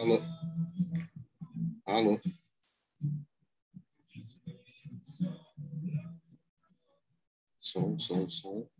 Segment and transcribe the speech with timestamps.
[0.00, 0.18] Alô?
[1.84, 2.20] Alô?
[7.58, 8.70] Som, som, som.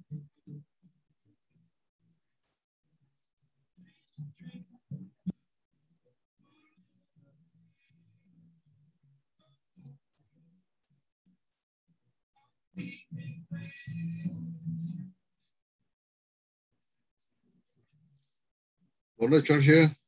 [19.18, 19.99] Boa noite, Jorge.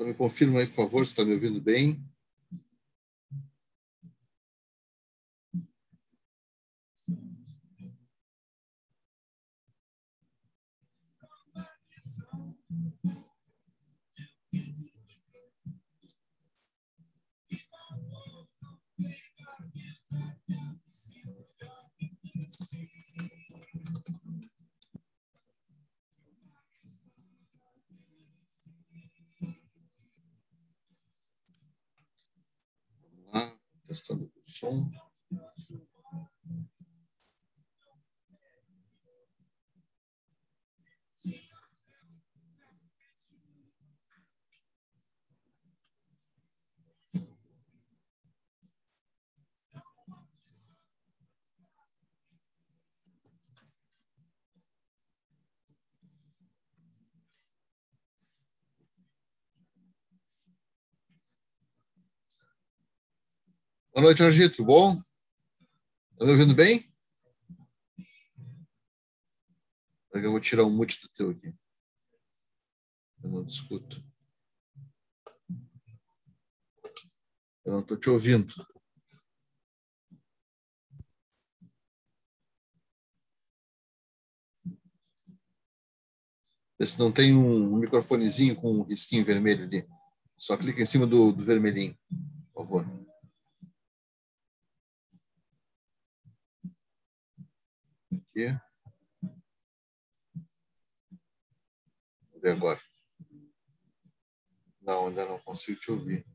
[0.00, 2.02] Só me confirma aí, por favor, se está me ouvindo bem.
[33.90, 34.88] Testando o som.
[63.92, 64.58] Boa noite, Argito.
[64.58, 64.96] Tudo bom?
[66.16, 66.88] Tá me ouvindo bem?
[70.14, 71.52] Eu vou tirar o mute do teu aqui.
[73.20, 74.00] Eu não te escuto.
[77.64, 78.54] Eu não estou te ouvindo.
[86.78, 89.84] Vê se não tem um microfonezinho com um risquinho vermelho ali.
[90.36, 91.98] Só clica em cima do, do vermelhinho,
[92.54, 93.09] por favor.
[98.40, 98.60] Aqui.
[102.30, 102.80] Vamos ver agora.
[104.80, 106.26] Não, ainda não consigo te ouvir.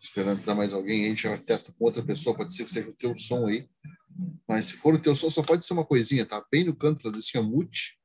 [0.00, 2.90] Esperando entrar mais alguém, a gente já testa com outra pessoa, pode ser que seja
[2.90, 3.66] o teu som aí.
[4.46, 6.44] Mas se for o teu som, só pode ser uma coisinha, tá?
[6.52, 8.01] Bem no canto, para assim, mute.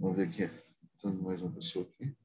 [0.00, 0.48] Vamos ver aqui.
[1.02, 2.16] Tendo mais uma pessoa aqui.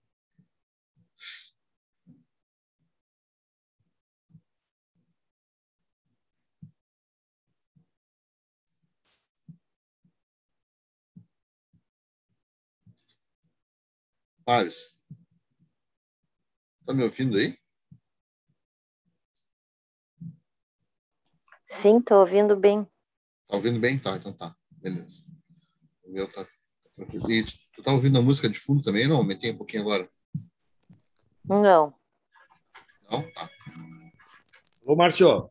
[14.46, 14.96] Pares.
[16.86, 17.58] Tá me ouvindo aí?
[21.66, 22.84] Sim, tô ouvindo bem.
[23.48, 23.98] Tá ouvindo bem?
[23.98, 24.56] Tá, então tá.
[24.70, 25.24] Beleza.
[26.04, 26.46] O meu tá
[26.98, 27.44] e
[27.76, 29.18] tu tá ouvindo a música de fundo também, não?
[29.18, 30.10] Aumentei um pouquinho agora.
[31.44, 31.94] Não.
[33.10, 33.32] Não?
[33.32, 33.50] Tá.
[34.86, 35.50] Ô, Márcio.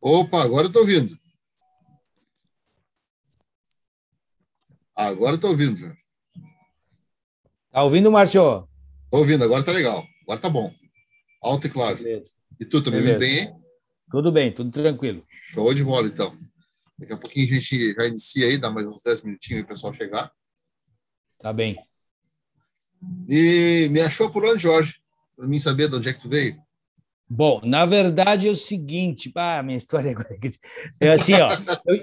[0.00, 1.18] Opa, agora eu tô ouvindo.
[4.94, 5.96] Agora eu tô ouvindo, velho.
[7.70, 8.68] Tá ouvindo, Márcio?
[9.10, 10.06] Tô ouvindo, agora tá legal.
[10.22, 10.72] Agora tá bom.
[11.42, 11.96] Alto e claro.
[11.96, 12.32] Beleza.
[12.58, 13.54] E tu, tá me ouvindo bem, hein?
[14.10, 15.24] Tudo bem, tudo tranquilo.
[15.28, 16.36] Show de bola, então.
[16.98, 19.74] Daqui a pouquinho a gente já inicia aí, dá mais uns 10 minutinhos para o
[19.74, 20.32] pessoal chegar.
[21.40, 21.78] Tá bem.
[23.28, 25.00] E me achou por onde, Jorge?
[25.34, 26.60] Para mim saber de onde é que tu veio.
[27.28, 30.36] Bom, na verdade é o seguinte, ah, minha história agora
[31.00, 31.48] é assim, ó.
[31.86, 31.96] Eu,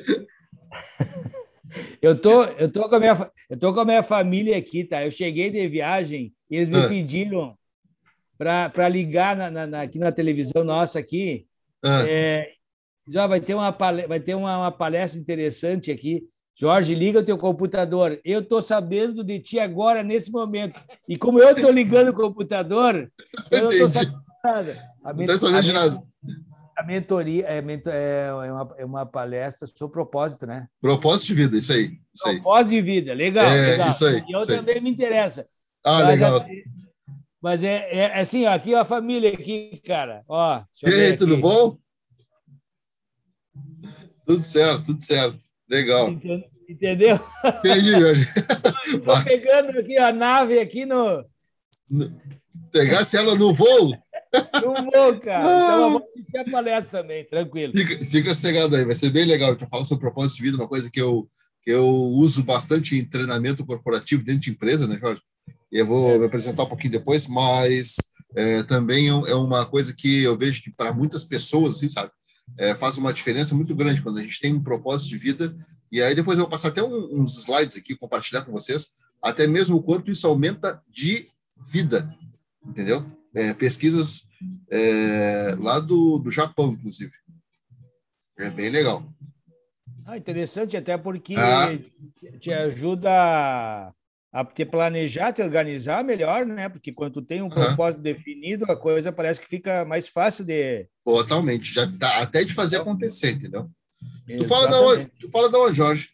[2.14, 5.06] eu tô, eu tô com a minha, eu tô com a minha família aqui, tá?
[5.06, 6.88] Eu cheguei de viagem e eles me ah.
[6.88, 7.58] pediram
[8.38, 11.46] para ligar na, na, aqui na televisão nossa aqui.
[11.84, 12.06] Ah.
[12.08, 12.54] É,
[13.08, 13.70] já vai ter uma
[14.08, 16.28] vai ter uma, uma palestra interessante aqui
[16.60, 18.20] Jorge, liga o teu computador.
[18.26, 20.80] Eu estou sabendo de ti agora, nesse momento.
[21.08, 23.12] E como eu estou ligando o computador,
[23.52, 24.78] eu não estou sabendo nada.
[25.04, 26.04] A não está sabendo de nada.
[26.76, 30.68] A mentoria é, é, uma, é uma palestra sobre propósito, né?
[30.82, 32.00] Propósito de vida, isso aí.
[32.14, 32.36] Isso aí.
[32.36, 33.46] propósito de vida, legal.
[33.46, 33.90] É, legal.
[33.90, 34.24] isso aí.
[34.28, 34.82] E eu também aí.
[34.82, 35.48] me interessa.
[35.84, 36.38] Ah, mas, legal.
[36.38, 36.64] assim,
[37.40, 40.24] Mas é, é assim, ó, aqui ó, a família aqui, cara.
[40.28, 41.78] Ó, E aí, tudo bom?
[44.26, 45.47] Tudo certo, tudo certo.
[45.70, 46.10] Legal.
[46.10, 47.20] Enten- Entendeu?
[47.46, 48.28] Entendi, Jorge.
[48.88, 51.26] Estou pegando aqui a nave aqui no,
[52.72, 53.92] Pegasse ela no voo,
[54.62, 55.64] no voo, cara.
[55.64, 57.74] Então eu vou assistir a palestra também, tranquilo.
[57.74, 59.52] fica, fica sossegado aí, vai ser bem legal.
[59.54, 61.30] Eu falar sobre propósito de vida, uma coisa que eu,
[61.64, 65.22] que eu uso bastante em treinamento corporativo dentro de empresa, né, Jorge?
[65.72, 67.96] E eu vou me apresentar um pouquinho depois, mas
[68.36, 72.12] é, também é uma coisa que eu vejo que para muitas pessoas, assim, sabe,
[72.58, 75.56] é, faz uma diferença muito grande quando a gente tem um propósito de vida.
[75.92, 78.90] E aí depois eu vou passar até um- uns slides aqui, compartilhar com vocês,
[79.22, 81.26] até mesmo o quanto isso aumenta de
[81.66, 82.10] vida,
[82.66, 83.06] entendeu?
[83.34, 84.28] É, pesquisas
[84.72, 87.12] é, lá do, do Japão, inclusive.
[88.38, 89.04] É bem legal.
[90.06, 91.70] Ah, interessante, até porque Ah.
[92.20, 93.94] te- te ajuda
[94.32, 96.70] a, a te planejar, te organizar melhor, né?
[96.70, 97.68] Porque quando tu tem um Aham.
[97.68, 100.88] propósito definido, a coisa parece que fica mais fácil de.
[101.04, 101.74] Totalmente.
[101.74, 103.70] Já tá até de fazer acontecer, entendeu?
[104.28, 105.02] Tu fala da onde?
[105.02, 105.12] Exatamente.
[105.20, 106.10] Tu fala da onde, Jorge?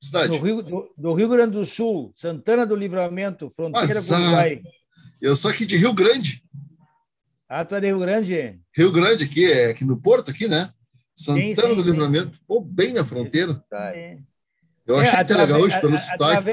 [0.00, 0.28] Cidade.
[0.28, 4.16] Do Rio, do, do Rio Grande do Sul, Santana do Livramento, fronteira com o.
[4.16, 4.62] Uruguai.
[5.20, 6.42] Eu sou aqui de Rio Grande.
[7.48, 8.60] Ah, tu é de Rio Grande?
[8.76, 10.70] Rio Grande aqui, é aqui no Porto, aqui, né?
[11.14, 11.90] Santana sim, do sim.
[11.90, 12.38] Livramento.
[12.46, 13.54] Pô, bem na fronteira.
[13.70, 14.18] Tá aí.
[14.86, 16.50] Eu achei É, até legal hoje pelo sotaque.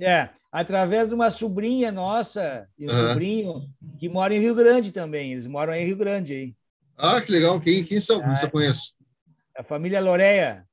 [0.00, 3.08] é, através de uma sobrinha nossa, e um Aham.
[3.08, 3.62] sobrinho,
[3.98, 5.32] que mora em Rio Grande também.
[5.32, 6.54] Eles moram aí em Rio Grande, aí.
[6.96, 7.60] Ah, que legal.
[7.60, 8.20] Quem, quem são?
[8.20, 8.36] Como Ah.
[8.36, 8.94] você conhece?
[9.56, 10.66] A família Loreia.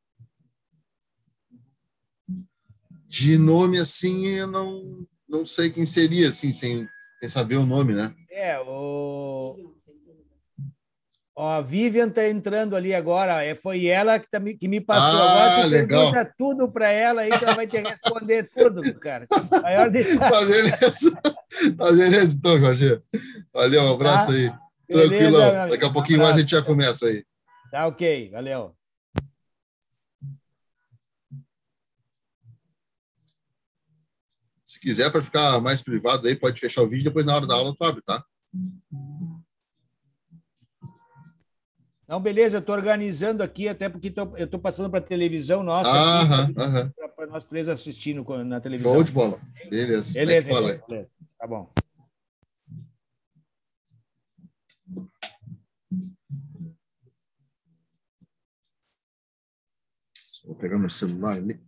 [3.08, 6.88] De nome assim, eu não, não sei quem seria, assim, sem,
[7.20, 8.14] sem saber o nome, né?
[8.30, 9.77] É, o.
[11.40, 13.44] Ó, a Vivian está entrando ali agora.
[13.44, 15.20] É, foi ela que, tá me, que me passou.
[15.20, 16.12] Ah, agora tu legal.
[16.12, 19.28] pergunta tudo para ela aí, que ela vai ter que responder tudo, cara.
[19.62, 20.18] Maior de...
[20.18, 21.22] Tá beleza.
[21.78, 23.00] Tá beleza, então, Jorge.
[23.54, 24.34] Valeu, um abraço Tá.
[24.34, 24.48] aí.
[24.92, 25.38] Amigo.
[25.70, 27.24] Daqui a Um pouquinho mais a gente já começa aí.
[27.70, 28.76] Tá ok, valeu.
[34.66, 37.54] Se quiser, para ficar mais privado aí, pode fechar o vídeo, depois na hora da
[37.54, 38.24] aula tu abre, tá?
[42.08, 45.62] Não, beleza, eu estou organizando aqui, até porque tô- eu estou passando para a televisão
[45.62, 46.94] nossa, Aham, aham.
[47.14, 48.94] para nós três assistindo na televisão.
[48.94, 49.38] Show de bola.
[49.70, 50.14] Beleza.
[50.14, 51.10] Beleza, é fala então, beleza.
[51.38, 51.70] Tá bom.
[60.46, 61.60] Vou pegar meu celular ali.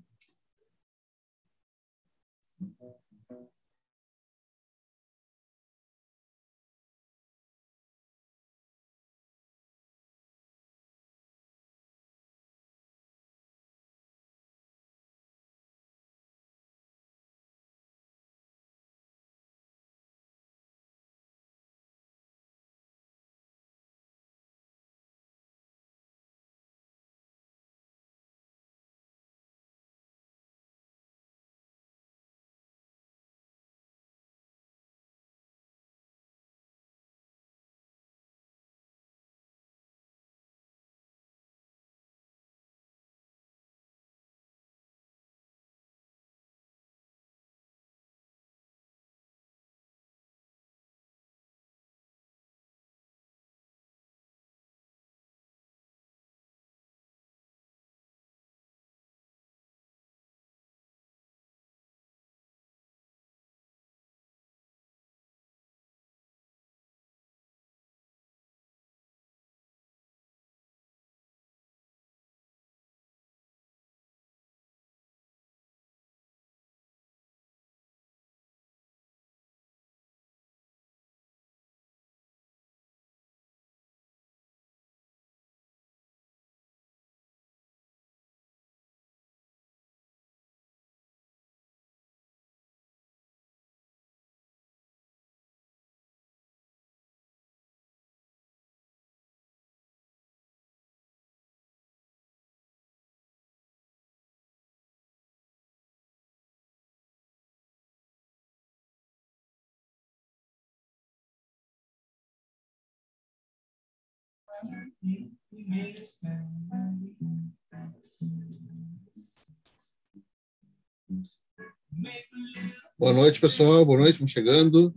[122.97, 123.85] Boa noite, pessoal.
[123.85, 124.93] Boa noite, vamos chegando.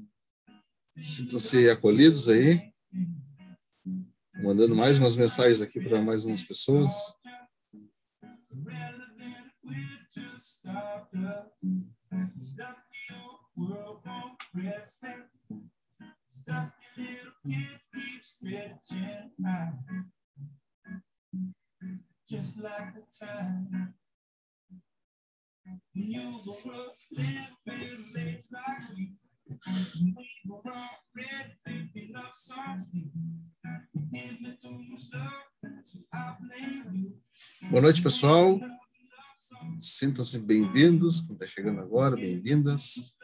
[0.97, 2.73] Sintam-se acolhidos aí.
[4.43, 6.91] Mandando mais umas mensagens aqui para mais umas pessoas.
[22.27, 23.95] Just like the time
[25.93, 29.17] you were living late like me.
[30.01, 30.15] We
[30.47, 33.11] were already thinking of something.
[34.11, 37.21] Give me too much love, so I blame you.
[37.71, 38.59] Boa noite, pessoal.
[39.81, 41.21] Sintam-se bem-vindos.
[41.21, 43.19] Quem está chegando agora, bem-vindas.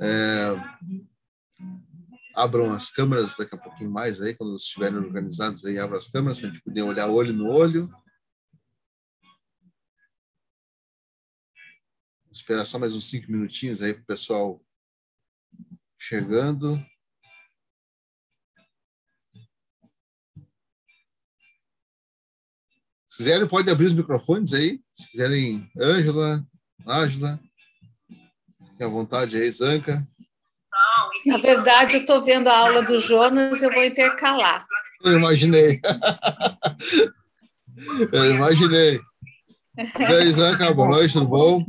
[0.00, 0.54] É,
[2.38, 6.38] abram as câmeras daqui a pouquinho mais aí, quando estiverem organizados aí, abram as câmeras
[6.38, 7.84] para a gente poder olhar olho no olho.
[12.24, 14.64] Vou esperar só mais uns cinco minutinhos aí para o pessoal
[15.98, 16.80] chegando.
[23.04, 24.80] Se quiserem, pode abrir os microfones aí.
[24.92, 26.46] Se quiserem, Ângela,
[26.86, 27.40] Ángela,
[28.70, 30.06] fiquem à vontade aí, Zanca.
[31.26, 34.64] Na verdade, eu estou vendo a aula do Jonas, eu vou intercalar.
[35.04, 35.80] Eu imaginei.
[38.12, 39.00] eu imaginei.
[40.74, 41.64] Boa noite, tudo bom?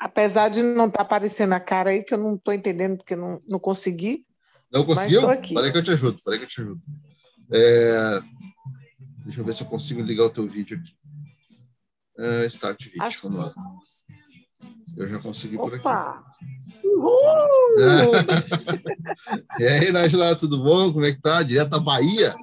[0.00, 3.16] Apesar de não estar tá aparecendo a cara aí, que eu não estou entendendo, porque
[3.16, 4.24] não, não consegui.
[4.72, 5.22] Não conseguiu?
[5.22, 6.80] Peraí que eu te ajudo, peraí que eu te ajudo.
[7.52, 8.20] É...
[9.24, 10.94] Deixa eu ver se eu consigo ligar o teu vídeo aqui.
[12.18, 13.28] É, start vídeo, Acho...
[13.28, 13.52] vamos lá.
[15.00, 15.70] Eu já consegui Opa!
[15.70, 16.86] por aqui.
[16.86, 17.10] Uhul!
[19.58, 19.62] É.
[19.62, 20.92] e aí, Nájila, tudo bom?
[20.92, 21.42] Como é que tá?
[21.42, 22.34] Direto da Bahia?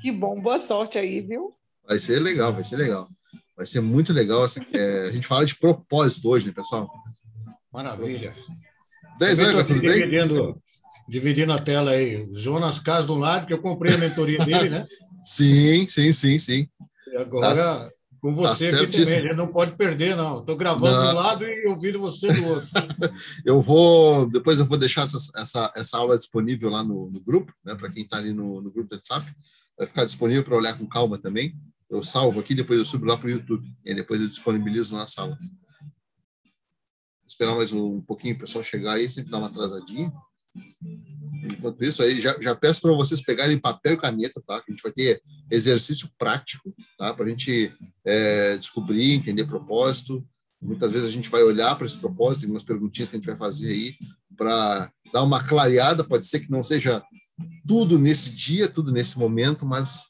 [0.00, 1.50] Que bom, boa sorte aí, viu?
[1.86, 3.08] Vai ser legal, vai ser legal.
[3.56, 4.44] Vai ser muito legal.
[4.74, 6.90] É, a gente fala de propósito hoje, né, pessoal?
[7.72, 8.36] Maravilha.
[9.18, 9.92] 10 anos, tudo bem?
[9.92, 10.62] Dividindo,
[11.08, 12.24] dividindo a tela aí.
[12.24, 14.84] O Jonas Cas do lado, que eu comprei a mentoria dele, né?
[15.24, 16.68] sim, sim, sim, sim.
[17.12, 17.90] E agora, tá,
[18.22, 20.38] com você tá aqui também, ele não pode perder, não.
[20.38, 21.04] Estou gravando não.
[21.04, 22.68] de um lado e ouvindo você do outro.
[23.44, 27.52] eu vou, depois eu vou deixar essa, essa, essa aula disponível lá no, no grupo,
[27.64, 29.26] né, para quem está ali no, no grupo do WhatsApp.
[29.76, 31.54] Vai ficar disponível para olhar com calma também
[31.92, 33.70] eu salvo aqui, depois eu subo lá para o YouTube.
[33.84, 35.36] E depois eu disponibilizo na sala.
[35.36, 40.10] Vou esperar mais um pouquinho o pessoal chegar aí, sempre dá uma atrasadinha.
[41.44, 44.60] Enquanto isso, aí já, já peço para vocês pegarem papel e caneta, tá?
[44.60, 47.12] Que a gente vai ter exercício prático, tá?
[47.14, 47.72] Para a gente
[48.04, 50.24] é, descobrir, entender propósito.
[50.60, 53.26] Muitas vezes a gente vai olhar para esse propósito, tem umas perguntinhas que a gente
[53.26, 53.96] vai fazer aí
[54.36, 56.04] para dar uma clareada.
[56.04, 57.02] Pode ser que não seja
[57.66, 60.06] tudo nesse dia, tudo nesse momento, mas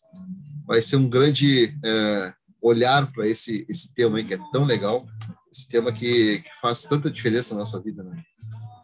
[0.66, 5.06] vai ser um grande é, olhar para esse, esse tema aí que é tão legal,
[5.50, 8.02] esse tema que, que faz tanta diferença na nossa vida.
[8.02, 8.22] Né?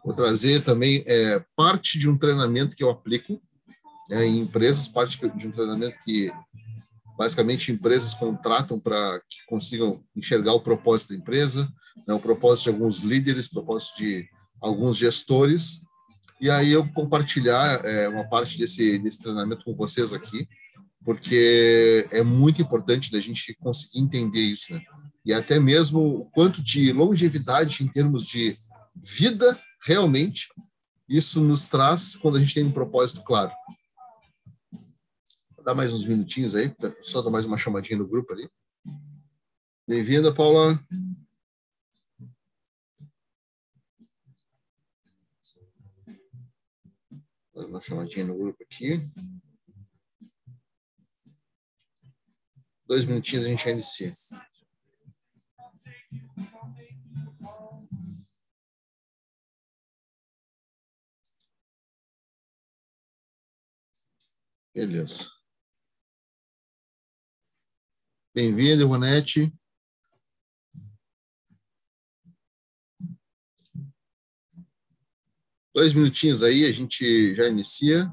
[0.03, 3.41] Vou trazer também é, parte de um treinamento que eu aplico
[4.09, 6.31] é, em empresas, parte de um treinamento que
[7.17, 11.67] basicamente empresas contratam para que consigam enxergar o propósito da empresa,
[12.07, 14.25] né, o propósito de alguns líderes, o propósito de
[14.61, 15.81] alguns gestores,
[16.39, 20.47] e aí eu compartilhar é, uma parte desse, desse treinamento com vocês aqui,
[21.03, 24.81] porque é muito importante da gente conseguir entender isso, né?
[25.25, 28.55] E até mesmo o quanto de longevidade em termos de
[28.95, 30.47] vida, realmente,
[31.07, 33.51] isso nos traz quando a gente tem um propósito claro.
[35.63, 38.49] Dar mais uns minutinhos aí, só dar mais uma chamadinha no grupo ali.
[39.87, 40.79] Bem-vinda, Paula.
[47.53, 49.01] Uma chamadinha no grupo aqui.
[52.87, 54.11] Dois minutinhos a gente já inicia.
[64.73, 65.31] Beleza.
[68.35, 69.51] Bem-vindo, Ivonete.
[75.73, 78.11] Dois minutinhos aí, a gente já inicia.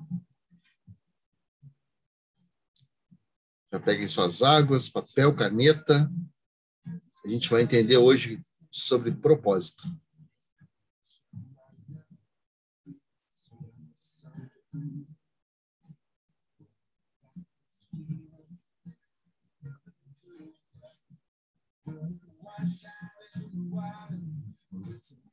[3.70, 6.10] Já peguem suas águas, papel, caneta.
[7.22, 9.82] A gente vai entender hoje sobre propósito.
[22.58, 22.92] I shout
[23.34, 25.25] and wild.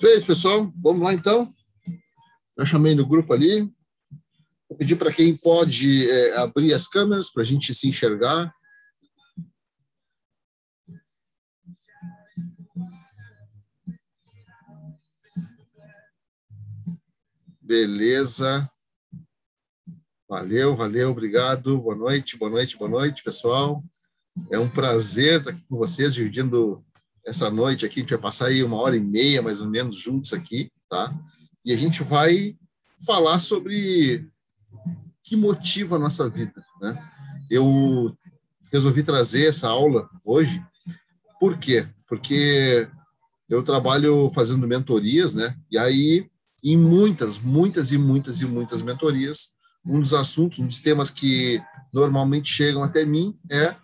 [0.00, 0.72] Feito, pessoal.
[0.76, 1.52] Vamos lá, então.
[2.58, 3.70] Já chamei no grupo ali.
[4.66, 8.50] Vou pedir para quem pode é, abrir as câmeras para a gente se enxergar.
[17.60, 18.70] Beleza.
[20.26, 21.78] Valeu, valeu, obrigado.
[21.78, 23.82] Boa noite, boa noite, boa noite, pessoal.
[24.50, 26.82] É um prazer estar aqui com vocês, dividindo
[27.30, 28.00] essa noite aqui.
[28.00, 31.14] A gente vai passar aí uma hora e meia, mais ou menos, juntos aqui, tá?
[31.64, 32.56] E a gente vai
[33.06, 34.26] falar sobre
[34.74, 34.86] o
[35.22, 37.02] que motiva a nossa vida, né?
[37.50, 38.14] Eu
[38.72, 40.62] resolvi trazer essa aula hoje,
[41.38, 41.86] por quê?
[42.08, 42.88] Porque
[43.48, 45.56] eu trabalho fazendo mentorias, né?
[45.70, 46.28] E aí
[46.62, 49.50] em muitas, muitas e muitas e muitas mentorias.
[49.86, 51.60] Um dos assuntos, um dos temas que
[51.92, 53.74] normalmente chegam até mim é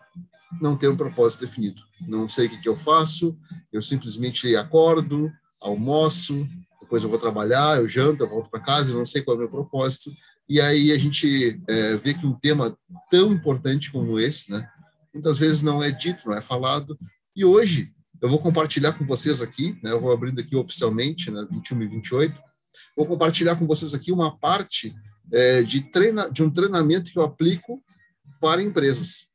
[0.60, 1.82] não ter um propósito definido.
[2.06, 3.36] Não sei o que, que eu faço,
[3.72, 6.46] eu simplesmente acordo, almoço,
[6.80, 9.38] depois eu vou trabalhar, eu janto, eu volto para casa, eu não sei qual é
[9.38, 10.12] o meu propósito.
[10.48, 12.76] E aí a gente é, vê que um tema
[13.10, 14.68] tão importante como esse, né,
[15.12, 16.96] muitas vezes não é dito, não é falado.
[17.34, 21.44] E hoje eu vou compartilhar com vocês aqui, né, eu vou abrindo aqui oficialmente, né,
[21.50, 22.38] 21 e 28,
[22.96, 24.94] vou compartilhar com vocês aqui uma parte
[25.32, 27.82] é, de, treina, de um treinamento que eu aplico
[28.40, 29.26] para empresas.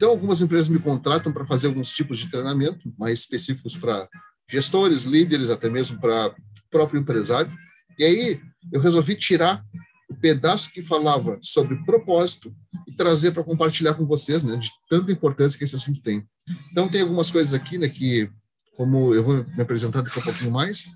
[0.00, 4.08] Então, algumas empresas me contratam para fazer alguns tipos de treinamento mais específicos para
[4.48, 6.34] gestores, líderes, até mesmo para
[6.70, 7.52] próprio empresário.
[7.98, 8.40] E aí,
[8.72, 9.62] eu resolvi tirar
[10.08, 12.50] o pedaço que falava sobre propósito
[12.88, 16.26] e trazer para compartilhar com vocês, né, de tanta importância que esse assunto tem.
[16.72, 18.30] Então, tem algumas coisas aqui, né, que,
[18.78, 20.88] como eu vou me apresentar daqui a pouquinho mais,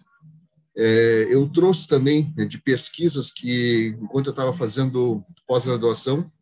[0.75, 6.33] é, eu trouxe também né, de pesquisas que, enquanto eu estava fazendo pós-graduação,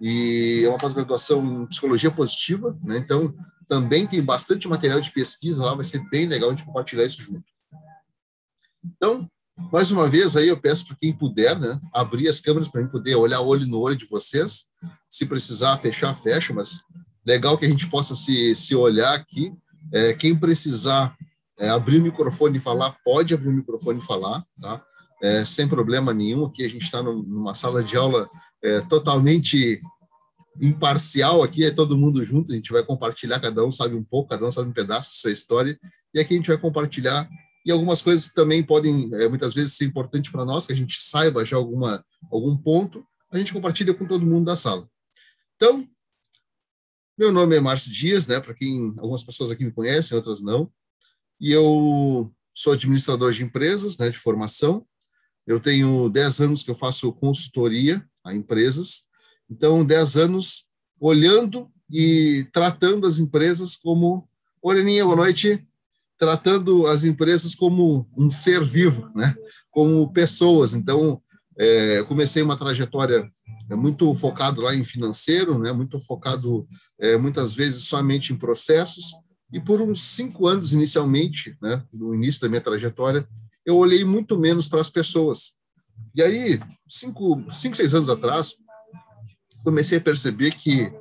[0.00, 3.34] e é uma pós-graduação em psicologia positiva, né, então
[3.68, 7.44] também tem bastante material de pesquisa lá, vai ser bem legal de compartilhar isso junto.
[8.84, 9.26] Então,
[9.72, 12.88] mais uma vez aí eu peço para quem puder, né, abrir as câmeras para mim
[12.88, 14.66] poder olhar olho no olho de vocês.
[15.08, 16.80] Se precisar fechar, fecha, mas
[17.26, 19.52] legal que a gente possa se, se olhar aqui.
[19.92, 21.14] É, quem precisar
[21.58, 24.82] é, abrir o microfone e falar, pode abrir o microfone e falar, tá?
[25.22, 26.46] É, sem problema nenhum.
[26.46, 28.28] Aqui a gente está numa sala de aula
[28.62, 29.80] é, totalmente
[30.60, 31.42] imparcial.
[31.42, 32.52] Aqui é todo mundo junto.
[32.52, 33.40] A gente vai compartilhar.
[33.40, 35.78] Cada um sabe um pouco, cada um sabe um pedaço da sua história.
[36.14, 37.28] E aqui a gente vai compartilhar.
[37.64, 41.02] E algumas coisas também podem, é, muitas vezes, ser importante para nós, que a gente
[41.02, 43.04] saiba já alguma, algum ponto.
[43.30, 44.88] A gente compartilha com todo mundo da sala.
[45.56, 45.86] Então,
[47.18, 48.40] meu nome é Márcio Dias, né?
[48.40, 50.70] Para quem algumas pessoas aqui me conhecem, outras não
[51.40, 54.86] e eu sou administrador de empresas, né, de formação.
[55.46, 59.04] Eu tenho 10 anos que eu faço consultoria a empresas.
[59.50, 60.66] Então, 10 anos
[61.00, 64.28] olhando e tratando as empresas como
[64.62, 65.60] Oleninha, boa noite.
[66.18, 69.34] Tratando as empresas como um ser vivo, né?
[69.70, 70.74] Como pessoas.
[70.74, 71.20] Então,
[71.58, 73.30] é, comecei uma trajetória
[73.70, 75.72] é, muito focado lá em financeiro, né?
[75.72, 79.14] Muito focado é, muitas vezes somente em processos
[79.52, 83.26] e por uns cinco anos inicialmente, né, no início da minha trajetória,
[83.66, 85.58] eu olhei muito menos para as pessoas.
[86.14, 88.54] E aí, cinco, cinco, seis anos atrás,
[89.62, 90.92] comecei a perceber que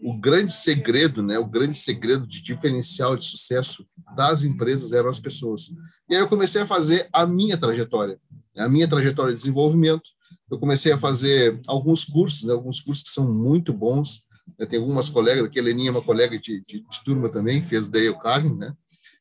[0.00, 5.18] o grande segredo, né, o grande segredo de diferencial de sucesso das empresas eram as
[5.18, 5.70] pessoas.
[6.08, 8.18] E aí eu comecei a fazer a minha trajetória,
[8.54, 10.08] né, a minha trajetória de desenvolvimento.
[10.50, 14.82] Eu comecei a fazer alguns cursos, né, alguns cursos que são muito bons, eu tenho
[14.82, 17.88] algumas colegas, aqui a Leninha é uma colega de, de, de turma também, que fez
[17.88, 18.72] Dale Carlin, né?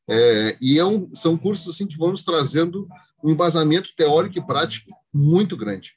[0.10, 2.88] É, e é um, são cursos assim que vão nos trazendo
[3.24, 5.94] um embasamento teórico e prático muito grande.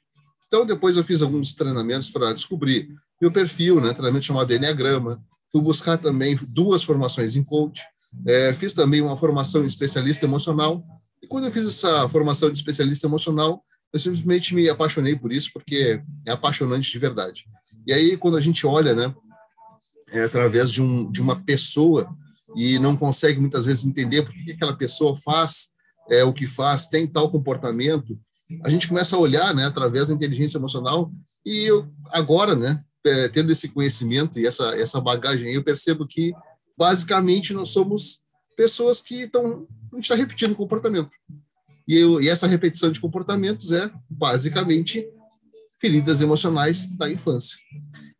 [0.47, 2.89] Então, depois eu fiz alguns treinamentos para descobrir
[3.21, 3.93] meu perfil, né?
[3.93, 5.23] Treinamento chamado Enneagrama.
[5.51, 7.81] Fui buscar também duas formações em coach.
[8.25, 10.83] É, fiz também uma formação em especialista emocional.
[11.21, 15.51] E quando eu fiz essa formação de especialista emocional, eu simplesmente me apaixonei por isso,
[15.53, 17.45] porque é apaixonante de verdade.
[17.85, 19.13] E aí, quando a gente olha, né,
[20.11, 22.09] é, através de, um, de uma pessoa
[22.55, 25.69] e não consegue muitas vezes entender por que aquela pessoa faz
[26.11, 28.19] é, o que faz, tem tal comportamento,
[28.63, 31.11] a gente começa a olhar, né, através da inteligência emocional
[31.45, 36.33] e eu, agora, né, é, tendo esse conhecimento e essa essa bagagem, eu percebo que
[36.77, 38.21] basicamente nós somos
[38.55, 41.09] pessoas que estão a gente está repetindo comportamento
[41.87, 45.03] e, eu, e essa repetição de comportamentos é basicamente
[45.79, 47.57] feridas emocionais da infância.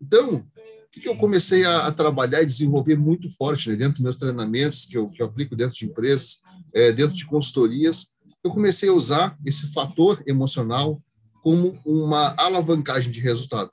[0.01, 4.03] Então, o que eu comecei a, a trabalhar e desenvolver muito forte né, dentro dos
[4.03, 6.39] meus treinamentos, que eu, que eu aplico dentro de empresas,
[6.73, 8.07] é, dentro de consultorias,
[8.43, 10.99] eu comecei a usar esse fator emocional
[11.43, 13.71] como uma alavancagem de resultado.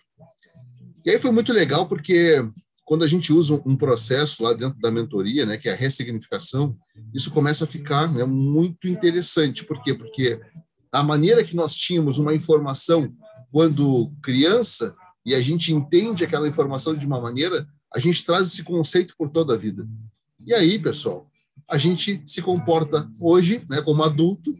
[1.04, 2.42] E aí foi muito legal porque
[2.84, 6.74] quando a gente usa um processo lá dentro da mentoria, né, que é a ressignificação,
[7.14, 9.64] isso começa a ficar né, muito interessante.
[9.64, 9.92] Por quê?
[9.92, 10.40] Porque
[10.90, 13.12] a maneira que nós tínhamos uma informação
[13.52, 18.62] quando criança e a gente entende aquela informação de uma maneira, a gente traz esse
[18.62, 19.87] conceito por toda a vida.
[20.46, 21.28] E aí, pessoal,
[21.70, 24.54] a gente se comporta hoje, né, como adulto,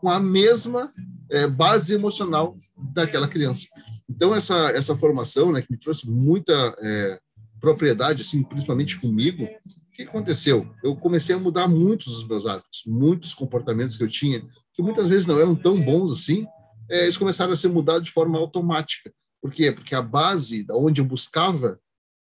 [0.00, 0.88] com a mesma
[1.30, 2.56] é, base emocional
[2.92, 3.68] daquela criança.
[4.08, 7.18] Então, essa, essa formação, né, que me trouxe muita é,
[7.60, 10.68] propriedade, assim, principalmente comigo, o que aconteceu?
[10.82, 15.08] Eu comecei a mudar muitos dos meus hábitos, muitos comportamentos que eu tinha, que muitas
[15.08, 16.46] vezes não eram tão bons assim,
[16.90, 19.12] é, eles começaram a ser mudados de forma automática.
[19.40, 19.72] Por quê?
[19.72, 21.78] Porque a base da onde eu buscava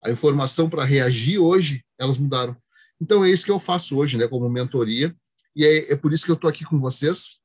[0.03, 2.55] a informação para reagir hoje, elas mudaram.
[3.01, 5.15] Então é isso que eu faço hoje, né, como mentoria,
[5.55, 7.41] e é, é por isso que eu estou aqui com vocês,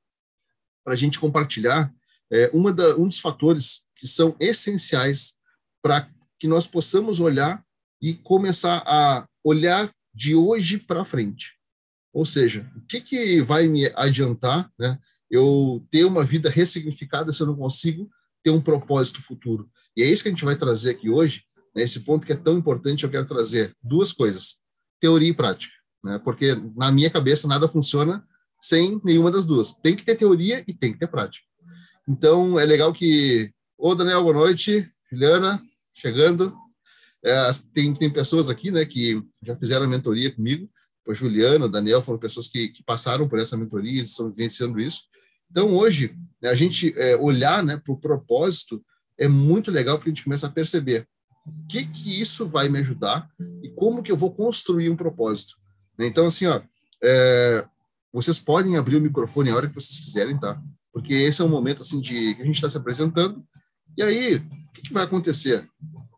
[0.85, 1.93] para a gente compartilhar
[2.31, 5.37] é, uma da, um dos fatores que são essenciais
[5.83, 7.65] para que nós possamos olhar
[8.01, 11.55] e começar a olhar de hoje para frente.
[12.13, 14.99] Ou seja, o que, que vai me adiantar né,
[15.31, 18.09] eu ter uma vida ressignificada se eu não consigo
[18.43, 19.71] ter um propósito futuro?
[19.97, 21.45] E é isso que a gente vai trazer aqui hoje.
[21.75, 24.61] Nesse né, ponto que é tão importante, eu quero trazer duas coisas:
[25.01, 25.75] teoria e prática.
[26.05, 28.25] Né, porque na minha cabeça nada funciona
[28.61, 29.73] sem nenhuma das duas.
[29.73, 31.45] Tem que ter teoria e tem que ter prática.
[32.09, 33.53] Então, é legal que.
[33.77, 34.89] Ô, Daniel, boa noite.
[35.11, 35.61] Juliana,
[35.95, 36.57] chegando.
[37.25, 40.71] É, tem, tem pessoas aqui né, que já fizeram a mentoria comigo,
[41.07, 44.79] o Juliano, o Daniel foram pessoas que, que passaram por essa mentoria, eles estão vivenciando
[44.79, 45.03] isso.
[45.51, 48.85] Então, hoje, né, a gente é, olhar né, para o propósito
[49.19, 51.07] é muito legal porque a gente começa a perceber
[51.47, 53.29] o que, que isso vai me ajudar
[53.63, 55.55] e como que eu vou construir um propósito.
[55.99, 56.07] Né.
[56.07, 56.61] Então, assim, ó,
[57.03, 57.65] é,
[58.13, 60.61] vocês podem abrir o microfone a hora que vocês quiserem, tá?
[60.93, 63.45] Porque esse é um momento, assim, de que a gente está se apresentando.
[63.97, 65.69] E aí, o que, que vai acontecer?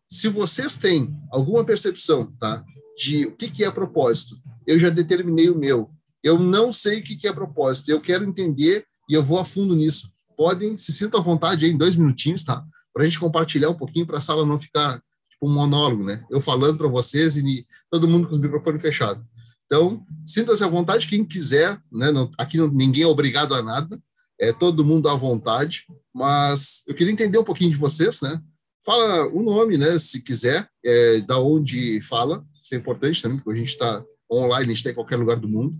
[0.08, 2.64] Se vocês têm alguma percepção tá,
[2.96, 4.36] de o que, que é propósito,
[4.66, 5.90] eu já determinei o meu.
[6.22, 9.44] Eu não sei o que, que é propósito, eu quero entender e eu vou a
[9.44, 10.10] fundo nisso.
[10.36, 12.64] Podem, se sintam à vontade aí em dois minutinhos, tá?
[12.92, 15.02] Para a gente compartilhar um pouquinho, para a sala não ficar
[15.38, 16.24] tipo um monólogo, né?
[16.28, 19.24] Eu falando para vocês e todo mundo com os microfones fechados.
[19.66, 22.10] Então, sinta-se à vontade, quem quiser, né?
[22.10, 24.00] Não, aqui não, ninguém é obrigado a nada,
[24.40, 28.40] é todo mundo à vontade, mas eu queria entender um pouquinho de vocês, né?
[28.84, 33.50] Fala o nome, né, se quiser, é, da onde fala, isso é importante também, porque
[33.50, 35.76] a gente está online, a gente está em qualquer lugar do mundo.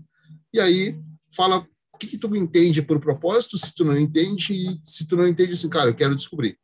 [0.53, 0.99] E aí,
[1.35, 5.15] fala o que, que tu entende por propósito, se tu não entende, e se tu
[5.15, 6.57] não entende, assim, cara, eu quero descobrir.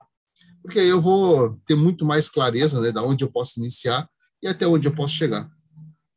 [0.65, 4.09] Porque aí eu vou ter muito mais clareza, né, da onde eu posso iniciar
[4.41, 5.47] e até onde eu posso chegar.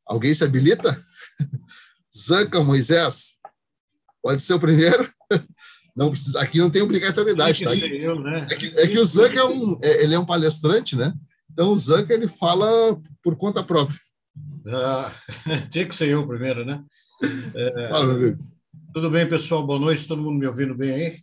[0.06, 0.98] Alguém se habilita?
[2.16, 3.38] Zanca Moisés?
[4.22, 5.08] Pode ser o primeiro?
[5.94, 7.74] Não precisa, aqui não tem obrigatoriedade, tá?
[7.74, 8.46] Eu, né?
[8.48, 11.12] é, que, é que o Zanca é um, é, ele é um palestrante, né?
[11.50, 13.98] Então o Zanca ele fala por conta própria.
[14.68, 15.12] Ah,
[15.72, 16.84] tinha que ser eu primeiro, né?
[17.52, 18.38] É, Fala, meu amigo.
[18.94, 19.66] Tudo bem, pessoal?
[19.66, 20.06] Boa noite.
[20.06, 21.20] Todo mundo me ouvindo bem aí?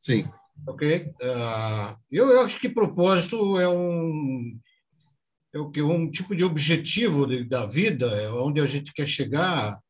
[0.00, 0.28] Sim.
[0.66, 1.12] Ok.
[1.22, 4.58] Uh, eu, eu acho que propósito é um
[5.54, 9.06] é o que um tipo de objetivo de, da vida, é onde a gente quer
[9.06, 9.80] chegar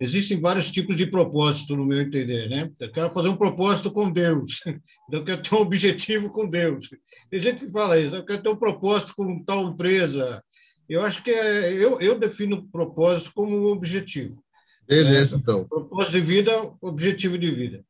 [0.00, 2.70] Existem vários tipos de propósito, no meu entender, né?
[2.80, 4.60] Eu quero fazer um propósito com Deus,
[5.12, 6.88] eu quero ter um objetivo com Deus.
[7.30, 10.42] Tem gente que fala isso, eu quero ter um propósito com tal empresa.
[10.88, 14.42] Eu acho que é, eu, eu defino propósito como um objetivo.
[14.88, 15.64] Beleza, é, então.
[15.68, 17.84] Propósito de vida, objetivo de vida.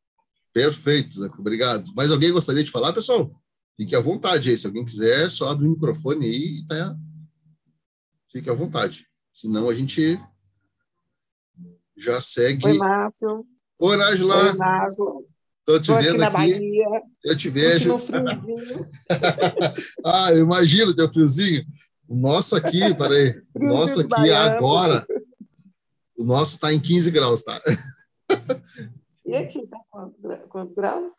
[0.53, 1.25] Perfeito.
[1.39, 1.93] Obrigado.
[1.95, 3.31] Mais alguém gostaria de falar, pessoal?
[3.77, 4.59] Fique à vontade aí.
[4.59, 6.97] Se alguém quiser, só abre o microfone aí e tá.
[8.31, 9.07] Fique à vontade.
[9.33, 10.21] Senão a gente
[11.97, 12.67] já segue.
[12.67, 13.47] Oi, Márcio.
[13.79, 14.37] Oi, Nájula.
[14.37, 15.23] Oi, Nájula.
[15.61, 16.37] Estou te vendo aqui.
[16.37, 16.53] aqui.
[16.53, 17.03] Bahia.
[17.25, 17.97] Eu te vejo.
[20.05, 21.65] ah, eu imagino teu friozinho.
[22.09, 23.41] O nosso aqui, peraí.
[23.55, 25.07] O nosso aqui agora.
[26.17, 27.61] O nosso está em 15 graus, tá?
[29.31, 29.79] E aqui está
[30.49, 31.13] quantos graus?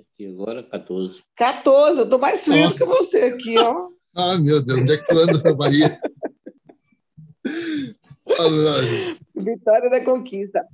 [0.00, 1.22] Aqui agora 14.
[1.36, 2.78] 14, eu estou mais frio Nossa.
[2.78, 3.88] que você aqui, ó.
[4.16, 6.00] Ah, meu Deus, onde é que tu anda na Bahia?
[9.36, 10.66] Vitória da conquista.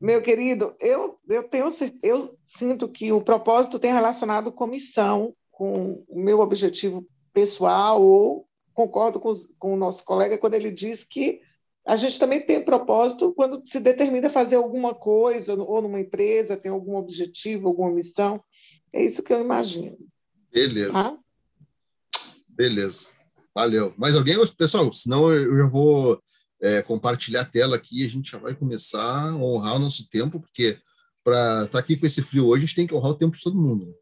[0.00, 1.66] Meu querido, eu, eu, tenho,
[2.00, 8.46] eu sinto que o propósito tem relacionado com missão, com o meu objetivo pessoal, ou
[8.72, 11.40] concordo com, com o nosso colega quando ele diz que
[11.86, 16.70] a gente também tem propósito quando se determina fazer alguma coisa, ou numa empresa, tem
[16.70, 18.42] algum objetivo, alguma missão.
[18.92, 19.96] É isso que eu imagino.
[20.52, 20.92] Beleza.
[20.94, 21.16] Ah?
[22.48, 23.08] Beleza.
[23.54, 23.92] Valeu.
[23.96, 24.36] Mais alguém?
[24.56, 26.22] Pessoal, senão eu já vou
[26.60, 30.40] é, compartilhar a tela aqui, a gente já vai começar a honrar o nosso tempo,
[30.40, 30.78] porque
[31.24, 33.36] para estar tá aqui com esse frio hoje, a gente tem que honrar o tempo
[33.36, 33.92] de todo mundo.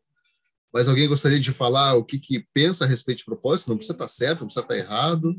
[0.73, 3.69] Mas alguém gostaria de falar o que, que pensa a respeito de propósito?
[3.69, 5.35] Não precisa estar certo, não precisa estar errado.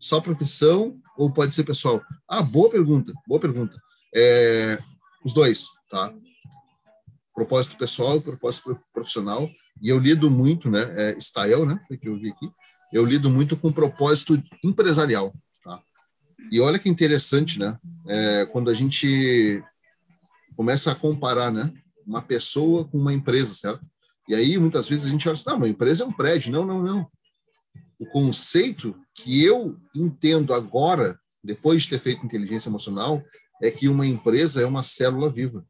[0.00, 2.02] Só profissão ou pode ser pessoal?
[2.26, 3.78] Ah, boa pergunta, boa pergunta.
[4.14, 4.78] É,
[5.22, 6.12] os dois, tá?
[7.34, 9.48] Propósito pessoal e propósito profissional.
[9.82, 10.80] E eu lido muito, né?
[10.96, 11.78] É, Stael, né?
[12.00, 12.50] Que eu vi aqui.
[12.92, 15.32] Eu lido muito com propósito empresarial,
[15.62, 15.80] tá?
[16.50, 17.78] E olha que interessante, né?
[18.08, 19.62] É, quando a gente
[20.56, 21.72] começa a comparar, né?
[22.06, 23.84] Uma pessoa com uma empresa, certo?
[24.28, 26.52] E aí, muitas vezes, a gente olha assim, não, uma empresa é um prédio.
[26.52, 27.10] Não, não, não.
[28.00, 33.20] O conceito que eu entendo agora, depois de ter feito inteligência emocional,
[33.62, 35.64] é que uma empresa é uma célula viva.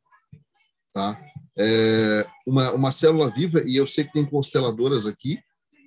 [0.95, 1.21] Tá?
[1.59, 5.41] É uma, uma célula viva, e eu sei que tem consteladoras aqui,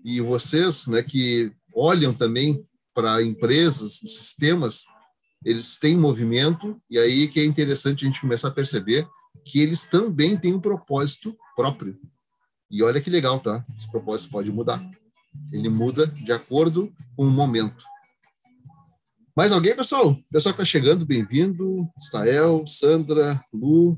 [0.03, 4.83] e vocês né, que olham também para empresas, sistemas,
[5.45, 9.07] eles têm movimento, e aí que é interessante a gente começar a perceber
[9.45, 11.97] que eles também têm um propósito próprio.
[12.69, 13.63] E olha que legal, tá?
[13.77, 14.83] Esse propósito pode mudar.
[15.51, 17.83] Ele muda de acordo com o momento.
[19.35, 20.15] Mais alguém, pessoal?
[20.31, 21.89] Pessoal que está chegando, bem-vindo.
[21.99, 23.97] Stael, Sandra, Lu.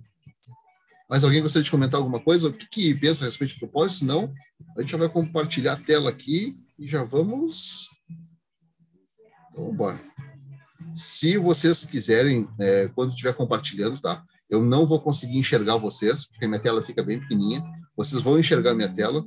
[1.09, 2.47] Mais alguém gostaria de comentar alguma coisa?
[2.47, 3.99] O que, que pensa a respeito do propósito?
[3.99, 4.33] Se não,
[4.77, 7.87] a gente já vai compartilhar a tela aqui e já vamos.
[9.51, 9.99] Então, embora.
[10.95, 14.23] Se vocês quiserem, é, quando estiver compartilhando, tá?
[14.49, 17.63] Eu não vou conseguir enxergar vocês, porque minha tela fica bem pequenininha.
[17.95, 19.25] Vocês vão enxergar minha tela.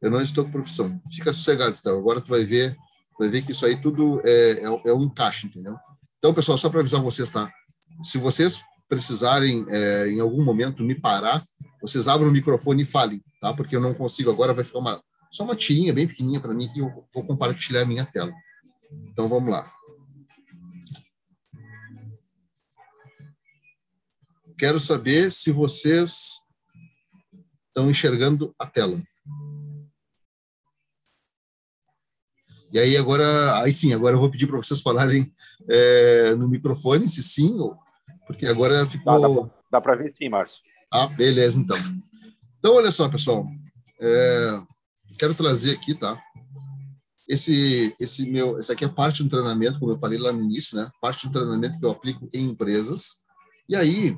[0.00, 1.00] Eu não estou com profissão.
[1.12, 1.98] Fica sossegado, Estela.
[1.98, 2.76] Agora tu vai ver,
[3.18, 5.76] vai ver que isso aí tudo é, é, é um encaixe, entendeu?
[6.18, 7.50] Então, pessoal, só para avisar vocês, tá?
[8.02, 11.42] Se vocês precisarem, é, em algum momento, me parar,
[11.80, 13.52] vocês abram o microfone e falem, tá?
[13.52, 16.68] Porque eu não consigo agora, vai ficar uma, só uma tirinha bem pequenininha para mim
[16.72, 18.32] que eu vou compartilhar a minha tela.
[19.10, 19.70] Então, vamos lá.
[24.58, 26.40] Quero saber se vocês
[27.68, 28.98] estão enxergando a tela.
[32.72, 35.32] E aí agora, aí sim, agora eu vou pedir para vocês falarem
[35.68, 37.56] é, no microfone, se sim,
[38.26, 39.20] porque agora ficou...
[39.20, 40.58] Dá, dá, dá para ver sim, Márcio.
[40.92, 41.76] Ah, beleza, então.
[42.58, 43.46] Então, olha só, pessoal,
[44.00, 44.60] é,
[45.18, 46.20] quero trazer aqui, tá?
[47.28, 50.76] Esse, esse meu, essa aqui é parte do treinamento, como eu falei lá no início,
[50.76, 50.90] né?
[51.00, 53.24] Parte do treinamento que eu aplico em empresas.
[53.68, 54.16] E aí,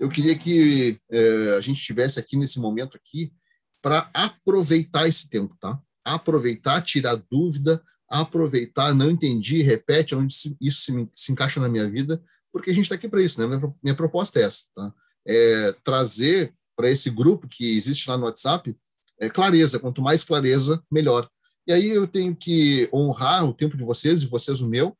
[0.00, 3.32] eu queria que é, a gente tivesse aqui nesse momento aqui
[3.80, 5.78] para aproveitar esse tempo, tá?
[6.04, 12.22] Aproveitar, tirar dúvida, aproveitar, não entendi, repete onde isso se, se encaixa na minha vida,
[12.52, 13.46] porque a gente está aqui para isso, né?
[13.46, 14.92] Minha, minha, proposta é essa, tá?
[15.26, 18.76] É trazer para esse grupo que existe lá no WhatsApp
[19.18, 19.78] é, clareza.
[19.78, 21.30] Quanto mais clareza, melhor.
[21.66, 24.96] E aí eu tenho que honrar o tempo de vocês e vocês o meu,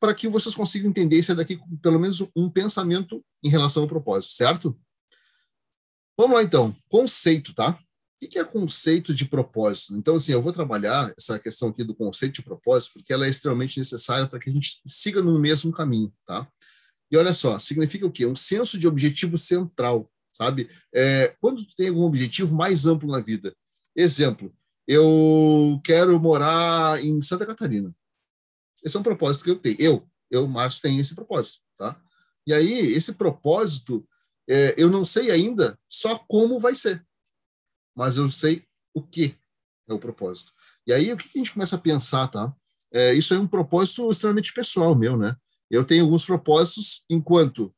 [0.00, 3.88] para que vocês consigam entender isso daqui com pelo menos um pensamento em relação ao
[3.88, 4.78] propósito, certo?
[6.18, 6.74] Vamos lá, então.
[6.88, 7.78] Conceito, tá?
[8.22, 9.94] O que é conceito de propósito?
[9.94, 13.28] Então, assim, eu vou trabalhar essa questão aqui do conceito de propósito, porque ela é
[13.28, 16.48] extremamente necessária para que a gente siga no mesmo caminho, tá?
[17.10, 18.26] E olha só, significa o quê?
[18.26, 20.68] Um senso de objetivo central, sabe?
[20.94, 23.54] É, quando tu tem algum objetivo mais amplo na vida.
[23.94, 24.52] Exemplo,
[24.88, 27.94] eu quero morar em Santa Catarina.
[28.82, 29.76] Esse é um propósito que eu tenho.
[29.78, 32.00] Eu, eu, Márcio, tenho esse propósito, tá?
[32.46, 34.06] E aí, esse propósito,
[34.48, 37.04] é, eu não sei ainda só como vai ser,
[37.96, 39.34] mas eu sei o que
[39.88, 40.52] é o propósito.
[40.86, 42.54] E aí, o que a gente começa a pensar, tá?
[42.92, 45.36] É, isso é um propósito extremamente pessoal meu, né?
[45.70, 47.74] Eu tenho alguns propósitos enquanto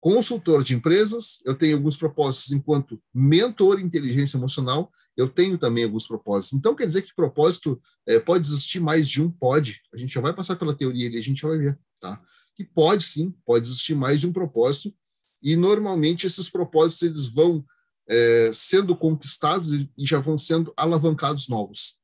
[0.00, 5.82] consultor de empresas, eu tenho alguns propósitos enquanto mentor em inteligência emocional eu tenho também
[5.82, 6.56] alguns propósitos.
[6.56, 9.28] Então, quer dizer que propósito é, pode existir mais de um?
[9.28, 9.82] Pode.
[9.92, 12.22] A gente já vai passar pela teoria ali, a gente vai ver, tá?
[12.54, 14.94] Que pode sim, pode existir mais de um propósito,
[15.42, 17.64] e normalmente esses propósitos eles vão
[18.08, 21.98] é, sendo conquistados e já vão sendo alavancados novos.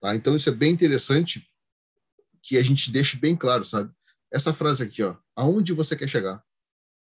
[0.00, 0.14] Tá?
[0.14, 1.42] Então, isso é bem interessante
[2.42, 3.92] que a gente deixe bem claro, sabe?
[4.32, 6.42] Essa frase aqui, ó, aonde você quer chegar?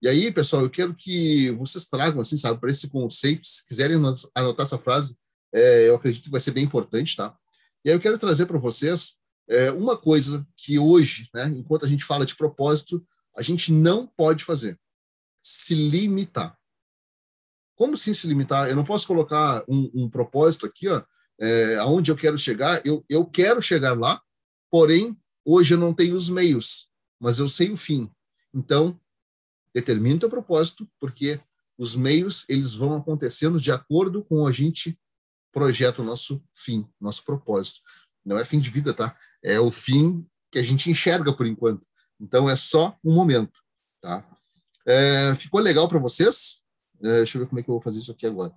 [0.02, 3.96] E aí, pessoal, eu quero que vocês tragam, assim, sabe, para esse conceito, se quiserem
[4.34, 5.16] anotar essa frase,
[5.52, 7.36] é, eu acredito que vai ser bem importante, tá?
[7.84, 11.88] E aí eu quero trazer para vocês é, uma coisa que hoje, né, enquanto a
[11.88, 13.04] gente fala de propósito,
[13.36, 14.78] a gente não pode fazer:
[15.42, 16.56] se limitar.
[17.80, 18.68] Como sim se limitar?
[18.68, 21.02] Eu não posso colocar um, um propósito aqui, ó,
[21.40, 22.82] é, aonde eu quero chegar.
[22.84, 24.20] Eu, eu quero chegar lá,
[24.70, 28.10] porém, hoje eu não tenho os meios, mas eu sei o fim.
[28.52, 29.00] Então,
[29.74, 31.40] determine o teu propósito, porque
[31.78, 35.00] os meios eles vão acontecendo de acordo com a gente
[35.50, 37.80] projeta o nosso fim, nosso propósito.
[38.22, 39.16] Não é fim de vida, tá?
[39.42, 41.86] É o fim que a gente enxerga por enquanto.
[42.20, 43.58] Então é só um momento,
[44.02, 44.22] tá?
[44.86, 46.59] É, ficou legal para vocês?
[47.02, 48.52] É, deixa eu ver como é que eu vou fazer isso aqui agora.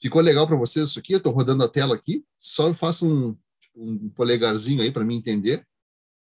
[0.00, 1.12] Ficou legal para vocês isso aqui?
[1.12, 2.24] Eu estou rodando a tela aqui.
[2.38, 5.66] Só faça um, tipo, um polegarzinho aí para mim entender.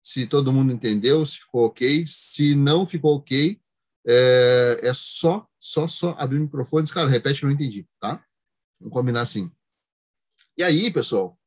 [0.02, 2.04] Se todo mundo entendeu, se ficou ok.
[2.06, 3.60] Se não ficou ok,
[4.06, 6.86] é, é só, só, só abrir o microfone.
[6.88, 8.24] Cara, repete, não entendi, tá?
[8.80, 9.50] Vamos combinar assim.
[10.56, 11.38] E aí, pessoal,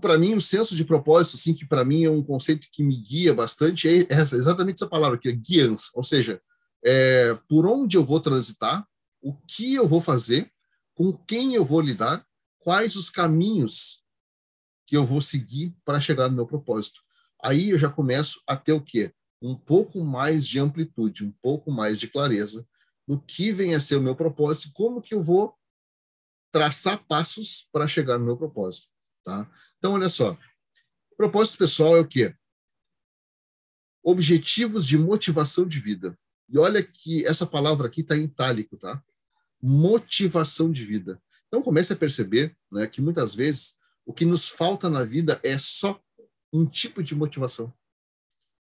[0.00, 2.96] para mim, o senso de propósito, assim, que para mim é um conceito que me
[2.96, 5.90] guia bastante, é essa, exatamente essa palavra aqui, guiança.
[5.94, 6.40] Ou seja,
[6.84, 8.86] é, por onde eu vou transitar,
[9.22, 10.52] o que eu vou fazer,
[10.94, 12.24] com quem eu vou lidar,
[12.58, 14.04] quais os caminhos
[14.86, 17.00] que eu vou seguir para chegar no meu propósito.
[17.42, 19.12] Aí eu já começo a ter o quê?
[19.40, 22.66] Um pouco mais de amplitude, um pouco mais de clareza
[23.06, 25.54] no que vem a ser o meu propósito, como que eu vou
[26.50, 28.88] traçar passos para chegar no meu propósito.
[29.22, 29.50] Tá?
[29.78, 30.36] Então, olha só.
[31.16, 32.34] Propósito pessoal é o quê?
[34.02, 36.18] Objetivos de motivação de vida.
[36.48, 39.02] E olha que essa palavra aqui está em itálico, tá?
[39.62, 41.20] Motivação de vida.
[41.48, 45.56] Então, comece a perceber né, que muitas vezes o que nos falta na vida é
[45.58, 46.00] só
[46.52, 47.72] um tipo de motivação.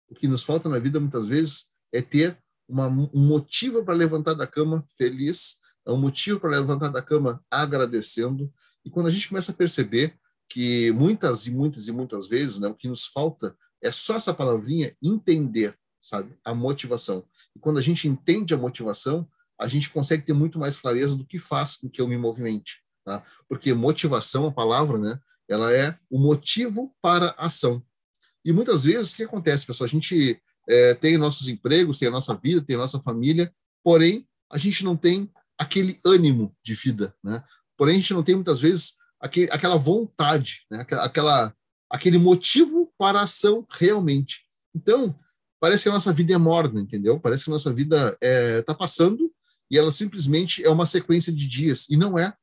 [0.08, 4.34] O que nos falta na vida, muitas vezes, é ter uma, um motivo para levantar
[4.34, 8.52] da cama feliz, é um motivo para levantar da cama agradecendo.
[8.84, 10.18] E quando a gente começa a perceber
[10.48, 14.34] que muitas e muitas e muitas vezes, né, o que nos falta é só essa
[14.34, 17.24] palavrinha entender, sabe, a motivação.
[17.54, 19.26] E quando a gente entende a motivação,
[19.58, 22.82] a gente consegue ter muito mais clareza do que faz com que eu me movimente,
[23.04, 23.24] tá?
[23.48, 27.82] Porque motivação, a palavra, né, ela é o motivo para a ação.
[28.44, 29.86] E muitas vezes o que acontece, pessoal?
[29.86, 34.26] A gente é, tem nossos empregos, tem a nossa vida, tem a nossa família, porém
[34.50, 37.44] a gente não tem aquele ânimo de vida, né?
[37.76, 40.84] Porém a gente não tem muitas vezes aquele, aquela vontade, né?
[40.90, 41.54] aquela,
[41.88, 44.44] aquele motivo para a ação realmente.
[44.74, 45.16] Então,
[45.62, 47.20] parece que a nossa vida é morna, entendeu?
[47.20, 49.33] Parece que a nossa vida está é, tá passando
[49.70, 52.37] e ela simplesmente é uma sequência de dias, e não é.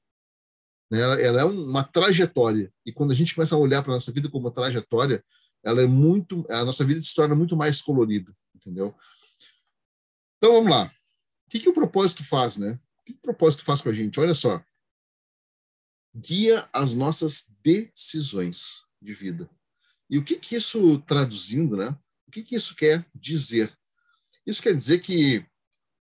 [0.90, 1.02] Né?
[1.02, 4.12] Ela, ela é uma trajetória, e quando a gente começa a olhar para a nossa
[4.14, 5.22] vida como uma trajetória,
[5.62, 8.96] ela é muito, a nossa vida se torna muito mais colorida, entendeu?
[10.38, 10.86] Então, vamos lá.
[10.86, 12.80] O que, que o propósito faz, né?
[13.02, 14.20] O que, que o propósito faz com a gente?
[14.20, 14.64] Olha só
[16.16, 19.50] guia as nossas decisões de vida.
[20.10, 21.98] E o que, que isso, traduzindo, né?
[22.30, 23.76] O que, que isso quer dizer?
[24.46, 25.44] Isso quer dizer que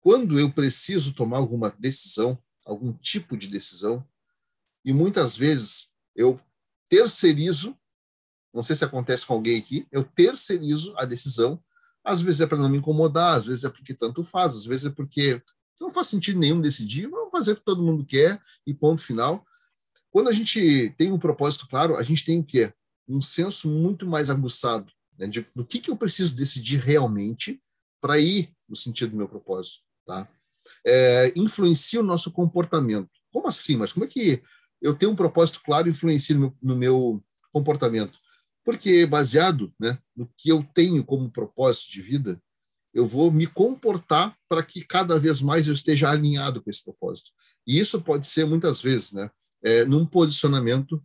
[0.01, 4.03] quando eu preciso tomar alguma decisão, algum tipo de decisão,
[4.83, 6.41] e muitas vezes eu
[6.89, 7.79] terceirizo,
[8.55, 11.63] não sei se acontece com alguém aqui, eu terceirizo a decisão,
[12.03, 14.87] às vezes é para não me incomodar, às vezes é porque tanto faz, às vezes
[14.87, 15.43] é porque
[15.79, 19.47] não faz sentido nenhum decidir, vamos fazer o que todo mundo quer e ponto final.
[20.11, 22.73] Quando a gente tem um propósito claro, a gente tem o quê?
[23.07, 27.63] Um senso muito mais aguçado né, de, do que, que eu preciso decidir realmente
[28.01, 29.79] para ir no sentido do meu propósito.
[30.07, 30.29] Tá?
[30.87, 33.11] É, influencia o nosso comportamento.
[33.33, 33.77] Como assim?
[33.77, 34.43] Mas como é que
[34.81, 37.23] eu tenho um propósito claro e influencia no, no meu
[37.53, 38.19] comportamento?
[38.65, 42.41] Porque baseado né, no que eu tenho como propósito de vida,
[42.93, 47.31] eu vou me comportar para que cada vez mais eu esteja alinhado com esse propósito.
[47.67, 49.31] E isso pode ser muitas vezes, né?
[49.65, 51.03] é, num posicionamento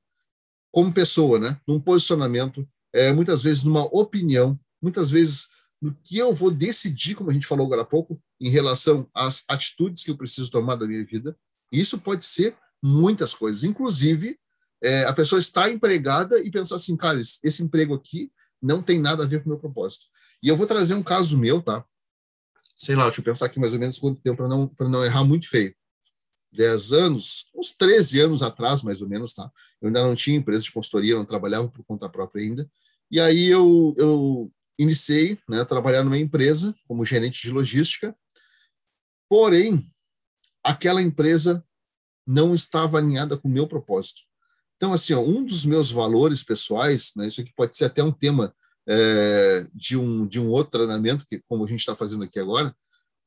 [0.72, 1.60] como pessoa, né?
[1.65, 5.47] Num posicionamento, é, muitas vezes numa opinião, muitas vezes
[5.82, 9.43] no que eu vou decidir, como a gente falou agora há pouco, em relação às
[9.47, 11.38] atitudes que eu preciso tomar da minha vida.
[11.71, 14.38] Isso pode ser muitas coisas, inclusive
[14.82, 19.23] é, a pessoa está empregada e pensar assim, cara, esse emprego aqui não tem nada
[19.23, 20.06] a ver com o meu propósito.
[20.41, 21.84] E eu vou trazer um caso meu, tá?
[22.75, 25.23] Sei lá, deixa eu pensar aqui mais ou menos quanto tempo para não, não errar
[25.25, 25.75] muito feio.
[26.51, 29.51] 10 anos, uns 13 anos atrás, mais ou menos, tá?
[29.81, 32.69] Eu ainda não tinha empresa de consultoria, não trabalhava por conta própria ainda.
[33.12, 38.15] E aí eu, eu iniciei né, a trabalhar numa empresa como gerente de logística,
[39.30, 39.86] porém,
[40.63, 41.63] aquela empresa
[42.26, 44.21] não estava alinhada com o meu propósito.
[44.78, 48.11] Então, assim, ó, um dos meus valores pessoais, né, isso aqui pode ser até um
[48.11, 48.55] tema
[48.88, 52.74] é, de, um, de um outro treinamento, que como a gente está fazendo aqui agora,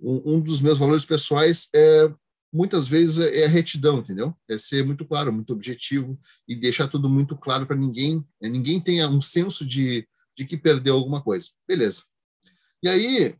[0.00, 2.10] um, um dos meus valores pessoais é
[2.52, 4.36] muitas vezes é, é a retidão, entendeu?
[4.48, 8.48] É ser muito claro, muito objetivo e deixar tudo muito claro para ninguém, né?
[8.48, 11.48] ninguém tenha um senso de, de que perdeu alguma coisa.
[11.66, 12.02] Beleza.
[12.82, 13.36] E aí,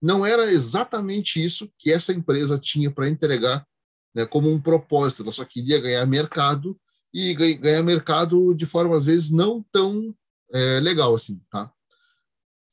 [0.00, 3.66] não era exatamente isso que essa empresa tinha para entregar
[4.14, 6.78] né, como um propósito, ela só queria ganhar mercado
[7.14, 10.14] e ganhar mercado de forma, às vezes, não tão
[10.52, 11.70] é, legal assim, tá?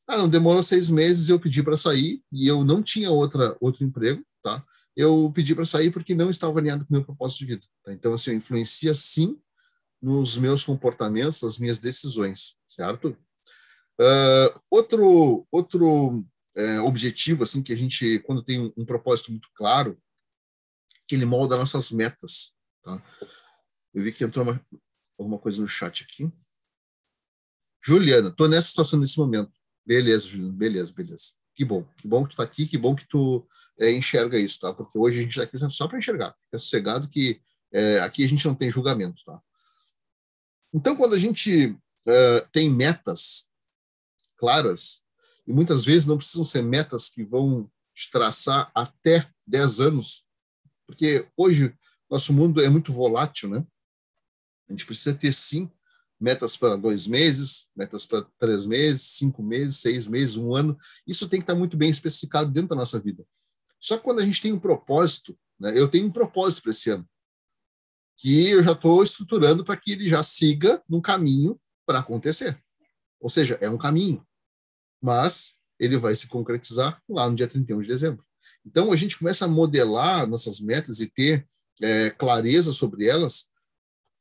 [0.07, 3.83] Ah, não, demorou seis meses, eu pedi para sair e eu não tinha outra, outro
[3.83, 4.65] emprego, tá?
[4.99, 7.65] Eu pedi para sair porque não estava alinhado com o meu propósito de vida.
[7.85, 7.93] Tá?
[7.93, 9.41] Então, assim, influencia sim
[10.01, 13.17] nos meus comportamentos, nas minhas decisões, certo?
[13.97, 19.49] Uh, outro outro é, objetivo, assim, que a gente, quando tem um, um, propósito muito
[19.53, 19.97] claro,
[21.07, 23.01] que ele molda nossas metas, tá?
[23.93, 24.61] Eu vi que entrou uma,
[25.17, 26.29] alguma coisa no chat aqui.
[27.81, 29.53] Juliana, tô nessa situação nesse momento.
[29.85, 31.31] Beleza, Juliana, beleza, beleza.
[31.55, 33.47] Que bom, que bom que tu tá aqui, que bom que tu
[33.79, 34.73] é, enxerga isso, tá?
[34.73, 36.35] Porque hoje a gente tá aqui só para enxergar.
[36.45, 39.41] Fica sossegado que é, aqui a gente não tem julgamento, tá?
[40.73, 43.49] Então, quando a gente é, tem metas
[44.37, 45.01] claras,
[45.47, 50.23] e muitas vezes não precisam ser metas que vão te traçar até 10 anos,
[50.85, 51.75] porque hoje
[52.09, 53.65] nosso mundo é muito volátil, né?
[54.67, 55.69] A gente precisa ter, sim,
[56.19, 60.77] metas para dois meses, metas para três meses, cinco meses, seis meses, um ano.
[61.07, 63.25] Isso tem que estar muito bem especificado dentro da nossa vida.
[63.79, 66.89] Só que quando a gente tem um propósito, né, eu tenho um propósito para esse
[66.89, 67.07] ano,
[68.17, 72.61] que eu já estou estruturando para que ele já siga no caminho para acontecer.
[73.19, 74.25] Ou seja, é um caminho,
[75.01, 78.25] mas ele vai se concretizar lá no dia 31 de dezembro.
[78.65, 81.47] Então, a gente começa a modelar nossas metas e ter
[81.81, 83.49] é, clareza sobre elas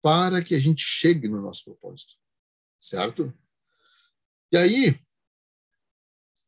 [0.00, 2.14] para que a gente chegue no nosso propósito,
[2.80, 3.34] certo?
[4.52, 4.96] E aí,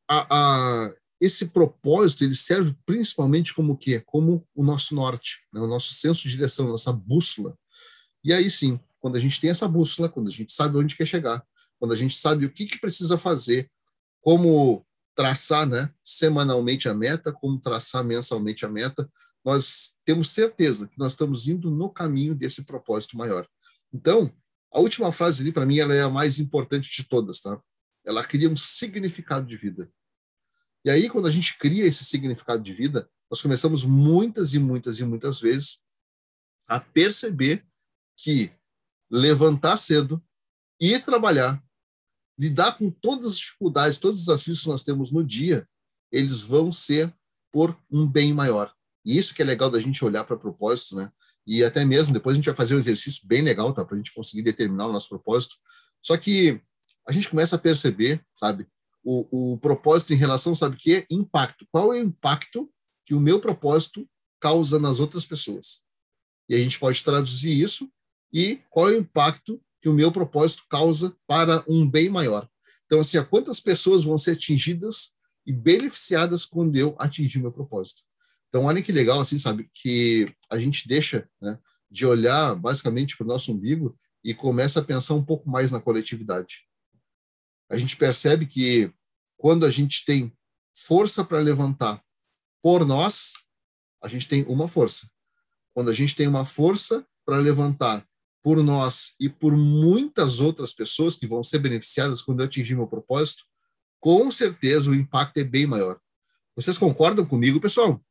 [0.09, 4.01] a, a, esse propósito ele serve principalmente como o quê?
[4.01, 5.61] Como o nosso norte, né?
[5.61, 7.57] o nosso senso de direção, a nossa bússola.
[8.25, 11.07] E aí sim, quando a gente tem essa bússola, quando a gente sabe onde quer
[11.07, 11.45] chegar,
[11.79, 13.71] quando a gente sabe o que, que precisa fazer,
[14.21, 19.11] como traçar né, semanalmente a meta, como traçar mensalmente a meta,
[19.45, 23.47] nós temos certeza que nós estamos indo no caminho desse propósito maior.
[23.93, 24.33] Então,
[24.73, 27.61] a última frase ali, para mim, ela é a mais importante de todas, tá?
[28.05, 29.91] Ela cria um significado de vida.
[30.85, 34.99] E aí, quando a gente cria esse significado de vida, nós começamos muitas e muitas
[34.99, 35.81] e muitas vezes
[36.67, 37.67] a perceber
[38.17, 38.53] que
[39.11, 40.23] levantar cedo,
[40.81, 41.63] ir trabalhar,
[42.39, 45.69] lidar com todas as dificuldades, todos os desafios que nós temos no dia,
[46.11, 47.15] eles vão ser
[47.53, 48.73] por um bem maior.
[49.05, 51.11] E isso que é legal da gente olhar para propósito, né?
[51.47, 53.85] E até mesmo depois a gente vai fazer um exercício bem legal, tá?
[53.85, 55.57] Para a gente conseguir determinar o nosso propósito.
[56.01, 56.61] Só que
[57.07, 58.67] a gente começa a perceber, sabe,
[59.03, 61.07] o, o propósito em relação, sabe o que?
[61.11, 61.67] Impacto.
[61.71, 62.71] Qual é o impacto
[63.05, 64.09] que o meu propósito
[64.41, 65.83] causa nas outras pessoas?
[66.49, 67.91] E a gente pode traduzir isso
[68.33, 72.49] e qual é o impacto que o meu propósito causa para um bem maior.
[72.87, 75.13] Então, assim, quantas pessoas vão ser atingidas
[75.47, 78.03] e beneficiadas quando eu atingir meu propósito?
[78.49, 81.59] Então, olha que legal, assim, sabe, que a gente deixa né,
[81.91, 85.81] de olhar basicamente para o nosso umbigo e começa a pensar um pouco mais na
[85.81, 86.65] coletividade
[87.71, 88.93] a gente percebe que
[89.39, 90.33] quando a gente tem
[90.75, 92.03] força para levantar
[92.61, 93.35] por nós,
[94.03, 95.09] a gente tem uma força.
[95.73, 98.05] Quando a gente tem uma força para levantar
[98.43, 102.87] por nós e por muitas outras pessoas que vão ser beneficiadas quando eu atingir meu
[102.87, 103.45] propósito,
[104.01, 106.01] com certeza o impacto é bem maior.
[106.57, 108.03] Vocês concordam comigo, pessoal?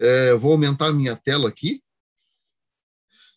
[0.00, 1.82] É, vou aumentar a minha tela aqui.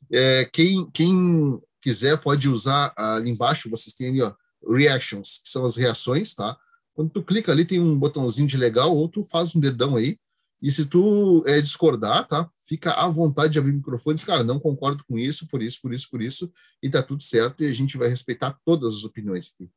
[0.09, 4.34] É, quem, quem quiser pode usar ali embaixo, vocês têm ali, ó,
[4.68, 6.57] reactions, que são as reações, tá?
[6.93, 10.20] Quando tu clica ali, tem um botãozinho de legal, ou tu faz um dedão aí,
[10.62, 12.49] e se tu é, discordar, tá?
[12.68, 15.82] Fica à vontade de abrir o microfone diz, cara, não concordo com isso, por isso,
[15.82, 16.53] por isso, por isso,
[16.84, 19.72] e tá tudo certo, e a gente vai respeitar todas as opiniões aqui.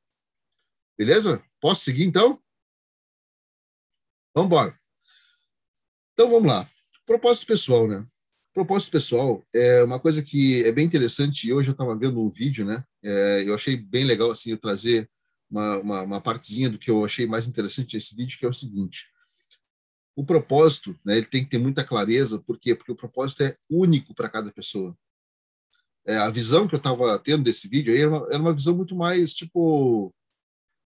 [0.98, 1.42] Beleza?
[1.60, 2.40] Posso seguir, então?
[4.34, 4.78] Vamos embora.
[6.12, 6.68] Então, vamos lá.
[7.06, 8.06] Propósito pessoal, né?
[8.54, 11.52] Propósito pessoal é uma coisa que é bem interessante.
[11.52, 12.84] Hoje eu estava vendo um vídeo, né?
[13.02, 15.10] É, eu achei bem legal assim eu trazer
[15.50, 18.52] uma, uma, uma, partezinha do que eu achei mais interessante nesse vídeo, que é o
[18.52, 19.08] seguinte:
[20.14, 21.16] o propósito, né?
[21.16, 22.76] Ele tem que ter muita clareza, por quê?
[22.76, 24.96] Porque o propósito é único para cada pessoa.
[26.06, 28.76] É, a visão que eu estava tendo desse vídeo aí era uma, era uma visão
[28.76, 30.14] muito mais tipo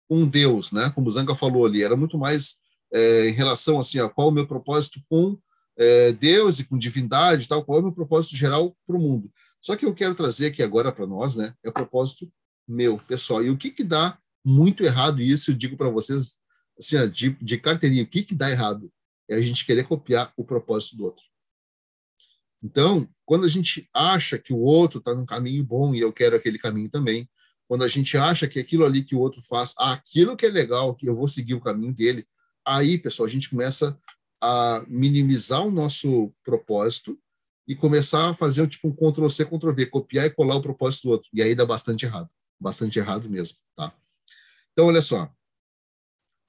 [0.10, 0.90] um Deus, né?
[0.92, 2.60] Como o Zanga falou ali, era muito mais
[2.94, 5.38] é, em relação assim, a qual o meu propósito com
[5.78, 9.32] é, Deus e com divindade tal, qual é o meu propósito geral para o mundo.
[9.62, 12.32] Só que eu quero trazer aqui agora para nós, né, é o propósito
[12.68, 13.44] meu, pessoal.
[13.44, 16.38] E o que que dá muito errado, e isso eu digo para vocês,
[16.78, 18.92] assim, de, de carteirinha, o que que dá errado?
[19.30, 21.24] É a gente querer copiar o propósito do outro.
[22.64, 26.36] Então, quando a gente acha que o outro está num caminho bom e eu quero
[26.36, 27.30] aquele caminho também,
[27.68, 30.50] quando a gente acha que aquilo ali que o outro faz, ah, aquilo que é
[30.50, 32.26] legal, que eu vou seguir o caminho dele,
[32.66, 33.98] aí, pessoal, a gente começa
[34.42, 37.20] a minimizar o nosso propósito
[37.68, 41.04] e começar a fazer tipo um Ctrl C, Ctrl V, copiar e colar o propósito
[41.04, 41.30] do outro.
[41.34, 42.30] E aí dá bastante errado,
[42.60, 43.94] bastante errado mesmo, tá?
[44.72, 45.30] Então, olha só.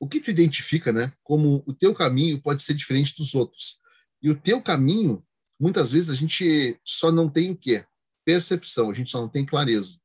[0.00, 3.80] O que tu identifica, né, como o teu caminho pode ser diferente dos outros.
[4.22, 5.24] E o teu caminho,
[5.58, 7.84] muitas vezes a gente só não tem o quê?
[8.24, 9.98] Percepção, a gente só não tem clareza.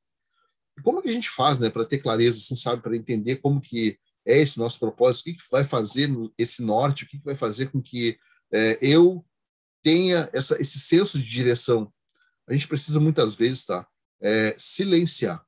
[0.77, 3.61] E como que a gente faz, né, para ter clareza, assim, sabe, para entender como
[3.61, 7.25] que é esse nosso propósito, o que, que vai fazer esse norte, o que, que
[7.25, 8.17] vai fazer com que
[8.51, 9.25] é, eu
[9.81, 11.91] tenha essa, esse senso de direção.
[12.47, 13.85] A gente precisa muitas vezes, tá?
[14.21, 15.45] É, silenciar.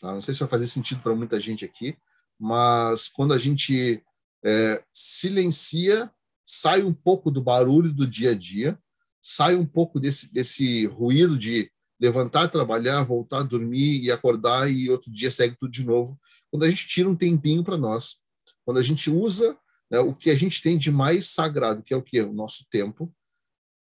[0.00, 0.12] Tá?
[0.12, 1.96] Não sei se vai fazer sentido para muita gente aqui,
[2.38, 4.02] mas quando a gente
[4.44, 6.10] é, silencia,
[6.44, 8.78] sai um pouco do barulho do dia a dia,
[9.22, 11.70] sai um pouco desse, desse ruído de
[12.02, 16.20] levantar, trabalhar, voltar dormir e acordar e outro dia segue tudo de novo.
[16.50, 18.16] Quando a gente tira um tempinho para nós,
[18.64, 19.56] quando a gente usa
[19.88, 22.20] né, o que a gente tem de mais sagrado, que é o que?
[22.20, 23.14] O nosso tempo,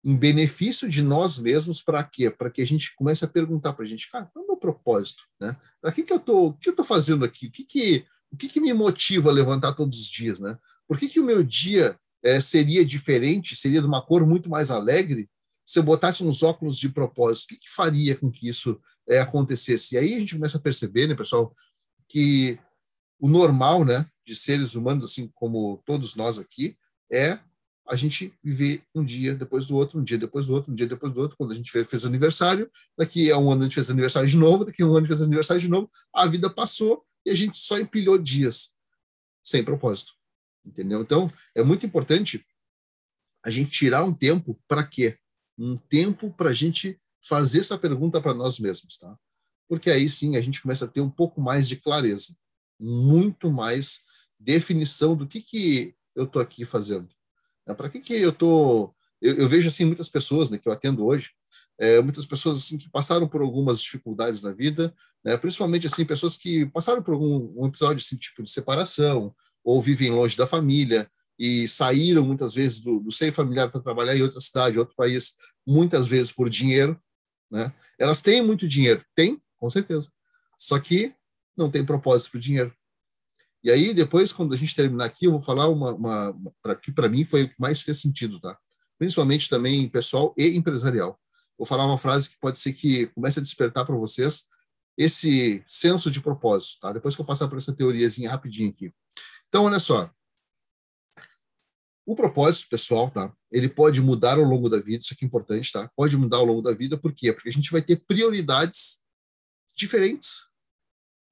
[0.01, 2.29] em benefício de nós mesmos, para quê?
[2.29, 4.57] Para que a gente comece a perguntar para a gente, cara, qual é o meu
[4.57, 5.23] propósito?
[5.41, 5.57] Né?
[5.81, 7.47] Para que, que eu tô, que eu estou fazendo aqui?
[7.47, 10.39] O que, que, o que, que me motiva a levantar todos os dias?
[10.39, 10.57] Né?
[10.87, 14.71] Por que, que o meu dia é, seria diferente, seria de uma cor muito mais
[14.71, 15.29] alegre
[15.65, 19.19] se eu botasse uns óculos de propósito, o que, que faria com que isso é,
[19.19, 19.95] acontecesse?
[19.95, 21.55] E aí a gente começa a perceber, né, pessoal,
[22.07, 22.59] que
[23.19, 26.77] o normal, né, de seres humanos, assim como todos nós aqui,
[27.11, 27.39] é
[27.87, 30.87] a gente viver um dia depois do outro, um dia depois do outro, um dia
[30.87, 31.37] depois do outro.
[31.37, 34.37] Quando a gente fez, fez aniversário, daqui a um ano a gente fez aniversário de
[34.37, 37.29] novo, daqui a um ano a gente fez aniversário de novo, a vida passou e
[37.29, 38.75] a gente só empilhou dias
[39.43, 40.13] sem propósito.
[40.65, 41.01] Entendeu?
[41.01, 42.43] Então, é muito importante
[43.43, 45.19] a gente tirar um tempo para quê?
[45.57, 49.17] Um tempo para a gente fazer essa pergunta para nós mesmos, tá?
[49.67, 52.35] Porque aí sim a gente começa a ter um pouco mais de clareza,
[52.79, 54.01] muito mais
[54.39, 57.09] definição do que que eu estou aqui fazendo.
[57.67, 58.95] É, para que que eu estou?
[59.21, 61.31] Eu, eu, vejo assim muitas pessoas, né, que eu atendo hoje,
[61.79, 64.93] é, muitas pessoas assim que passaram por algumas dificuldades na vida,
[65.23, 69.33] né, principalmente assim pessoas que passaram por algum um episódio assim tipo de separação
[69.63, 74.15] ou vivem longe da família e saíram muitas vezes do, do seio familiar para trabalhar
[74.15, 76.99] em outra cidade, outro país, muitas vezes por dinheiro,
[77.51, 77.73] né?
[77.99, 80.09] Elas têm muito dinheiro, tem, com certeza.
[80.57, 81.13] Só que
[81.55, 82.73] não tem propósito para o dinheiro.
[83.63, 86.91] E aí depois, quando a gente terminar aqui, eu vou falar uma, uma, uma que
[86.91, 88.57] para mim foi o que mais fez sentido, tá?
[88.97, 91.19] Principalmente também pessoal e empresarial.
[91.57, 94.43] Vou falar uma frase que pode ser que comece a despertar para vocês
[94.97, 96.93] esse senso de propósito, tá?
[96.93, 98.93] Depois que eu passar por essa teoriazinha rapidinho aqui.
[99.47, 100.09] Então, olha só,
[102.05, 103.33] o propósito pessoal, tá?
[103.51, 105.89] Ele pode mudar ao longo da vida, isso aqui é importante, tá?
[105.95, 107.33] Pode mudar ao longo da vida, por quê?
[107.33, 108.99] Porque a gente vai ter prioridades
[109.75, 110.45] diferentes.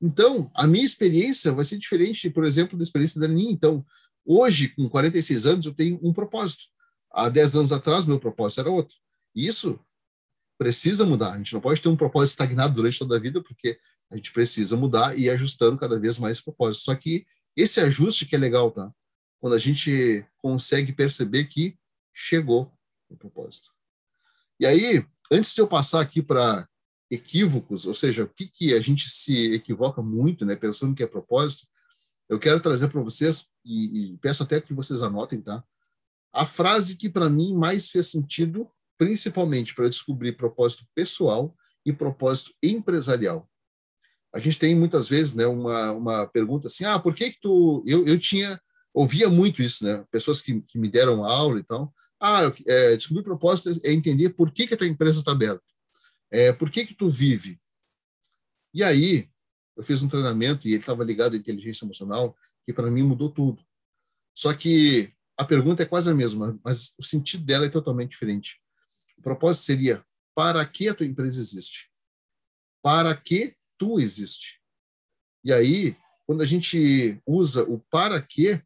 [0.01, 3.51] Então, a minha experiência vai ser diferente, por exemplo, da experiência da Aninha.
[3.51, 3.86] Então,
[4.26, 6.63] hoje, com 46 anos, eu tenho um propósito.
[7.11, 8.97] Há 10 anos atrás, meu propósito era outro.
[9.36, 9.80] E isso
[10.57, 11.34] precisa mudar.
[11.34, 13.80] A gente não pode ter um propósito estagnado durante toda a vida, porque
[14.11, 16.84] a gente precisa mudar e ir ajustando cada vez mais esse propósito.
[16.84, 18.91] Só que esse ajuste que é legal, tá?
[19.44, 21.78] Quando a gente consegue perceber que
[22.14, 22.72] chegou
[23.10, 23.72] o propósito.
[24.58, 26.66] E aí, antes de eu passar aqui para
[27.12, 31.08] equívocos, ou seja, o que, que a gente se equivoca muito, né, pensando que é
[31.08, 31.68] propósito,
[32.30, 35.62] eu quero trazer para vocês, e, e, peço até que vocês anotem, tá?
[36.32, 41.54] A frase que para mim mais fez sentido, principalmente para descobrir propósito pessoal
[41.86, 43.52] e propósito empresarial.
[44.34, 47.84] A gente tem muitas vezes, né, uma, uma pergunta assim: ah, por que que tu.
[47.86, 48.58] Eu, eu tinha
[48.94, 50.06] ouvia muito isso, né?
[50.12, 51.94] Pessoas que, que me deram aula e tal.
[52.20, 55.64] Ah, é, descobrir propósito é entender por que, que a tua empresa está aberta.
[56.32, 57.60] É, por que que tu vive?
[58.74, 59.30] E aí,
[59.76, 63.30] eu fiz um treinamento e ele estava ligado à inteligência emocional, que para mim mudou
[63.30, 63.64] tudo.
[64.34, 68.62] Só que a pergunta é quase a mesma, mas o sentido dela é totalmente diferente.
[69.18, 71.91] O propósito seria: para que a tua empresa existe?
[72.82, 74.62] Para que tu existe?
[75.44, 78.62] E aí, quando a gente usa o para que,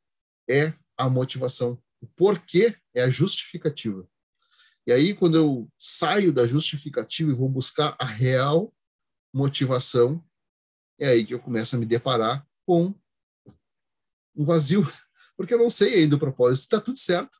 [0.49, 1.81] é a motivação.
[2.01, 4.07] O porquê é a justificativa.
[4.85, 8.73] E aí, quando eu saio da justificativa e vou buscar a real
[9.33, 10.23] motivação,
[10.99, 12.95] é aí que eu começo a me deparar com
[14.35, 14.87] um vazio,
[15.35, 16.63] porque eu não sei ainda o propósito.
[16.63, 17.37] Está tudo certo.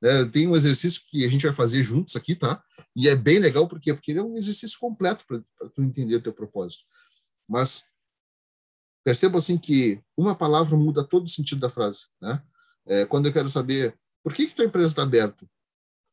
[0.00, 0.24] Né?
[0.26, 2.62] Tem um exercício que a gente vai fazer juntos aqui, tá?
[2.94, 6.32] E é bem legal, porque porque é um exercício completo para tu entender o teu
[6.32, 6.84] propósito.
[7.48, 7.88] Mas
[9.04, 12.06] Perceba assim que uma palavra muda todo o sentido da frase.
[12.20, 12.42] Né?
[12.86, 15.46] É, quando eu quero saber por que, que tua empresa está aberta,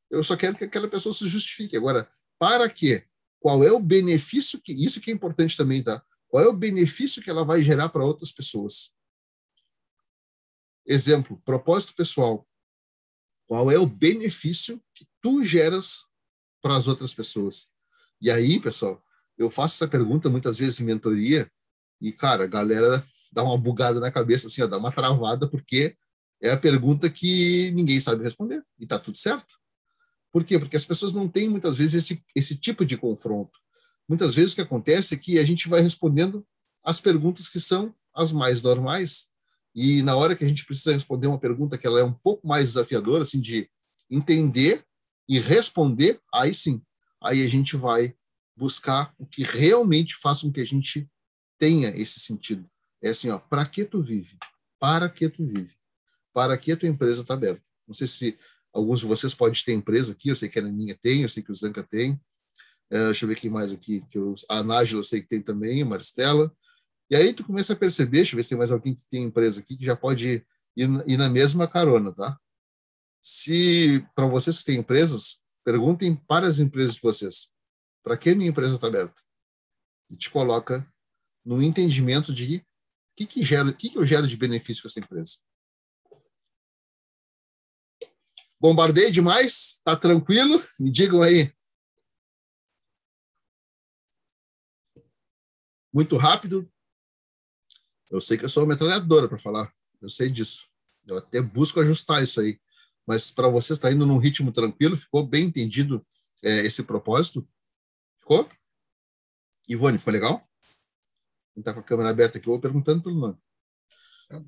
[0.09, 1.77] eu só quero que aquela pessoa se justifique.
[1.77, 3.05] Agora, para quê?
[3.39, 6.03] Qual é o benefício que isso que é importante também, tá?
[6.27, 8.93] Qual é o benefício que ela vai gerar para outras pessoas?
[10.85, 12.45] Exemplo, propósito pessoal.
[13.47, 16.05] Qual é o benefício que tu geras
[16.61, 17.71] para as outras pessoas?
[18.19, 19.01] E aí, pessoal,
[19.37, 21.49] eu faço essa pergunta muitas vezes em mentoria
[22.01, 25.95] e, cara, a galera dá uma bugada na cabeça, assim, ó, dá uma travada, porque
[26.41, 28.63] é a pergunta que ninguém sabe responder.
[28.79, 29.55] E tá tudo certo.
[30.31, 30.57] Por quê?
[30.57, 33.51] Porque as pessoas não têm, muitas vezes, esse, esse tipo de confronto.
[34.09, 36.45] Muitas vezes o que acontece é que a gente vai respondendo
[36.83, 39.27] as perguntas que são as mais normais.
[39.73, 42.47] E na hora que a gente precisa responder uma pergunta que ela é um pouco
[42.47, 43.69] mais desafiadora, assim, de
[44.09, 44.83] entender
[45.29, 46.81] e responder, aí sim,
[47.23, 48.13] aí a gente vai
[48.57, 51.09] buscar o que realmente faça com que a gente
[51.61, 52.67] tenha esse sentido.
[53.03, 54.35] É assim, ó, para que tu vive?
[54.79, 55.75] Para que tu vive?
[56.33, 57.61] Para que a tua empresa está aberta?
[57.87, 58.39] Não sei se
[58.73, 61.43] alguns de vocês podem ter empresa aqui, eu sei que a minha tem, eu sei
[61.43, 62.13] que o Zanca tem.
[62.91, 65.39] Uh, deixa eu ver quem mais aqui, que eu, a Nájila eu sei que tem
[65.39, 66.51] também, a Maristela.
[67.11, 69.23] E aí tu começa a perceber, deixa eu ver se tem mais alguém que tem
[69.23, 70.43] empresa aqui que já pode
[70.75, 72.39] ir, ir na mesma carona, tá?
[73.21, 77.51] Se, para vocês que têm empresas, perguntem para as empresas de vocês,
[78.03, 79.21] para que minha empresa está aberta?
[80.09, 80.91] E te coloca
[81.45, 84.99] no entendimento de o que, que, gera, que, que eu gero de benefício com essa
[84.99, 85.37] empresa.
[88.59, 89.81] Bombardei demais?
[89.83, 90.61] Tá tranquilo?
[90.79, 91.51] Me digam aí.
[95.93, 96.71] Muito rápido?
[98.09, 100.69] Eu sei que eu sou uma metralhadora para falar, eu sei disso.
[101.07, 102.59] Eu até busco ajustar isso aí.
[103.05, 106.05] Mas para você estar indo num ritmo tranquilo, ficou bem entendido
[106.43, 107.47] é, esse propósito?
[108.19, 108.49] Ficou?
[109.67, 110.50] Ivone, ficou legal?
[111.55, 113.37] Está com a câmera aberta aqui, eu vou perguntando pelo nome.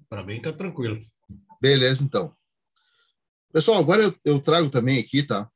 [0.10, 1.00] Para mim está tranquilo.
[1.62, 2.36] Beleza, então.
[3.52, 5.50] Pessoal, agora eu, eu trago também aqui, tá?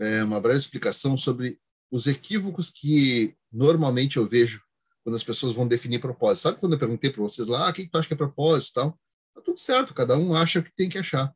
[0.00, 1.58] É uma breve explicação sobre
[1.90, 4.62] os equívocos que normalmente eu vejo
[5.02, 6.42] quando as pessoas vão definir propósito.
[6.42, 8.70] Sabe quando eu perguntei para vocês lá, ah, o que tu acha que é propósito
[8.70, 9.00] e tal?
[9.34, 11.32] Tá tudo certo, cada um acha o que tem que achar.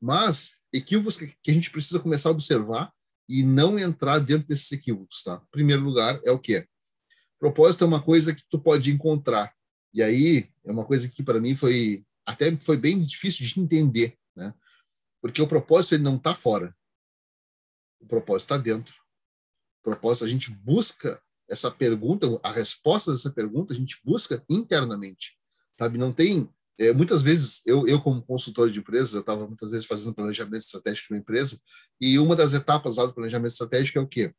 [0.00, 2.92] Mas equívocos que a gente precisa começar a observar
[3.28, 5.42] e não entrar dentro desses equívocos, tá?
[5.42, 6.66] Em primeiro lugar, é o quê?
[7.38, 9.54] Propósito é uma coisa que tu pode encontrar.
[9.92, 14.18] E aí, é uma coisa que para mim foi até foi bem difícil de entender,
[14.34, 14.52] né?
[15.20, 16.76] Porque o propósito ele não está fora.
[18.00, 18.94] O propósito está dentro.
[19.80, 25.38] O propósito a gente busca essa pergunta, a resposta dessa pergunta a gente busca internamente,
[25.78, 25.96] sabe?
[25.96, 29.86] Não tem é, muitas vezes eu, eu como consultor de empresas eu estava muitas vezes
[29.86, 31.58] fazendo planejamento estratégico de uma empresa
[31.98, 34.34] e uma das etapas lá do planejamento estratégico é o quê?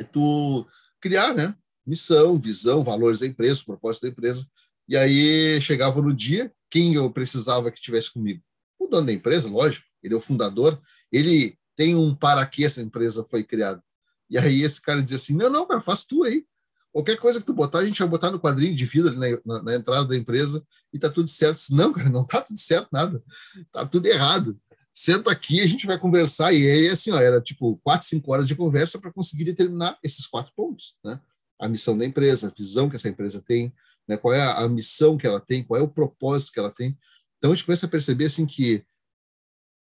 [0.00, 0.66] É tu
[1.00, 1.56] criar, né?
[1.88, 4.46] Missão, visão, valores da empresa, propósito da empresa.
[4.88, 8.42] E aí chegava no dia, quem eu precisava que tivesse comigo?
[8.78, 10.80] O dono da empresa, lógico, ele é o fundador,
[11.10, 13.82] ele tem um para que essa empresa foi criada.
[14.28, 16.44] E aí esse cara dizia assim: não, não, cara, faz tu aí.
[16.92, 19.62] Qualquer coisa que tu botar, a gente vai botar no quadrinho de vida na, na,
[19.62, 21.56] na, entrada da empresa e tá tudo certo.
[21.56, 23.22] Disse, não, cara, não tá tudo certo, nada.
[23.70, 24.58] Tá tudo errado.
[24.92, 26.52] Senta aqui, a gente vai conversar.
[26.52, 30.26] E aí, assim, ó, era tipo quatro, cinco horas de conversa para conseguir determinar esses
[30.26, 31.20] quatro pontos, né?
[31.60, 33.72] A missão da empresa, a visão que essa empresa tem,
[34.06, 34.16] né?
[34.16, 36.98] Qual é a, missão que ela tem, qual é o propósito que ela tem.
[37.36, 38.84] Então a gente começa a perceber assim que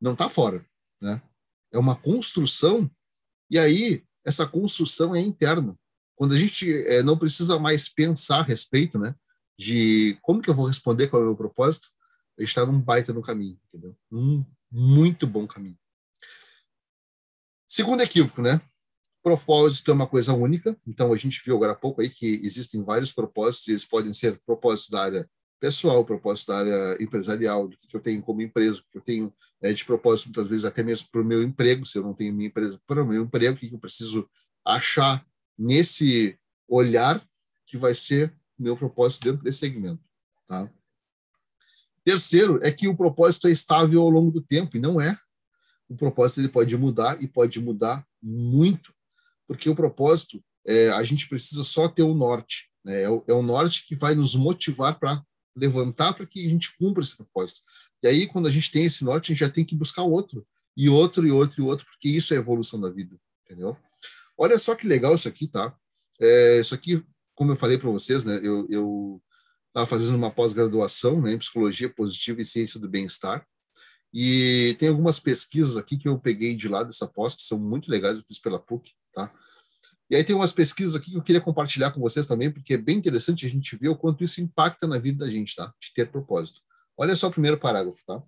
[0.00, 0.64] não tá fora,
[1.00, 1.22] né?
[1.72, 2.90] É uma construção
[3.50, 5.78] e aí essa construção é interna.
[6.16, 9.14] Quando a gente é, não precisa mais pensar a respeito, né,
[9.58, 11.88] de como que eu vou responder qual é o meu propósito,
[12.36, 13.96] a gente está num baita no caminho, entendeu?
[14.10, 15.78] Um muito bom caminho.
[17.68, 18.60] Segundo equívoco, né?
[19.26, 22.80] Propósito é uma coisa única, então a gente viu agora há pouco aí que existem
[22.80, 27.96] vários propósitos, eles podem ser propósitos da área pessoal, propósito da área empresarial, do que
[27.96, 31.20] eu tenho como empresa, que eu tenho é, de propósito, muitas vezes até mesmo para
[31.20, 33.74] o meu emprego, se eu não tenho minha empresa, para o meu emprego, o que
[33.74, 34.30] eu preciso
[34.64, 35.26] achar
[35.58, 37.20] nesse olhar
[37.66, 40.04] que vai ser meu propósito dentro desse segmento.
[40.46, 40.70] Tá?
[42.04, 45.18] Terceiro é que o propósito é estável ao longo do tempo, e não é.
[45.88, 48.94] O propósito ele pode mudar e pode mudar muito,
[49.46, 52.68] porque o propósito, é, a gente precisa só ter o norte.
[52.84, 53.02] Né?
[53.02, 55.22] É, o, é o norte que vai nos motivar para
[55.56, 57.60] levantar para que a gente cumpra esse propósito.
[58.02, 60.46] E aí, quando a gente tem esse norte, a gente já tem que buscar outro,
[60.76, 63.76] e outro, e outro, e outro, porque isso é a evolução da vida, entendeu?
[64.36, 65.74] Olha só que legal isso aqui, tá?
[66.20, 67.02] É, isso aqui,
[67.34, 69.22] como eu falei para vocês, né, eu
[69.68, 73.46] estava fazendo uma pós-graduação né, em Psicologia Positiva e Ciência do Bem-Estar,
[74.12, 77.90] e tem algumas pesquisas aqui que eu peguei de lá dessa pós, que são muito
[77.90, 79.32] legais, eu fiz pela PUC, tá?
[80.08, 82.78] E aí tem umas pesquisas aqui que eu queria compartilhar com vocês também, porque é
[82.78, 85.72] bem interessante a gente ver o quanto isso impacta na vida da gente, tá?
[85.80, 86.60] De ter propósito.
[86.96, 88.22] Olha só o primeiro parágrafo, tá?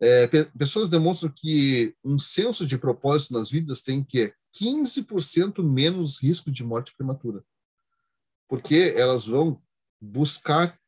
[0.00, 0.26] É,
[0.58, 6.64] pessoas demonstram que um senso de propósito nas vidas tem que 15% menos risco de
[6.64, 7.44] morte prematura.
[8.48, 9.60] Porque elas vão
[10.00, 10.78] buscar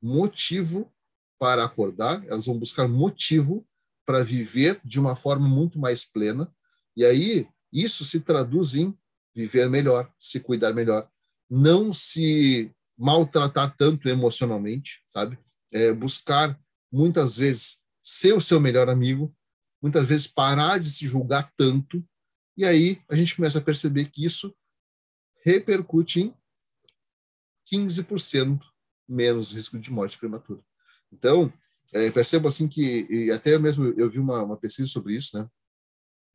[0.00, 0.90] motivo
[1.38, 3.66] para acordar, elas vão buscar motivo
[4.06, 6.50] para viver de uma forma muito mais plena.
[6.96, 8.96] E aí isso se traduz em
[9.34, 11.10] viver melhor, se cuidar melhor,
[11.50, 15.36] não se maltratar tanto emocionalmente, sabe?
[15.72, 16.58] É, buscar
[16.90, 19.34] muitas vezes ser o seu melhor amigo,
[19.82, 22.06] muitas vezes parar de se julgar tanto,
[22.56, 24.54] e aí a gente começa a perceber que isso
[25.44, 26.34] repercute em
[27.70, 28.60] 15%
[29.08, 30.62] menos risco de morte prematura.
[31.12, 31.52] Então,
[31.92, 35.48] é, percebo assim que, e até mesmo eu vi uma, uma pesquisa sobre isso, né?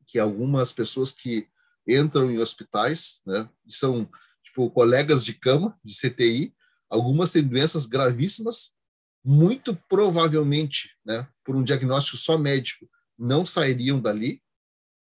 [0.10, 1.48] Que algumas pessoas que
[1.88, 4.10] entram em hospitais, né, são
[4.44, 6.54] tipo colegas de cama, de CTI,
[6.90, 8.72] algumas têm doenças gravíssimas,
[9.24, 14.42] muito provavelmente, né, por um diagnóstico só médico, não sairiam dali,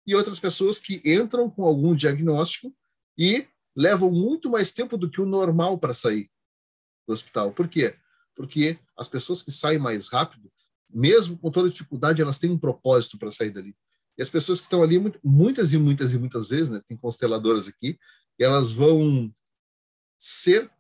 [0.07, 2.75] e outras pessoas que entram com algum diagnóstico
[3.17, 6.29] e levam muito mais tempo do que o normal para sair
[7.07, 7.53] do hospital.
[7.53, 7.95] Por quê?
[8.35, 10.51] Porque as pessoas que saem mais rápido,
[10.89, 13.77] mesmo com toda dificuldade, elas têm um propósito para sair dali.
[14.21, 17.67] E as pessoas que estão ali, muitas e muitas e muitas vezes, né, tem consteladoras
[17.67, 17.99] aqui,
[18.39, 19.33] elas vão
[20.19, 20.71] ser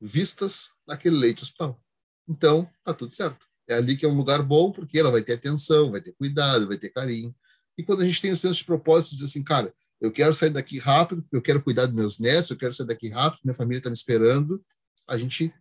[0.00, 1.78] vistas naquele leite hospital.
[2.26, 3.46] Então, tá tudo certo.
[3.68, 6.66] É ali que é um lugar bom, porque ela vai ter atenção, vai ter cuidado,
[6.66, 7.36] vai ter carinho.
[7.76, 9.70] E quando a gente tem o senso de propósito, diz assim, cara,
[10.00, 13.10] eu quero sair daqui rápido, eu quero cuidar dos meus netos, eu quero sair daqui
[13.10, 14.64] rápido, minha família está me esperando,
[15.06, 15.52] a gente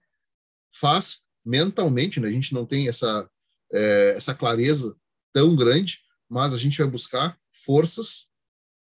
[0.73, 2.29] faz mentalmente, né?
[2.29, 3.29] a gente não tem essa,
[3.73, 4.95] é, essa clareza
[5.33, 8.27] tão grande, mas a gente vai buscar forças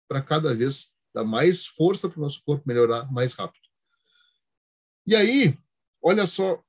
[0.09, 3.65] para cada vez dar mais força para o nosso corpo melhorar mais rápido.
[5.07, 5.57] E aí,
[6.03, 6.63] olha só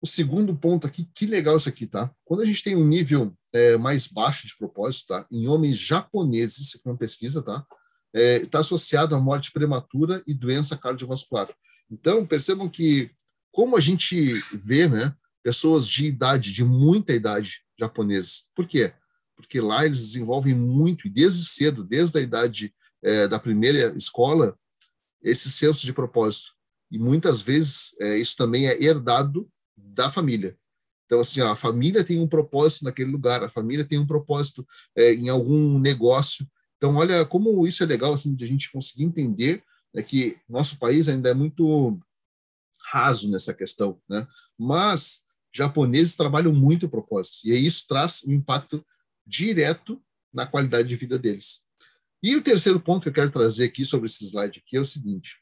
[0.00, 2.12] o segundo ponto aqui, que legal isso aqui, tá?
[2.24, 5.26] Quando a gente tem um nível é, mais baixo de propósito, tá?
[5.30, 7.66] Em homens japoneses, isso aqui é uma pesquisa, tá?
[8.14, 11.48] Está é, tá associado à morte prematura e doença cardiovascular.
[11.90, 13.10] Então, percebam que,
[13.50, 18.44] como a gente vê, né, pessoas de idade, de muita idade japoneses.
[18.54, 18.92] Por quê?
[19.38, 24.58] Porque lá eles desenvolvem muito, e desde cedo, desde a idade é, da primeira escola,
[25.22, 26.50] esse senso de propósito.
[26.90, 30.58] E muitas vezes é, isso também é herdado da família.
[31.06, 34.66] Então, assim, ó, a família tem um propósito naquele lugar, a família tem um propósito
[34.96, 36.44] é, em algum negócio.
[36.76, 39.62] Então, olha como isso é legal, assim, de a gente conseguir entender
[39.94, 41.96] né, que nosso país ainda é muito
[42.90, 44.26] raso nessa questão, né?
[44.58, 45.20] Mas
[45.52, 48.84] japoneses trabalham muito o propósito, e isso traz um impacto
[49.28, 50.02] direto
[50.32, 51.62] na qualidade de vida deles.
[52.22, 54.86] E o terceiro ponto que eu quero trazer aqui sobre esse slide aqui é o
[54.86, 55.40] seguinte: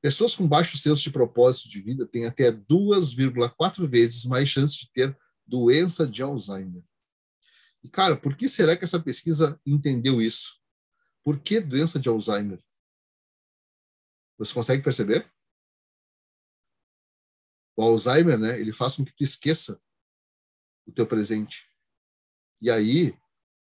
[0.00, 4.90] pessoas com baixo senso de propósito de vida têm até 2,4 vezes mais chance de
[4.92, 6.82] ter doença de Alzheimer.
[7.82, 10.60] E cara, por que será que essa pesquisa entendeu isso?
[11.22, 12.62] Por que doença de Alzheimer?
[14.38, 15.30] Você consegue perceber?
[17.76, 19.80] O Alzheimer, né, ele faz com que tu esqueça
[20.86, 21.70] o teu presente.
[22.66, 23.14] E aí,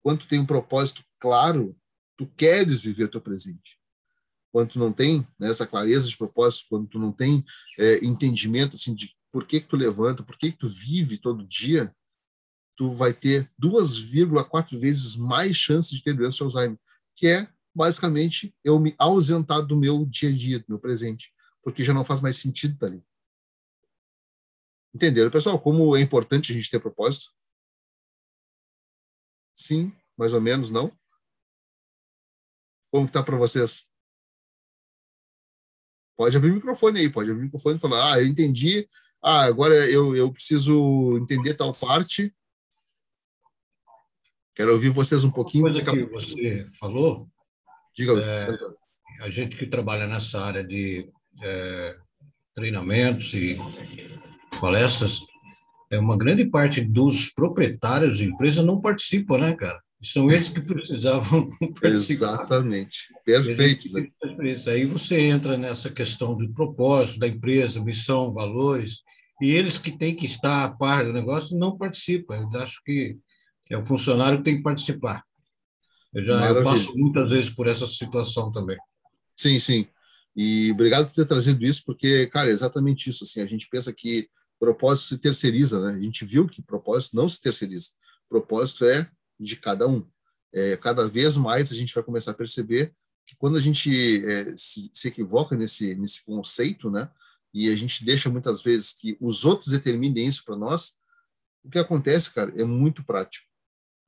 [0.04, 1.74] quando tem um propósito claro,
[2.18, 3.80] tu queres viver o teu presente.
[4.52, 7.46] Quando tu não tem né, essa clareza de propósito, quando tu não tem
[7.78, 11.48] é, entendimento assim de por que que tu levanta, por que que tu vive todo
[11.48, 11.96] dia,
[12.76, 16.78] tu vai ter 2,4 vezes mais chance de ter doença de Alzheimer,
[17.16, 21.32] que é basicamente eu me ausentar do meu dia a dia, do meu presente,
[21.64, 23.02] porque já não faz mais sentido estar ali.
[24.94, 27.39] Entenderam, pessoal, como é importante a gente ter propósito?
[29.60, 30.90] Sim, mais ou menos, não?
[32.90, 33.86] Como está para vocês?
[36.16, 38.88] Pode abrir o microfone aí, pode abrir o microfone e falar, ah, eu entendi,
[39.22, 42.34] ah, agora eu, eu preciso entender tal parte.
[44.56, 45.68] Quero ouvir vocês um pouquinho.
[45.68, 47.30] Uma coisa que você falou,
[47.96, 51.98] Diga, é, a gente que trabalha nessa área de é,
[52.56, 53.58] treinamentos e
[54.62, 55.20] palestras,
[55.92, 59.82] é uma grande parte dos proprietários de empresa não participam, né, cara?
[60.02, 61.50] São eles que precisavam
[61.84, 63.14] Exatamente.
[63.26, 63.92] Perfeito.
[63.94, 64.08] Né?
[64.68, 69.02] Aí você entra nessa questão do propósito da empresa, missão, valores,
[69.42, 72.48] e eles que têm que estar a par do negócio não participam.
[72.52, 73.18] Eu acho que
[73.70, 75.24] é o funcionário que tem que participar.
[76.14, 78.78] Eu já eu passo muitas vezes por essa situação também.
[79.38, 79.88] Sim, sim.
[80.36, 83.24] E obrigado por ter trazido isso, porque, cara, é exatamente isso.
[83.24, 84.28] Assim, a gente pensa que
[84.60, 85.98] propósito se terceiriza, né?
[85.98, 87.92] A gente viu que propósito não se terceiriza.
[88.28, 90.06] Propósito é de cada um.
[90.54, 92.94] É, cada vez mais a gente vai começar a perceber
[93.26, 97.10] que quando a gente é, se, se, equivoca nesse, nesse conceito, né,
[97.54, 100.98] e a gente deixa muitas vezes que os outros determinem isso para nós,
[101.64, 103.46] o que acontece, cara, é muito prático.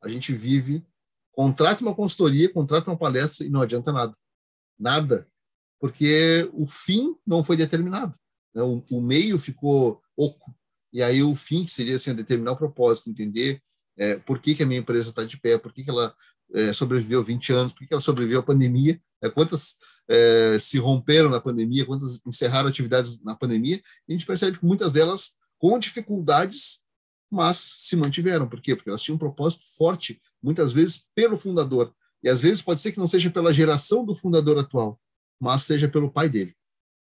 [0.04, 0.84] A gente vive,
[1.32, 4.16] contrata uma consultoria, contrata uma palestra e não adianta nada.
[4.80, 5.28] Nada.
[5.80, 8.16] Porque o fim não foi determinado.
[8.54, 8.64] Né?
[8.64, 10.54] O, o meio ficou oco.
[10.94, 13.62] E aí o fim, que seria assim, determinar o propósito, entender
[13.98, 16.14] é, por que, que a minha empresa está de pé, por que, que ela
[16.54, 19.78] é, sobreviveu 20 anos, por que, que ela sobreviveu à pandemia, é, quantas
[20.10, 24.66] é, se romperam na pandemia, quantas encerraram atividades na pandemia, e a gente percebe que
[24.66, 26.82] muitas delas com dificuldades,
[27.30, 28.50] mas se mantiveram.
[28.50, 28.76] Por quê?
[28.76, 31.94] Porque elas tinham um propósito forte, muitas vezes pelo fundador.
[32.24, 35.00] E às vezes pode ser que não seja pela geração do fundador atual,
[35.40, 36.56] mas seja pelo pai dele.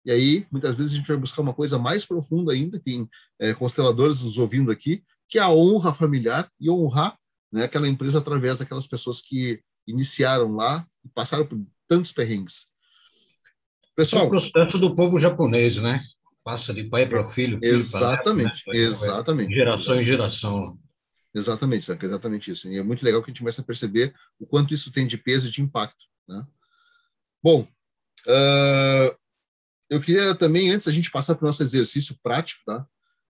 [0.08, 3.54] E aí, muitas vezes, a gente vai buscar uma coisa mais profunda ainda, tem é,
[3.54, 7.20] consteladores nos ouvindo aqui, que é a honra familiar e honrar
[7.52, 12.68] né, aquela empresa através daquelas pessoas que iniciaram lá e passaram por tantos perrengues.
[13.98, 16.02] Pessoal, é o processo do povo japonês, né?
[16.42, 17.60] Passa de pai para filho.
[17.60, 18.78] filho exatamente, neto, né?
[18.78, 19.54] exatamente.
[19.54, 20.80] Geração em geração.
[21.36, 22.70] Exatamente, é exatamente isso.
[22.70, 25.18] E é muito legal que a gente comece a perceber o quanto isso tem de
[25.18, 26.06] peso e de impacto.
[26.26, 26.46] Né?
[27.44, 27.68] Bom,
[28.26, 29.18] uh,
[29.90, 32.86] eu queria também, antes da gente passar para o nosso exercício prático, tá?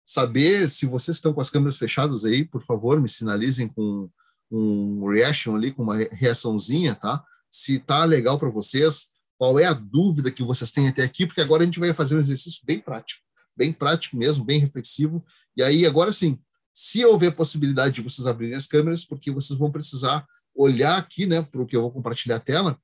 [0.05, 4.09] saber se vocês estão com as câmeras fechadas aí, por favor, me sinalizem com
[4.51, 7.23] um reaction ali, com uma reaçãozinha, tá?
[7.49, 11.41] Se tá legal para vocês, qual é a dúvida que vocês têm até aqui, porque
[11.41, 13.21] agora a gente vai fazer um exercício bem prático,
[13.57, 15.25] bem prático mesmo, bem reflexivo.
[15.57, 16.39] E aí, agora sim,
[16.73, 21.41] se houver possibilidade de vocês abrirem as câmeras, porque vocês vão precisar olhar aqui, né,
[21.41, 22.77] para o que eu vou compartilhar a tela,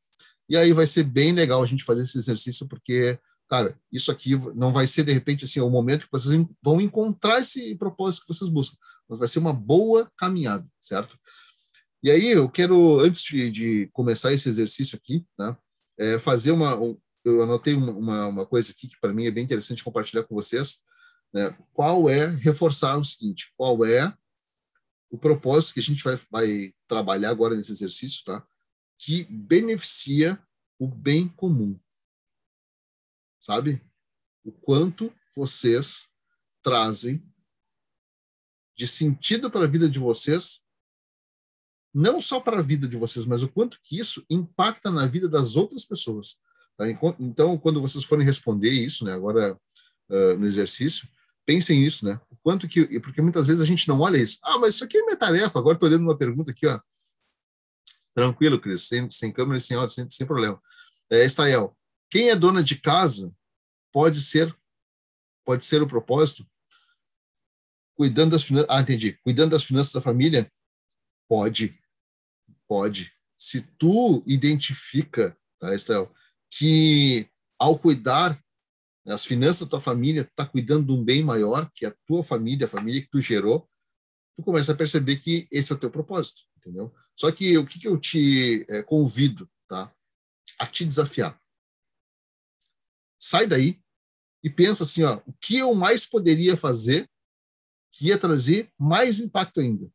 [0.50, 3.18] e aí vai ser bem legal a gente fazer esse exercício, porque,
[3.52, 7.42] cara, isso aqui não vai ser, de repente, assim, o momento que vocês vão encontrar
[7.42, 8.78] esse propósito que vocês buscam,
[9.10, 11.20] mas vai ser uma boa caminhada, certo?
[12.02, 15.60] E aí eu quero, antes de, de começar esse exercício aqui, tá,
[16.00, 16.80] é, fazer uma.
[17.26, 20.80] Eu anotei uma, uma coisa aqui que para mim é bem interessante compartilhar com vocês.
[21.34, 21.54] Né?
[21.74, 24.16] Qual é, reforçar o seguinte: qual é
[25.10, 28.42] o propósito que a gente vai, vai trabalhar agora nesse exercício, tá?
[28.98, 30.42] Que beneficia
[30.80, 31.78] o bem comum.
[33.42, 33.84] Sabe?
[34.44, 36.08] O quanto vocês
[36.64, 37.28] trazem
[38.76, 40.64] de sentido para a vida de vocês
[41.94, 45.28] não só para a vida de vocês, mas o quanto que isso impacta na vida
[45.28, 46.40] das outras pessoas.
[46.78, 46.86] Tá?
[47.20, 49.60] Então, quando vocês forem responder isso, né, agora
[50.10, 51.08] uh, no exercício,
[51.46, 52.20] pensem nisso, né?
[52.30, 54.38] O quanto que, porque muitas vezes a gente não olha isso.
[54.44, 55.60] Ah, mas isso aqui é minha tarefa.
[55.60, 56.80] Agora estou olhando uma pergunta aqui, ó.
[58.14, 60.62] Tranquilo, Cris, sem, sem câmera e sem áudio, sem, sem problema.
[61.10, 61.76] É, Estael,
[62.12, 63.34] quem é dona de casa
[63.92, 64.56] pode ser
[65.44, 66.48] pode ser o propósito
[67.96, 68.70] cuidando das finanças.
[68.70, 69.14] Ah, entendi.
[69.24, 70.52] Cuidando das finanças da família
[71.28, 71.82] pode
[72.72, 73.12] Pode.
[73.38, 76.10] Se tu identifica, tá, Estel,
[76.50, 77.28] que
[77.60, 78.42] ao cuidar
[79.06, 81.96] das finanças da tua família, tu tá cuidando de um bem maior, que é a
[82.08, 83.70] tua família, a família que tu gerou,
[84.38, 86.96] tu começa a perceber que esse é o teu propósito, entendeu?
[87.14, 89.94] Só que o que, que eu te é, convido, tá?
[90.58, 91.38] A te desafiar.
[93.22, 93.80] Sai daí
[94.44, 97.08] e pensa assim, ó, o que eu mais poderia fazer
[97.92, 99.92] que ia trazer mais impacto ainda?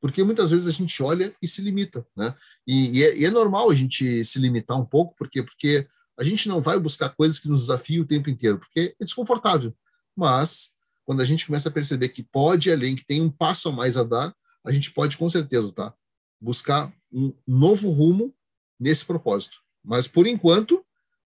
[0.00, 2.34] porque muitas vezes a gente olha e se limita, né?
[2.66, 5.86] E, e, é, e, é, normal a gente se limitar um pouco, porque porque
[6.18, 9.74] a gente não vai buscar coisas que nos desafiam o tempo inteiro, porque é desconfortável.
[10.16, 10.72] Mas
[11.04, 13.96] quando a gente começa a perceber que pode além, que tem um passo a mais
[13.96, 15.94] a dar, a gente pode com certeza, tá?
[16.40, 18.34] Buscar um novo rumo
[18.78, 19.58] nesse propósito.
[19.82, 20.84] Mas por enquanto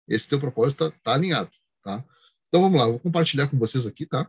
[0.07, 2.03] esse teu propósito está tá alinhado, tá?
[2.47, 4.23] Então vamos lá, eu vou compartilhar com vocês aqui, tá?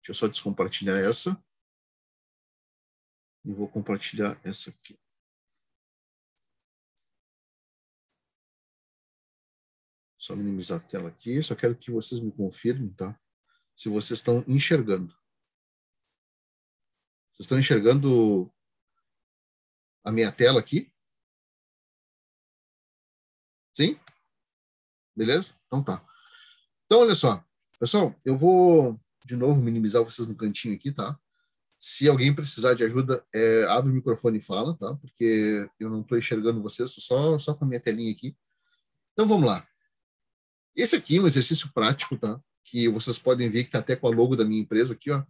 [0.00, 1.42] Deixa eu só descompartilhar essa.
[3.44, 4.98] E vou compartilhar essa aqui.
[10.18, 11.42] Só minimizar a tela aqui.
[11.42, 13.18] Só quero que vocês me confirmem, tá?
[13.76, 15.14] Se vocês estão enxergando.
[17.32, 18.52] Vocês estão enxergando
[20.04, 20.92] a minha tela aqui?
[23.76, 23.98] Sim?
[25.18, 25.50] Beleza?
[25.66, 26.00] Então tá.
[26.86, 27.44] Então, olha só.
[27.80, 31.18] Pessoal, eu vou de novo minimizar vocês no cantinho aqui, tá?
[31.80, 34.94] Se alguém precisar de ajuda, é, abre o microfone e fala, tá?
[34.94, 38.36] Porque eu não estou enxergando vocês, só, só com a minha telinha aqui.
[39.12, 39.66] Então vamos lá.
[40.76, 42.40] Esse aqui é um exercício prático, tá?
[42.64, 45.24] Que vocês podem ver que está até com a logo da minha empresa aqui, ó.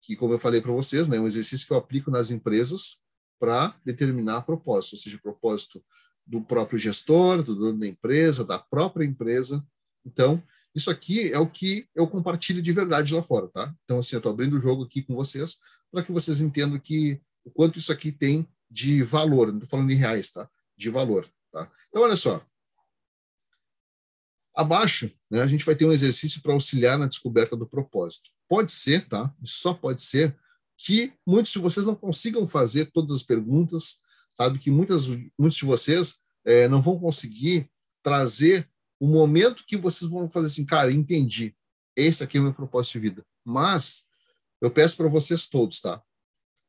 [0.00, 2.98] Que, como eu falei para vocês, né, é um exercício que eu aplico nas empresas
[3.38, 5.84] para determinar propósito, ou seja, propósito
[6.26, 9.64] do próprio gestor, do dono da empresa, da própria empresa.
[10.04, 10.42] Então,
[10.74, 13.74] isso aqui é o que eu compartilho de verdade lá fora, tá?
[13.84, 15.58] Então, assim, eu estou abrindo o jogo aqui com vocês
[15.90, 19.90] para que vocês entendam que o quanto isso aqui tem de valor, não estou falando
[19.92, 20.48] em reais, tá?
[20.76, 21.70] De valor, tá?
[21.88, 22.44] Então, olha só.
[24.56, 28.30] Abaixo, né, a gente vai ter um exercício para auxiliar na descoberta do propósito.
[28.48, 29.32] Pode ser, tá?
[29.42, 30.36] Só pode ser
[30.76, 34.00] que muitos de vocês não consigam fazer todas as perguntas,
[34.34, 34.58] sabe?
[34.58, 35.06] Que muitas,
[35.38, 37.70] muitos de vocês é, não vão conseguir
[38.02, 38.68] trazer
[39.00, 41.54] o momento que vocês vão fazer assim, cara, entendi.
[41.96, 43.26] Esse aqui é o meu propósito de vida.
[43.44, 44.02] Mas
[44.60, 46.02] eu peço para vocês todos, tá?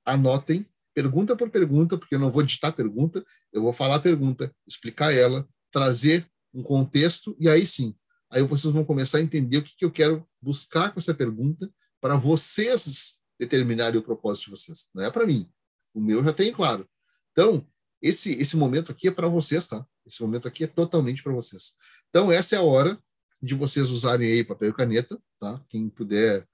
[0.05, 4.53] Anotem pergunta por pergunta, porque eu não vou digitar pergunta, eu vou falar a pergunta,
[4.66, 7.93] explicar ela, trazer um contexto, e aí sim,
[8.32, 11.70] aí vocês vão começar a entender o que, que eu quero buscar com essa pergunta
[11.99, 14.88] para vocês determinarem o propósito de vocês.
[14.95, 15.49] Não é para mim.
[15.93, 16.88] O meu já tem claro.
[17.36, 17.68] Então,
[18.02, 19.86] esse, esse momento aqui é para vocês, tá?
[20.06, 21.74] Esse momento aqui é totalmente para vocês.
[22.10, 22.98] Então, essa é a hora
[23.42, 25.62] de vocês usarem aí papel e caneta, tá?
[25.68, 26.48] Quem puder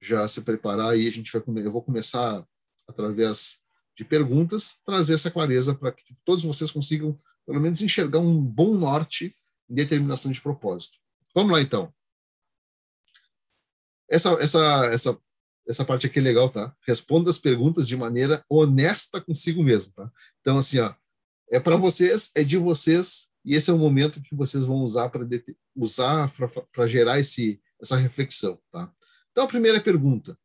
[0.00, 2.46] já se preparar aí a gente vai eu vou começar
[2.86, 3.58] através
[3.96, 8.76] de perguntas, trazer essa clareza para que todos vocês consigam, pelo menos, enxergar um bom
[8.76, 9.34] norte
[9.68, 10.98] em determinação de propósito.
[11.34, 11.92] Vamos lá, então.
[14.08, 15.18] Essa, essa, essa,
[15.68, 16.74] essa parte aqui é legal, tá?
[16.86, 20.10] Responda as perguntas de maneira honesta consigo mesmo, tá?
[20.40, 20.94] Então, assim, ó,
[21.50, 25.10] é para vocês, é de vocês, e esse é o momento que vocês vão usar
[25.10, 25.26] para
[25.76, 26.32] usar
[26.72, 28.90] para gerar esse, essa reflexão, tá?
[29.30, 30.38] Então, a primeira pergunta: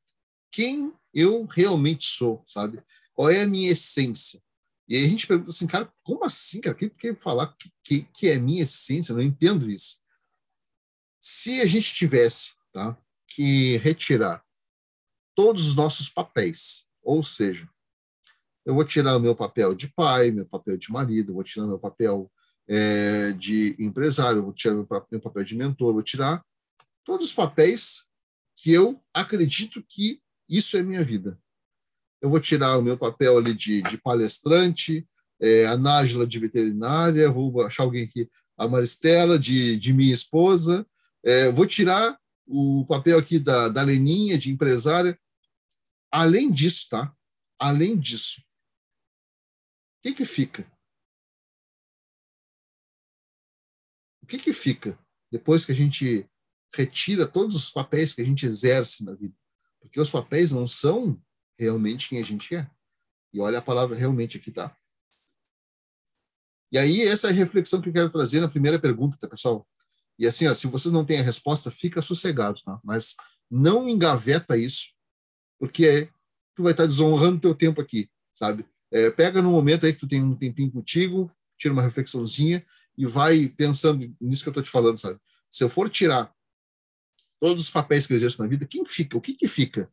[0.51, 2.83] quem eu realmente sou, sabe?
[3.13, 4.41] Qual é a minha essência?
[4.87, 6.75] E aí a gente pergunta assim, cara, como assim, cara?
[6.75, 9.13] O que quer falar que, que, que é minha essência?
[9.13, 9.97] Eu não entendo isso.
[11.19, 12.97] Se a gente tivesse tá,
[13.27, 14.43] que retirar
[15.35, 17.67] todos os nossos papéis, ou seja,
[18.65, 21.79] eu vou tirar o meu papel de pai, meu papel de marido, vou tirar meu
[21.79, 22.31] papel
[22.67, 26.43] é, de empresário, vou tirar meu, papel de mentor, vou tirar
[27.03, 28.05] todos os papéis
[28.55, 31.37] que eu acredito que isso é minha vida.
[32.21, 35.05] Eu vou tirar o meu papel ali de, de palestrante,
[35.41, 40.85] é, a Nájila de veterinária, vou achar alguém aqui, a Maristela de, de minha esposa,
[41.21, 45.19] é, vou tirar o papel aqui da, da Leninha de empresária.
[46.11, 47.15] Além disso, tá?
[47.59, 50.71] Além disso, o que que fica?
[54.21, 54.99] O que que fica
[55.31, 56.29] depois que a gente
[56.73, 59.35] retira todos os papéis que a gente exerce na vida?
[59.79, 61.21] Porque os papéis não são
[61.57, 62.69] realmente quem a gente é.
[63.33, 64.75] E olha a palavra realmente aqui, tá?
[66.71, 69.67] E aí, essa é a reflexão que eu quero trazer na primeira pergunta, tá, pessoal?
[70.23, 72.79] E assim, ó, se vocês não têm a resposta, fica sossegado, tá?
[72.81, 73.17] Mas
[73.51, 74.93] não engaveta isso,
[75.59, 76.09] porque
[76.55, 78.65] tu vai estar desonrando teu tempo aqui, sabe?
[78.89, 82.65] É, pega no momento aí que tu tem um tempinho contigo, tira uma reflexãozinha
[82.97, 85.19] e vai pensando nisso que eu estou te falando, sabe?
[85.49, 86.33] Se eu for tirar
[87.37, 89.17] todos os papéis que eu exerço na vida, quem fica?
[89.17, 89.91] O que que fica?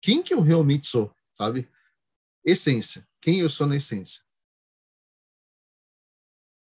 [0.00, 1.68] Quem que eu realmente sou, sabe?
[2.42, 3.06] Essência.
[3.20, 4.24] Quem eu sou na essência.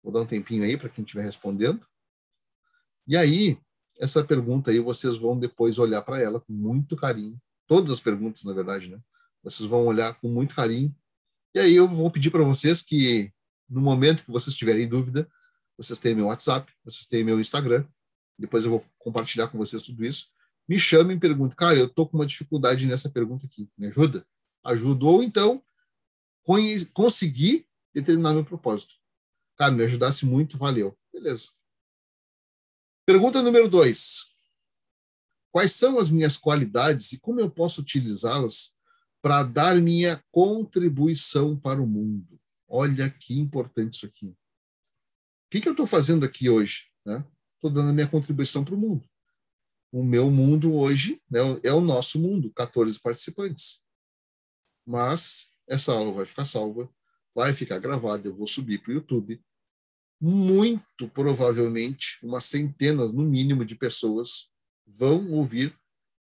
[0.03, 1.83] Vou dar um tempinho aí para quem estiver respondendo.
[3.07, 3.57] E aí,
[3.99, 7.39] essa pergunta aí, vocês vão depois olhar para ela com muito carinho.
[7.67, 8.99] Todas as perguntas, na verdade, né?
[9.43, 10.95] Vocês vão olhar com muito carinho.
[11.55, 13.31] E aí eu vou pedir para vocês que,
[13.69, 15.29] no momento que vocês tiverem dúvida,
[15.77, 17.85] vocês têm meu WhatsApp, vocês têm meu Instagram,
[18.37, 20.31] depois eu vou compartilhar com vocês tudo isso.
[20.67, 24.25] Me chamem e perguntem, cara, eu estou com uma dificuldade nessa pergunta aqui, me ajuda?
[24.63, 25.05] Ajuda.
[25.05, 25.61] Ou então,
[26.93, 28.95] conseguir determinar meu propósito.
[29.57, 30.97] Cara, me ajudasse muito, valeu.
[31.11, 31.49] Beleza.
[33.05, 34.25] Pergunta número dois.
[35.51, 38.73] Quais são as minhas qualidades e como eu posso utilizá-las
[39.21, 42.39] para dar minha contribuição para o mundo?
[42.67, 44.27] Olha que importante isso aqui.
[44.27, 44.37] O
[45.51, 46.87] que, que eu estou fazendo aqui hoje?
[47.05, 47.23] Né?
[47.63, 49.07] estou dando a minha contribuição para o mundo.
[49.91, 53.81] O meu mundo hoje né, é o nosso mundo, 14 participantes.
[54.85, 56.89] Mas essa aula vai ficar salva,
[57.33, 59.41] vai ficar gravada, eu vou subir para o YouTube.
[60.26, 64.49] Muito provavelmente, umas centenas, no mínimo, de pessoas
[64.88, 65.78] vão ouvir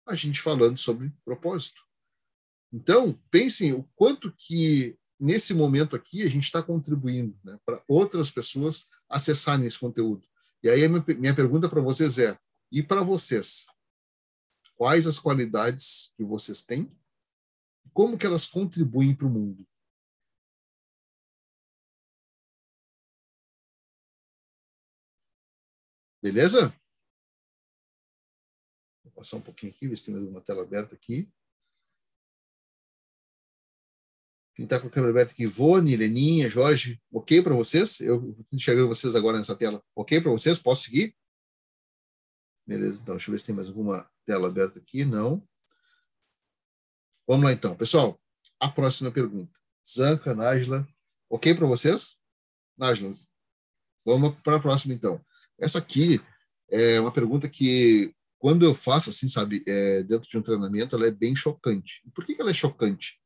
[0.06, 1.80] a gente falando sobre propósito.
[2.70, 8.30] Então, pensem o quanto que, nesse momento aqui, a gente está contribuindo né, para outras
[8.30, 10.28] pessoas acessarem esse conteúdo.
[10.62, 10.86] E aí,
[11.16, 12.38] minha pergunta para vocês é:
[12.70, 13.64] e para vocês?
[14.74, 16.94] Quais as qualidades que vocês têm?
[17.94, 19.66] Como que elas contribuem para o mundo?
[26.26, 26.76] Beleza?
[29.04, 31.30] Vou passar um pouquinho aqui, ver se tem mais uma tela aberta aqui.
[34.56, 38.00] Quem está com a câmera aberta aqui, Ivone, Leninha, Jorge, ok para vocês?
[38.00, 39.80] Eu estou enxergando vocês agora nessa tela.
[39.94, 40.58] Ok para vocês?
[40.58, 41.16] Posso seguir?
[42.66, 45.04] Beleza, então, deixa eu ver se tem mais alguma tela aberta aqui.
[45.04, 45.48] Não.
[47.24, 47.76] Vamos lá, então.
[47.76, 48.20] Pessoal,
[48.58, 49.56] a próxima pergunta.
[49.88, 50.88] Zanca, Nájila,
[51.30, 52.20] ok para vocês?
[52.76, 53.14] Nájila,
[54.04, 55.24] vamos para a próxima, então.
[55.58, 56.20] Essa aqui
[56.70, 61.06] é uma pergunta que, quando eu faço, assim, sabe, é, dentro de um treinamento, ela
[61.06, 62.02] é bem chocante.
[62.14, 63.20] Por que, que ela é chocante?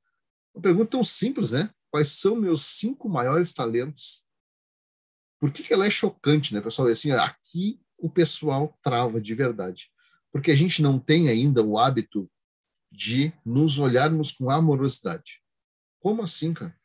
[0.54, 1.70] Uma pergunta tão simples, né?
[1.90, 4.24] Quais são meus cinco maiores talentos?
[5.40, 6.88] Por que, que ela é chocante, né, pessoal?
[6.88, 9.90] Assim, aqui o pessoal trava de verdade.
[10.32, 12.30] Porque a gente não tem ainda o hábito
[12.92, 15.42] de nos olharmos com amorosidade.
[15.98, 16.76] Como assim, cara?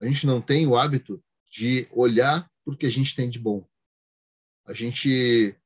[0.00, 3.66] A gente não tem o hábito de olhar porque a gente tem de bom.
[4.68, 5.56] A gente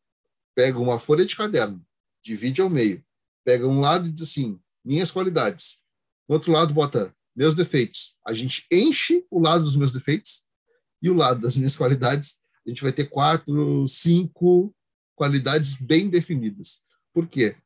[0.54, 1.84] pega uma folha de caderno,
[2.22, 3.04] divide ao meio,
[3.44, 5.82] pega um lado e diz assim: minhas qualidades.
[6.28, 8.16] No outro lado, bota meus defeitos.
[8.24, 10.44] A gente enche o lado dos meus defeitos
[11.02, 12.38] e o lado das minhas qualidades.
[12.64, 14.72] A gente vai ter quatro, cinco
[15.16, 16.84] qualidades bem definidas.
[17.12, 17.56] Por quê?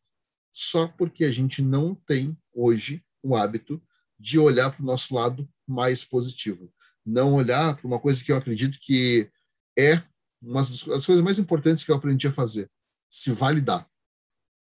[0.54, 3.82] Só porque a gente não tem hoje o hábito
[4.18, 6.72] de olhar para o nosso lado mais positivo.
[7.04, 9.30] Não olhar para uma coisa que eu acredito que
[9.78, 10.02] é
[10.42, 12.70] uma das coisas mais importantes que eu aprendi a fazer,
[13.10, 13.88] se validar.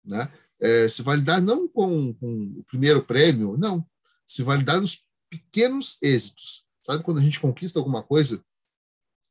[0.04, 0.32] Né?
[0.60, 3.86] É, se validar não com, com o primeiro prêmio, não.
[4.26, 6.66] Se validar nos pequenos êxitos.
[6.82, 8.44] Sabe quando a gente conquista alguma coisa,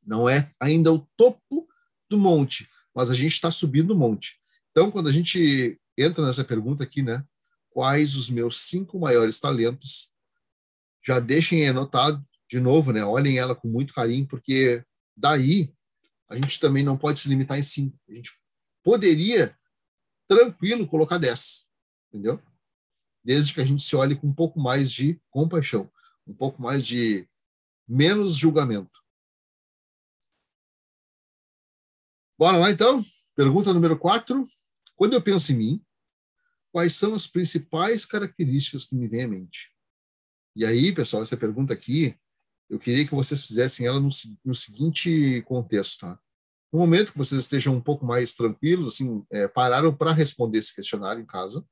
[0.06, 1.66] não é ainda o topo
[2.08, 4.38] do monte, mas a gente está subindo o monte.
[4.70, 7.24] Então, quando a gente entra nessa pergunta aqui, né?
[7.70, 10.10] Quais os meus cinco maiores talentos?
[11.04, 13.04] Já deixem anotado de novo, né?
[13.04, 14.84] Olhem ela com muito carinho, porque
[15.16, 15.72] daí
[16.28, 17.98] a gente também não pode se limitar em cinco.
[18.08, 18.38] A gente
[18.82, 19.56] poderia,
[20.26, 21.68] tranquilo, colocar dez,
[22.08, 22.42] entendeu?
[23.24, 25.90] Desde que a gente se olhe com um pouco mais de compaixão,
[26.26, 27.28] um pouco mais de
[27.86, 29.02] menos julgamento.
[32.38, 33.02] Bora lá, então?
[33.34, 34.44] Pergunta número quatro.
[34.94, 35.86] Quando eu penso em mim,
[36.72, 39.72] quais são as principais características que me vêm à mente?
[40.54, 42.18] E aí, pessoal, essa pergunta aqui,
[42.68, 44.08] eu queria que vocês fizessem ela no,
[44.44, 46.18] no seguinte contexto, tá?
[46.72, 50.74] No momento que vocês estejam um pouco mais tranquilos, assim, é, pararam para responder esse
[50.74, 51.64] questionário em casa.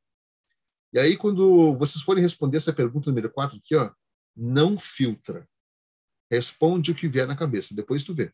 [0.93, 3.91] E aí, quando vocês forem responder essa pergunta número 4 aqui, ó,
[4.37, 5.49] não filtra.
[6.31, 8.33] Responde o que vier na cabeça, depois tu vê.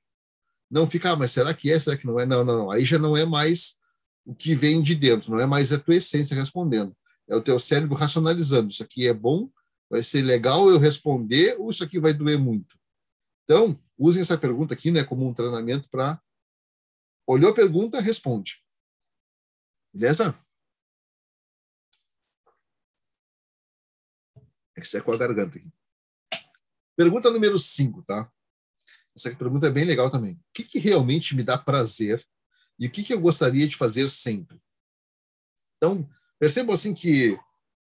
[0.70, 2.26] Não fica, ah, mas será que é, será que não é?
[2.26, 2.70] Não, não, não.
[2.70, 3.78] Aí já não é mais
[4.24, 6.94] o que vem de dentro, não é mais a tua essência respondendo.
[7.28, 8.70] É o teu cérebro racionalizando.
[8.70, 9.50] Isso aqui é bom,
[9.90, 12.78] vai ser legal eu responder, ou isso aqui vai doer muito?
[13.42, 16.22] Então, usem essa pergunta aqui né, como um treinamento para.
[17.26, 18.64] Olhou a pergunta, responde.
[19.92, 20.38] Beleza?
[24.76, 25.68] É que secou a garganta aqui.
[26.96, 28.32] Pergunta número 5, tá?
[29.16, 30.34] Essa pergunta é bem legal também.
[30.34, 32.24] O que, que realmente me dá prazer
[32.78, 34.62] e o que, que eu gostaria de fazer sempre?
[35.76, 37.38] Então, percebam assim que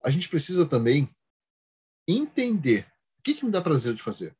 [0.02, 1.12] a gente precisa também
[2.08, 2.86] entender
[3.18, 4.34] o que, que me dá prazer de fazer.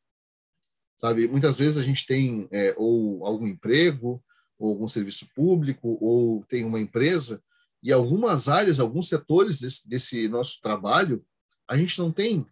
[0.97, 4.21] Sabe, muitas vezes a gente tem é, ou algum emprego,
[4.57, 7.41] ou algum serviço público, ou tem uma empresa,
[7.81, 11.25] e algumas áreas, alguns setores desse, desse nosso trabalho,
[11.67, 12.45] a gente não tem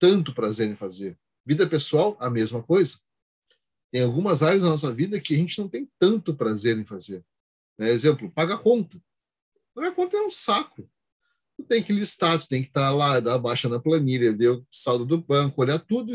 [0.00, 1.16] tanto prazer em fazer.
[1.46, 2.98] Vida pessoal, a mesma coisa.
[3.92, 7.24] Tem algumas áreas da nossa vida que a gente não tem tanto prazer em fazer.
[7.78, 7.90] Né?
[7.90, 9.00] Exemplo, pagar conta.
[9.72, 10.90] Pagar conta é um saco.
[11.56, 14.66] Tu tem que listar, tu tem que estar lá, dar baixa na planilha, ver o
[14.70, 16.12] saldo do banco, olhar tudo.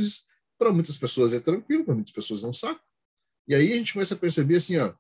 [0.57, 2.81] Para muitas pessoas é tranquilo, para muitas pessoas é um saco.
[3.47, 4.93] E aí a gente começa a perceber assim, ó,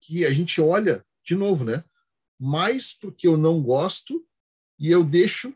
[0.00, 1.84] que a gente olha, de novo, né?
[2.38, 4.26] Mais porque eu não gosto
[4.78, 5.54] e eu deixo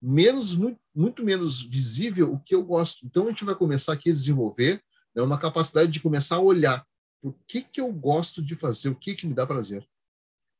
[0.00, 3.04] menos, muito, muito menos visível o que eu gosto.
[3.06, 4.82] Então a gente vai começar aqui a desenvolver
[5.14, 6.86] é uma capacidade de começar a olhar
[7.22, 9.86] o que que eu gosto de fazer, o que que me dá prazer.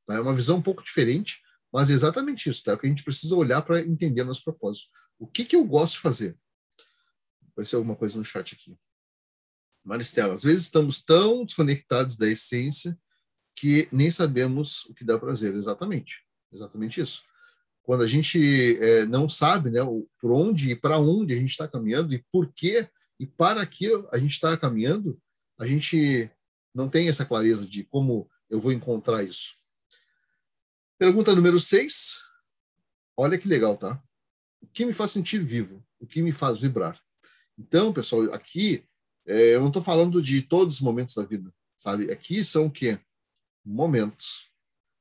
[0.07, 0.15] Tá?
[0.15, 1.41] É uma visão um pouco diferente,
[1.73, 2.73] mas é exatamente isso, tá?
[2.73, 4.89] É o que a gente precisa olhar para entender nosso propósito.
[5.19, 6.37] O que que eu gosto de fazer?
[7.53, 8.77] Apareceu alguma coisa no chat aqui.
[9.85, 12.99] Maristela, às vezes estamos tão desconectados da essência
[13.57, 15.55] que nem sabemos o que dá prazer.
[15.55, 17.23] Exatamente, exatamente isso.
[17.83, 19.81] Quando a gente é, não sabe, né,
[20.21, 22.89] por onde e para onde a gente está caminhando e por que
[23.19, 25.21] e para que a gente está caminhando,
[25.59, 26.31] a gente
[26.75, 29.58] não tem essa clareza de como eu vou encontrar isso.
[30.99, 32.19] Pergunta número 6.
[33.17, 34.03] Olha que legal, tá?
[34.61, 35.87] O que me faz sentir vivo?
[36.01, 37.01] O que me faz vibrar?
[37.57, 38.85] Então, pessoal, aqui
[39.25, 42.11] é, eu não estou falando de todos os momentos da vida, sabe?
[42.11, 42.99] Aqui são o quê?
[43.65, 44.51] Momentos.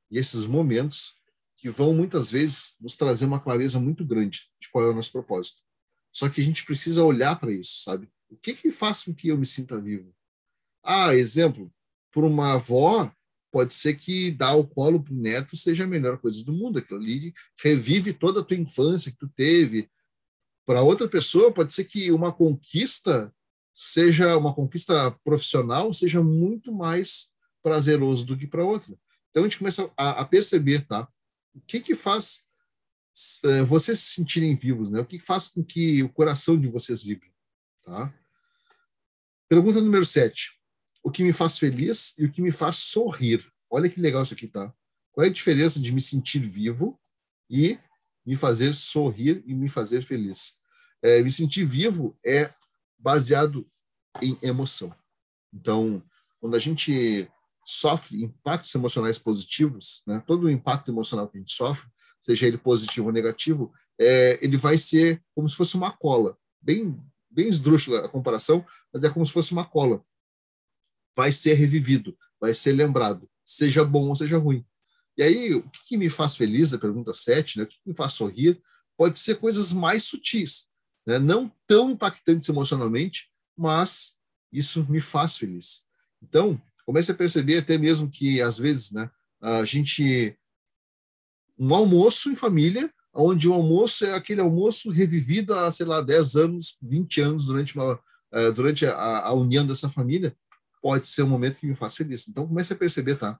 [0.08, 1.16] E esses momentos
[1.56, 5.10] que vão muitas vezes nos trazer uma clareza muito grande de qual é o nosso
[5.10, 5.58] propósito.
[6.12, 8.08] Só que a gente precisa olhar para isso, sabe?
[8.30, 10.14] O que que faz com que eu me sinta vivo?
[10.80, 11.74] Ah, exemplo,
[12.12, 13.12] por uma avó,
[13.50, 16.78] pode ser que dar o colo para o neto seja a melhor coisa do mundo.
[16.78, 19.90] Aquilo ali revive toda a tua infância que tu teve.
[20.66, 23.32] Para outra pessoa, pode ser que uma conquista
[23.74, 27.28] seja uma conquista profissional seja muito mais
[27.62, 28.92] prazeroso do que para outra.
[29.30, 31.08] Então a gente começa a, a perceber, tá?
[31.54, 32.42] O que que faz
[33.44, 35.00] é, vocês se sentirem vivos, né?
[35.00, 37.30] O que faz com que o coração de vocês vibre,
[37.84, 38.12] tá?
[39.48, 40.57] Pergunta número 7.
[41.08, 43.50] O que me faz feliz e o que me faz sorrir.
[43.70, 44.70] Olha que legal isso aqui, tá?
[45.10, 47.00] Qual é a diferença de me sentir vivo
[47.48, 47.78] e
[48.26, 50.56] me fazer sorrir e me fazer feliz?
[51.02, 52.52] É, me sentir vivo é
[52.98, 53.66] baseado
[54.20, 54.94] em emoção.
[55.50, 56.02] Então,
[56.40, 57.26] quando a gente
[57.64, 61.88] sofre impactos emocionais positivos, né, todo o impacto emocional que a gente sofre,
[62.20, 66.36] seja ele positivo ou negativo, é, ele vai ser como se fosse uma cola.
[66.60, 68.62] Bem, bem esdrúxula a comparação,
[68.92, 70.04] mas é como se fosse uma cola.
[71.16, 74.64] Vai ser revivido, vai ser lembrado, seja bom ou seja ruim.
[75.16, 77.88] E aí, o que, que me faz feliz, a pergunta 7, né, o que, que
[77.88, 78.62] me faz sorrir,
[78.96, 80.66] pode ser coisas mais sutis.
[81.06, 81.18] né?
[81.18, 84.14] não tão impactantes emocionalmente, mas
[84.52, 85.82] isso me faz feliz.
[86.22, 89.10] Então, comece a perceber até mesmo que, às vezes, né,
[89.40, 90.36] a gente.
[91.58, 96.36] Um almoço em família, onde o almoço é aquele almoço revivido há, sei lá, 10
[96.36, 100.36] anos, 20 anos, durante, uma, uh, durante a, a união dessa família,
[100.80, 102.28] pode ser um momento que me faz feliz.
[102.28, 103.38] Então, comece a perceber, tá?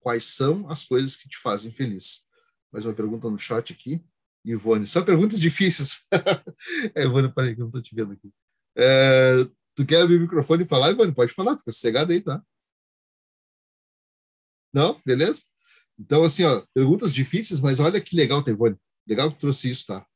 [0.00, 2.22] Quais são as coisas que te fazem feliz.
[2.72, 4.02] Mais uma pergunta no chat aqui.
[4.44, 6.06] Ivone, são perguntas difíceis.
[6.94, 8.32] é, Ivone, peraí, que eu não estou te vendo aqui.
[8.76, 9.44] É,
[9.74, 11.12] tu quer abrir o microfone e falar, Ivone?
[11.12, 12.42] Pode falar, fica sossegado aí, tá?
[14.72, 15.00] Não?
[15.04, 15.42] Beleza?
[15.98, 18.76] Então, assim, ó, perguntas difíceis, mas olha que legal, tá, Ivone.
[19.06, 20.06] Legal que trouxe isso, tá?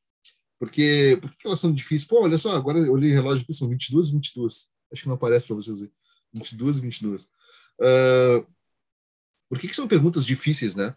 [0.59, 2.07] Porque, por que elas são difíceis?
[2.07, 4.71] Pô, olha só, agora eu olhei o relógio aqui, são 22 22.
[4.93, 5.93] Acho que não aparece para vocês aí.
[6.35, 7.25] 22 22.
[7.81, 8.47] Uh,
[9.49, 10.95] por que, que são perguntas difíceis, né?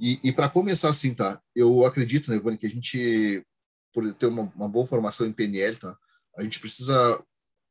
[0.00, 1.42] E, e para começar assim, tá?
[1.54, 3.44] Eu acredito, né, Ivone, que a gente,
[3.92, 5.96] por ter uma, uma, boa formação em PNL, tá?
[6.36, 7.22] A gente precisa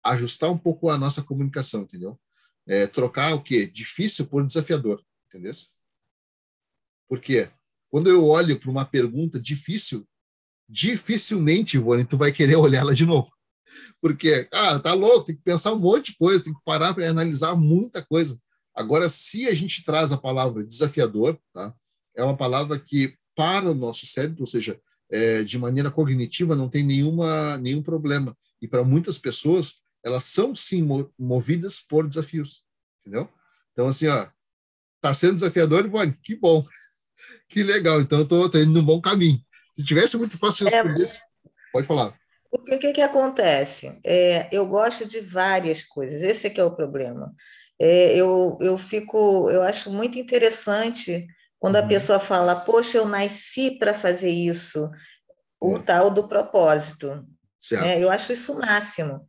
[0.03, 2.19] ajustar um pouco a nossa comunicação, entendeu?
[2.67, 3.65] É, trocar o quê?
[3.65, 5.53] Difícil por desafiador, entendeu?
[7.07, 7.49] Por quê?
[7.89, 10.05] Quando eu olho para uma pergunta difícil,
[10.67, 13.31] dificilmente, Ivone, tu vai querer olhar ela de novo.
[14.01, 17.09] Porque, ah, tá louco, tem que pensar um monte de coisa, tem que parar para
[17.09, 18.39] analisar muita coisa.
[18.75, 21.73] Agora, se a gente traz a palavra desafiador, tá?
[22.15, 24.79] é uma palavra que, para o nosso cérebro, ou seja,
[25.09, 28.37] é, de maneira cognitiva, não tem nenhuma, nenhum problema.
[28.61, 30.87] E para muitas pessoas, elas são sim
[31.17, 32.63] movidas por desafios,
[33.01, 33.29] entendeu?
[33.71, 34.27] Então, assim, ó,
[35.01, 36.65] tá sendo desafiador, Ivone, que bom,
[37.49, 38.01] que legal.
[38.01, 39.39] Então, eu tô, tô indo num bom caminho.
[39.75, 42.17] Se tivesse muito fácil responder, é, pode falar.
[42.51, 43.99] O que, que, acontece?
[44.05, 47.33] É, eu gosto de várias coisas, esse é que é o problema.
[47.79, 51.27] É, eu, eu fico, eu acho muito interessante
[51.59, 51.87] quando a uhum.
[51.87, 54.89] pessoa fala, poxa, eu nasci para fazer isso,
[55.59, 55.81] o uhum.
[55.81, 57.25] tal do propósito.
[57.71, 58.01] Né?
[58.01, 59.25] Eu acho isso o máximo.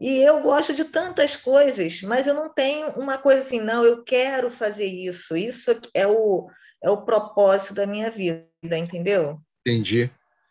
[0.00, 4.04] E eu gosto de tantas coisas, mas eu não tenho uma coisa assim, não, eu
[4.04, 6.48] quero fazer isso, isso é o,
[6.82, 9.40] é o propósito da minha vida, entendeu?
[9.66, 10.10] Entendi.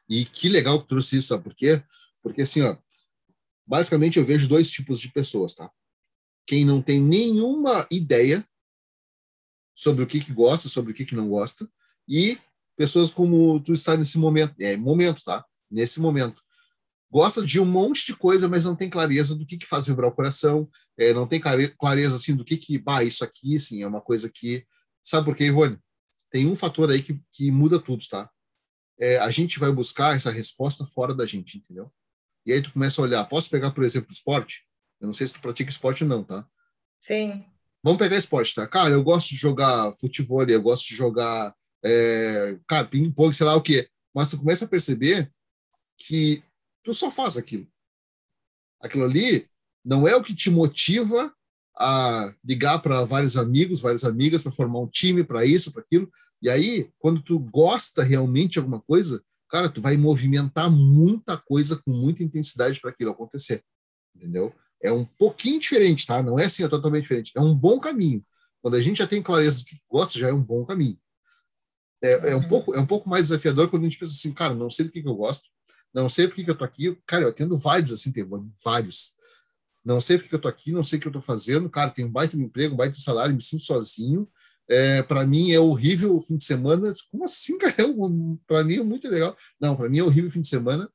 [0.10, 1.81] E que legal que trouxe isso, sabe por quê?
[2.30, 2.77] Porque assim, ó,
[3.65, 5.69] basicamente eu vejo dois tipos de pessoas, tá?
[6.45, 8.45] Quem não tem nenhuma ideia
[9.76, 11.68] sobre o que, que gosta, sobre o que, que não gosta,
[12.07, 12.38] e
[12.77, 15.43] pessoas como tu está nesse momento, é momento, tá?
[15.72, 16.39] Nesse momento.
[17.10, 20.11] Gosta de um monte de coisa, mas não tem clareza do que, que faz vibrar
[20.11, 23.88] o coração, é, não tem clareza assim do que que, bah, isso aqui, sim, é
[23.88, 24.64] uma coisa que.
[25.03, 25.80] Sabe por quê, Ivone?
[26.30, 28.30] Tem um fator aí que, que muda tudo, tá?
[28.99, 31.91] É, a gente vai buscar essa resposta fora da gente, entendeu?
[32.50, 33.24] E aí tu começa a olhar.
[33.26, 34.66] Posso pegar, por exemplo, esporte?
[35.00, 36.48] Eu não sei se tu pratica esporte ou não, tá?
[37.00, 37.46] Sim.
[37.84, 38.66] Vamos pegar esporte, tá?
[38.66, 41.56] Cara, eu gosto de jogar futebol, eu gosto de jogar,
[41.86, 43.88] é, cara, ping-pong, sei lá o quê.
[44.16, 45.32] Mas tu começa a perceber
[45.96, 46.42] que
[46.84, 47.68] tu só faz aquilo.
[48.82, 49.48] Aquilo ali
[49.86, 51.32] não é o que te motiva
[51.78, 56.12] a ligar para vários amigos, várias amigas, para formar um time, para isso, para aquilo.
[56.42, 61.76] E aí, quando tu gosta realmente de alguma coisa, cara, tu vai movimentar muita coisa
[61.76, 63.64] com muita intensidade para aquilo acontecer.
[64.16, 64.54] Entendeu?
[64.82, 66.24] é um pouquinho diferente, tá?
[66.24, 67.34] Não é assim, é totalmente diferente.
[67.36, 68.26] É um bom caminho.
[68.62, 70.98] Quando a gente já tem clareza do que gosta, já é um bom caminho.
[72.02, 74.56] É, é, um, pouco, é um pouco mais desafiador quando a gente pensa assim, cara,
[74.56, 75.50] não sei do que, que eu gosto,
[75.94, 76.98] não sei por que, eu tô aqui.
[77.06, 78.26] Cara, eu tendo vários assim, tem
[78.64, 79.12] vários.
[79.84, 81.70] Não sei por que, eu tô aqui, não sei o que eu tô fazendo.
[81.70, 84.28] Cara, tem um baita emprego, um baita salário, me sinto sozinho.
[84.70, 86.94] É, para mim é horrível o fim de semana.
[87.12, 87.76] Como assim, cara?
[87.78, 87.86] É
[88.46, 89.36] para mim é muito legal.
[89.60, 90.90] Não, para mim é horrível o fim de semana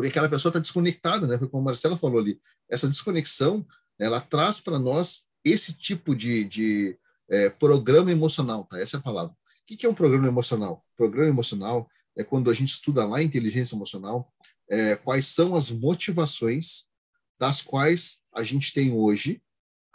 [0.00, 1.36] porque aquela pessoa está desconectada, né?
[1.36, 2.40] Foi como a Marcela falou ali.
[2.70, 3.66] Essa desconexão,
[3.98, 6.98] ela traz para nós esse tipo de, de
[7.28, 8.80] é, programa emocional, tá?
[8.80, 9.34] Essa é a palavra.
[9.34, 10.82] O que, é um programa emocional?
[10.96, 11.86] Programa emocional
[12.16, 14.32] é quando a gente estuda lá inteligência emocional,
[14.70, 16.86] é, quais são as motivações
[17.38, 19.42] das quais a gente tem hoje,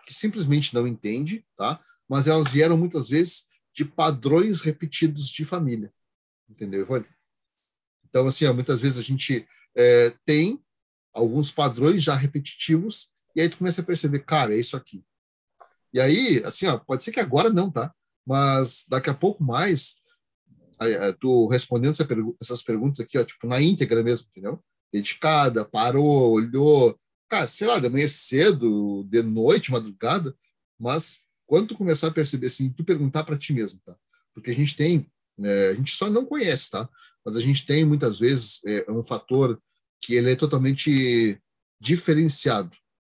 [0.06, 1.84] que simplesmente não entende, tá?
[2.10, 5.94] Mas elas vieram muitas vezes de padrões repetidos de família,
[6.50, 7.06] entendeu, Ivone?
[8.08, 9.46] Então, assim, ó, muitas vezes a gente
[9.76, 10.64] é, tem
[11.14, 15.04] alguns padrões já repetitivos, e aí tu começa a perceber, cara, é isso aqui.
[15.94, 17.94] E aí, assim, ó, pode ser que agora não, tá?
[18.26, 19.98] Mas daqui a pouco mais,
[21.20, 24.64] tu respondendo essa pergu essas perguntas aqui, ó, tipo, na íntegra mesmo, entendeu?
[24.94, 30.34] Dedicada, parou, olhou, cara, sei lá, de manhã cedo, de noite, madrugada,
[30.80, 33.96] mas quando tu começar a perceber assim, tu perguntar para ti mesmo, tá?
[34.34, 35.10] Porque a gente tem,
[35.40, 36.90] é, a gente só não conhece, tá?
[37.26, 39.60] mas a gente tem muitas vezes é, um fator
[40.00, 41.42] que ele é totalmente
[41.80, 42.78] diferenciado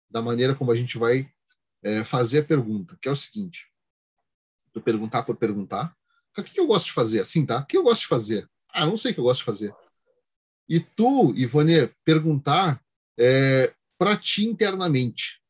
[0.10, 1.30] da maneira como a gente vai
[1.84, 3.70] é, fazer a pergunta, que é o seguinte:
[4.72, 5.94] tu perguntar por perguntar,
[6.38, 7.60] o que eu gosto de fazer assim, tá?
[7.60, 8.50] O que eu gosto de fazer?
[8.70, 9.76] Ah, não sei o que eu gosto de fazer.
[10.70, 12.82] e tu, Ivone, perguntar
[13.20, 15.42] é, para ti internamente.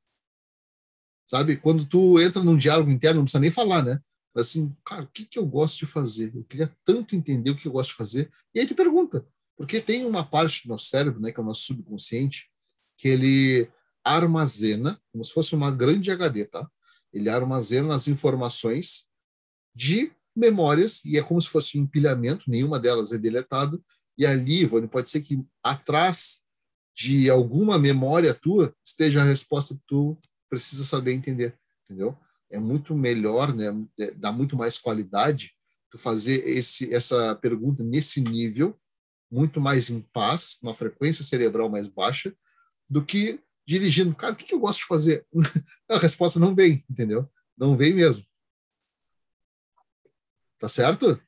[1.27, 1.57] Sabe?
[1.57, 3.99] Quando tu entra num diálogo interno, não precisa nem falar, né?
[4.35, 6.31] Assim, cara, o que, que eu gosto de fazer?
[6.33, 8.31] Eu queria tanto entender o que eu gosto de fazer.
[8.53, 9.25] E aí tu pergunta.
[9.57, 12.47] Porque tem uma parte do nosso cérebro, né, que é o nosso subconsciente,
[12.95, 13.69] que ele
[14.03, 16.69] armazena, como se fosse uma grande HD, tá?
[17.11, 19.07] Ele armazena as informações
[19.75, 23.81] de memórias, e é como se fosse um empilhamento, nenhuma delas é deletada,
[24.17, 26.41] e ali, Ivone, pode ser que atrás
[26.95, 30.17] de alguma memória tua esteja a resposta que tu
[30.49, 32.17] precisa saber entender, entendeu?
[32.49, 33.65] É muito melhor, né?
[33.99, 35.53] É, dá muito mais qualidade
[35.89, 38.77] tu fazer esse, essa pergunta nesse nível,
[39.31, 42.35] muito mais em paz, uma frequência cerebral mais baixa,
[42.89, 44.15] do que dirigindo.
[44.15, 45.25] Cara, o que, que eu gosto de fazer?
[45.89, 47.29] a resposta não vem, entendeu?
[47.57, 48.25] Não vem mesmo.
[50.59, 51.21] Tá certo?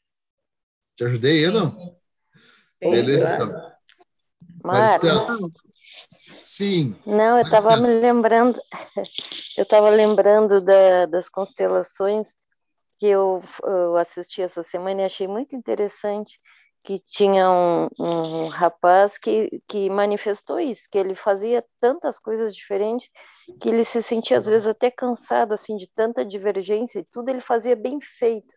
[0.95, 1.97] Te ajudei aí, não?
[2.81, 3.71] Beleza, então.
[4.63, 5.37] Maristela.
[6.09, 6.95] Sim.
[7.05, 8.59] Não, eu estava me lembrando,
[9.55, 12.39] eu estava lembrando da, das constelações
[12.97, 16.39] que eu, eu, assisti essa semana e achei muito interessante
[16.83, 23.09] que tinha um, um rapaz que, que manifestou isso, que ele fazia tantas coisas diferentes
[23.61, 27.39] que ele se sentia às vezes até cansado assim de tanta divergência e tudo ele
[27.39, 28.53] fazia bem feito.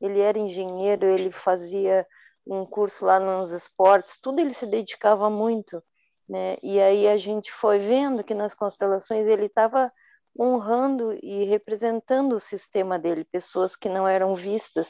[0.00, 2.06] Ele era engenheiro, ele fazia
[2.46, 5.82] um curso lá nos esportes, tudo ele se dedicava muito,
[6.32, 6.56] né?
[6.62, 9.92] E aí a gente foi vendo que nas constelações ele estava
[10.38, 14.88] honrando e representando o sistema dele, pessoas que não eram vistas.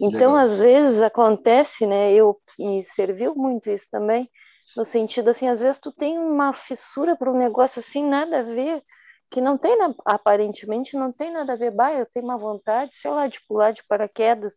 [0.00, 0.36] Então, Legal.
[0.36, 2.12] às vezes acontece, né?
[2.12, 4.30] Eu me serviu muito isso também,
[4.76, 8.42] no sentido assim, às vezes tu tem uma fissura para um negócio assim nada a
[8.42, 8.80] ver,
[9.30, 13.10] que não tem aparentemente não tem nada a ver, bah, eu tenho uma vontade, sei
[13.10, 14.54] lá, de pular de paraquedas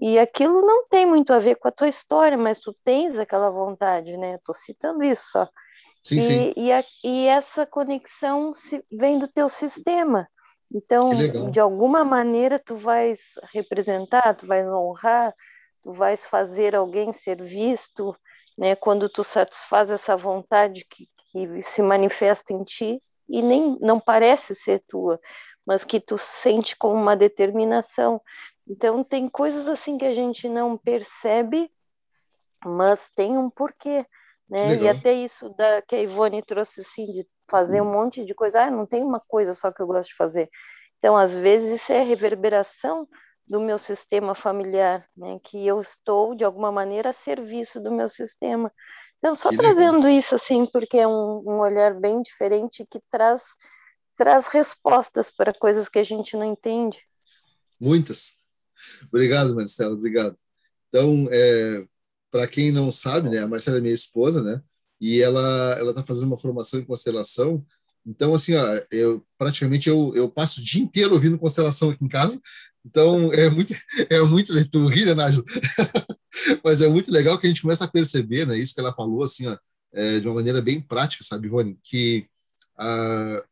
[0.00, 3.50] e aquilo não tem muito a ver com a tua história, mas tu tens aquela
[3.50, 4.36] vontade, né?
[4.36, 5.48] Estou citando isso só.
[6.02, 6.52] Sim, e, sim.
[6.56, 10.28] E, a, e essa conexão se, vem do teu sistema.
[10.72, 11.10] Então,
[11.50, 13.20] de alguma maneira, tu vais
[13.52, 15.34] representar, tu vais honrar,
[15.82, 18.14] tu vais fazer alguém ser visto,
[18.56, 18.76] né?
[18.76, 24.54] Quando tu satisfaz essa vontade que, que se manifesta em ti e nem não parece
[24.54, 25.18] ser tua,
[25.66, 28.20] mas que tu sente com uma determinação.
[28.66, 31.70] Então, tem coisas assim que a gente não percebe,
[32.64, 34.04] mas tem um porquê.
[34.48, 34.76] Né?
[34.76, 38.62] E até isso da, que a Ivone trouxe, assim, de fazer um monte de coisa.
[38.62, 40.48] Ah, não tem uma coisa só que eu gosto de fazer.
[40.98, 43.06] Então, às vezes, isso é reverberação
[43.46, 45.38] do meu sistema familiar, né?
[45.42, 48.72] que eu estou, de alguma maneira, a serviço do meu sistema.
[49.18, 50.10] Então, só que trazendo legal.
[50.10, 53.42] isso, assim, porque é um, um olhar bem diferente que traz,
[54.16, 56.98] traz respostas para coisas que a gente não entende.
[57.80, 58.36] Muitas.
[59.08, 60.36] Obrigado, Marcelo, obrigado.
[60.88, 61.84] Então, é,
[62.30, 64.60] para quem não sabe, né, a Marcela é minha esposa, né?
[65.00, 65.40] E ela
[65.78, 67.64] ela está fazendo uma formação em constelação.
[68.06, 72.08] Então, assim, ó, eu praticamente eu, eu passo o dia inteiro ouvindo constelação aqui em
[72.08, 72.40] casa.
[72.84, 73.74] Então, é muito
[74.10, 75.44] é muito tu ri, né, Nájila?
[76.64, 79.22] Mas é muito legal que a gente começa a perceber, né, isso que ela falou
[79.24, 79.58] assim, ó,
[79.92, 82.26] é, de uma maneira bem prática, sabe, Ivone, que
[82.78, 83.44] a,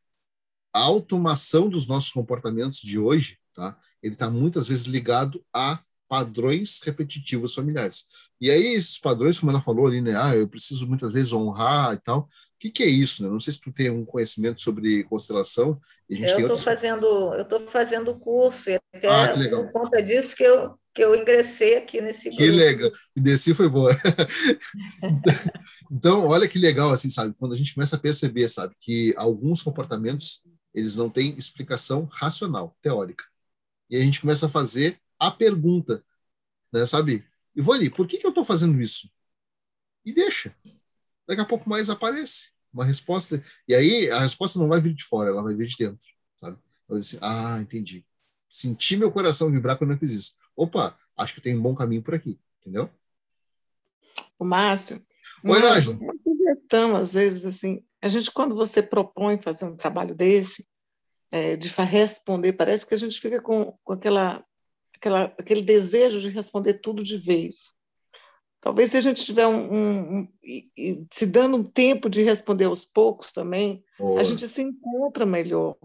[0.73, 3.79] a automação dos nossos comportamentos de hoje, tá?
[4.03, 8.05] ele está muitas vezes ligado a padrões repetitivos familiares.
[8.41, 10.15] E aí, esses padrões, como ela falou ali, né?
[10.17, 12.21] Ah, eu preciso muitas vezes honrar e tal.
[12.21, 12.29] O
[12.59, 13.23] que, que é isso?
[13.23, 13.29] Né?
[13.29, 15.81] Não sei se tu tem um conhecimento sobre constelação.
[16.09, 16.63] eu estou outros...
[16.63, 21.15] fazendo, eu estou fazendo curso, e até ah, por conta disso que eu, que eu
[21.15, 22.43] ingressei aqui nesse grupo.
[22.43, 22.91] Que legal.
[23.15, 23.95] E desci foi boa.
[25.93, 27.35] então, olha que legal, assim, sabe?
[27.39, 30.43] Quando a gente começa a perceber, sabe, que alguns comportamentos
[30.75, 33.25] eles não têm explicação racional, teórica.
[33.89, 36.05] E a gente começa a fazer a pergunta,
[36.73, 37.25] né, sabe?
[37.55, 39.11] Ivone, por que, que eu estou fazendo isso?
[40.05, 40.55] E deixa.
[41.27, 43.43] Daqui a pouco mais aparece uma resposta.
[43.67, 46.07] E aí a resposta não vai vir de fora, ela vai vir de dentro,
[46.37, 46.59] sabe?
[46.89, 48.05] Eu assim, ah, entendi.
[48.49, 50.35] Senti meu coração vibrar quando eu fiz isso.
[50.55, 52.91] Opa, acho que tem um bom caminho por aqui, entendeu?
[54.39, 55.05] O Márcio.
[55.43, 55.97] Oi, Nájila.
[55.97, 60.67] Uma sugestão, às vezes, assim, a gente, quando você propõe fazer um trabalho desse,
[61.31, 64.45] é, de responder, parece que a gente fica com, com aquela,
[64.97, 67.75] aquela, aquele desejo de responder tudo de vez.
[68.61, 72.23] Talvez se a gente tiver um, um, um e, e se dando um tempo de
[72.23, 73.85] responder aos poucos também,
[74.19, 75.77] a gente se encontra melhor.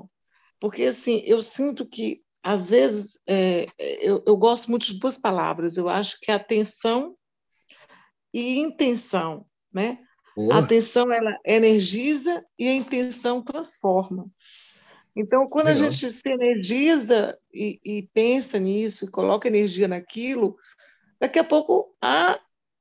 [0.59, 5.77] Porque assim, eu sinto que às vezes é, eu, eu gosto muito de duas palavras.
[5.77, 7.15] Eu acho que é atenção
[8.33, 9.99] e intenção, né?
[10.49, 14.27] A atenção ela energiza e a intenção transforma.
[15.15, 15.87] Então, quando Legal.
[15.87, 20.55] a gente se energiza e, e, pensa nisso, e coloca energia naquilo,
[21.19, 22.39] daqui a pouco a,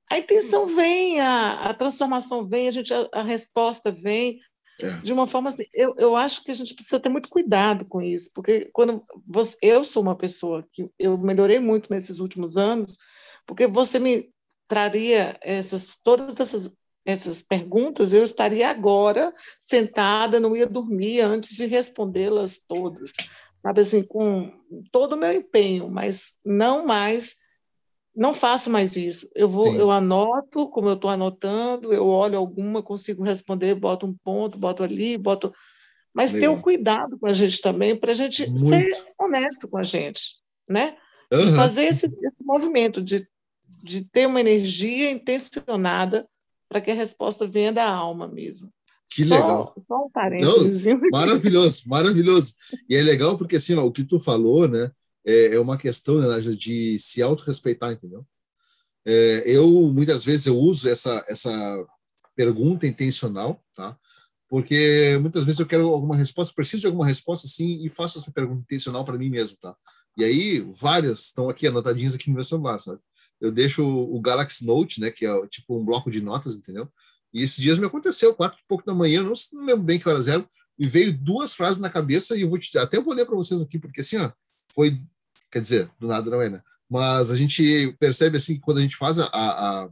[0.08, 4.38] a intenção vem, a, a transformação vem, a, gente, a, a resposta vem,
[4.80, 4.98] é.
[4.98, 5.64] de uma forma assim.
[5.74, 9.56] Eu, eu acho que a gente precisa ter muito cuidado com isso, porque quando você,
[9.60, 12.96] eu sou uma pessoa que eu melhorei muito nesses últimos anos,
[13.46, 14.32] porque você me
[14.68, 16.70] traria essas todas essas
[17.04, 23.12] essas perguntas, eu estaria agora sentada, não ia dormir antes de respondê-las todas,
[23.56, 24.52] sabe assim, com
[24.92, 27.36] todo o meu empenho, mas não mais
[28.14, 29.30] não faço mais isso.
[29.34, 29.78] Eu vou, Sim.
[29.78, 34.82] eu anoto, como eu estou anotando, eu olho alguma, consigo responder, boto um ponto, boto
[34.82, 35.54] ali, boto.
[36.12, 36.52] Mas Legal.
[36.52, 38.66] ter um cuidado com a gente também, para a gente Muito.
[38.66, 40.34] ser honesto com a gente,
[40.68, 40.96] né?
[41.32, 41.52] Uhum.
[41.52, 43.26] E fazer esse, esse movimento de,
[43.82, 46.28] de ter uma energia intencionada
[46.70, 48.72] para que a resposta venha da alma mesmo.
[49.12, 49.74] Que legal.
[49.86, 50.86] Só, um parênteses.
[50.86, 52.54] Não, maravilhoso, maravilhoso.
[52.88, 54.90] E é legal porque assim, ó, o que tu falou, né?
[55.24, 58.26] é, é uma questão né, de se autorrespeitar, entendeu?
[59.04, 61.50] É, eu, muitas vezes, eu uso essa, essa
[62.36, 63.96] pergunta intencional, tá?
[64.48, 68.32] Porque muitas vezes eu quero alguma resposta, preciso de alguma resposta, assim, e faço essa
[68.32, 69.76] pergunta intencional para mim mesmo, tá?
[70.16, 73.00] E aí, várias estão aqui anotadinhas aqui no meu celular, sabe?
[73.40, 76.88] Eu deixo o Galaxy Note, né, que é tipo um bloco de notas, entendeu?
[77.32, 80.08] E esses dias me aconteceu, quatro e pouco da manhã, não, não lembro bem que
[80.08, 80.46] horas eram,
[80.78, 83.60] me veio duas frases na cabeça e eu vou te, até vou ler para vocês
[83.60, 84.32] aqui, porque assim, ó,
[84.72, 85.00] foi,
[85.50, 86.62] quer dizer, do nada não é, né?
[86.88, 89.90] Mas a gente percebe assim que quando a gente faz a, a,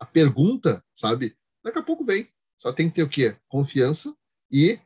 [0.00, 1.34] a pergunta, sabe?
[1.64, 2.28] Daqui a pouco vem.
[2.58, 3.36] Só tem que ter o quê?
[3.48, 4.14] Confiança
[4.50, 4.78] e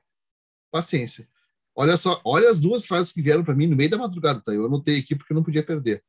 [0.71, 1.29] paciência.
[1.75, 4.53] Olha só, olha as duas frases que vieram para mim no meio da madrugada, tá?
[4.53, 6.05] Eu anotei aqui porque eu não podia perder.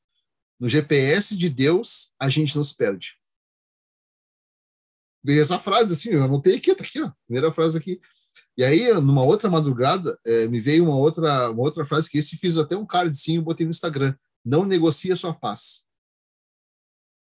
[0.60, 3.18] No GPS de Deus, a gente não se perde.
[5.24, 7.12] Veio essa frase assim, eu anotei aqui, tá aqui, ó.
[7.26, 8.00] Primeira frase aqui.
[8.58, 12.38] E aí, numa outra madrugada, é, me veio uma outra, uma outra frase que esse
[12.38, 14.16] fiz até um card sim, eu botei no Instagram.
[14.46, 15.84] Não negocie a sua paz.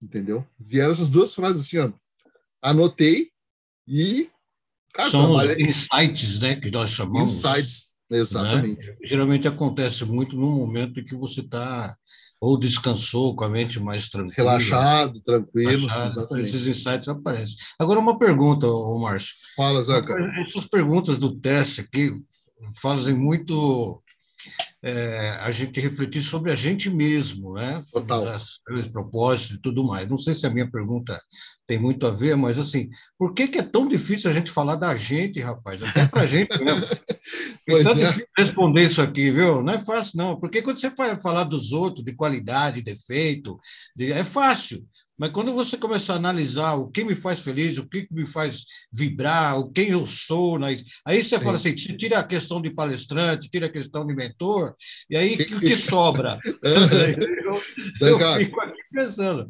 [0.02, 0.45] Entendeu?
[0.60, 1.91] Vieram essas duas frases assim, ó.
[2.61, 3.31] Anotei
[3.88, 4.30] e.
[4.93, 5.65] Cara, São trabalhei...
[5.65, 6.57] insights, né?
[6.57, 7.34] Que nós chamamos.
[7.34, 8.85] Insights, exatamente.
[8.85, 8.97] Né?
[9.03, 11.97] Geralmente acontece muito no momento em que você está
[12.46, 14.52] ou descansou com a mente mais tranquila.
[14.52, 15.88] Relaxado, tranquilo.
[15.88, 16.46] Relaxado, exatamente.
[16.46, 17.56] Esses insights aparecem.
[17.80, 18.68] Agora, uma pergunta,
[19.02, 19.34] Márcio.
[19.56, 20.14] Fala, Zanca.
[20.40, 22.12] Essas perguntas do teste aqui
[22.84, 24.00] fazem muito
[24.84, 27.84] é, a gente refletir sobre a gente mesmo, né?
[27.92, 28.24] Total.
[28.70, 30.08] Os propósitos e tudo mais.
[30.08, 31.20] Não sei se a minha pergunta
[31.68, 34.76] tem muito a ver, mas assim, por que, que é tão difícil a gente falar
[34.76, 35.82] da gente, rapaz?
[35.82, 36.86] Até para a gente mesmo.
[37.66, 37.94] pois é.
[37.94, 39.64] difícil responder isso aqui, viu?
[39.64, 40.40] Não é fácil, não.
[40.40, 43.60] Porque quando você vai falar dos outros, de qualidade, defeito,
[43.96, 44.12] de...
[44.12, 44.86] é fácil.
[45.20, 48.66] Mas quando você começar a analisar o que me faz feliz, o que me faz
[48.92, 50.78] vibrar, o quem eu sou, né?
[51.06, 51.44] aí você Sim.
[51.44, 54.76] fala assim, você tira a questão de palestrante, tira a questão de mentor,
[55.10, 56.38] e aí o que, que, que, sobra?
[58.02, 59.48] eu, eu fico aqui pensando.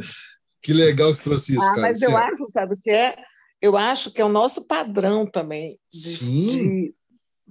[0.62, 1.82] Que legal que trouxe isso, ah, cara.
[1.82, 3.16] Mas eu acho, sabe o que é?
[3.62, 6.48] Eu acho que é o nosso padrão também de, Sim.
[6.48, 6.96] De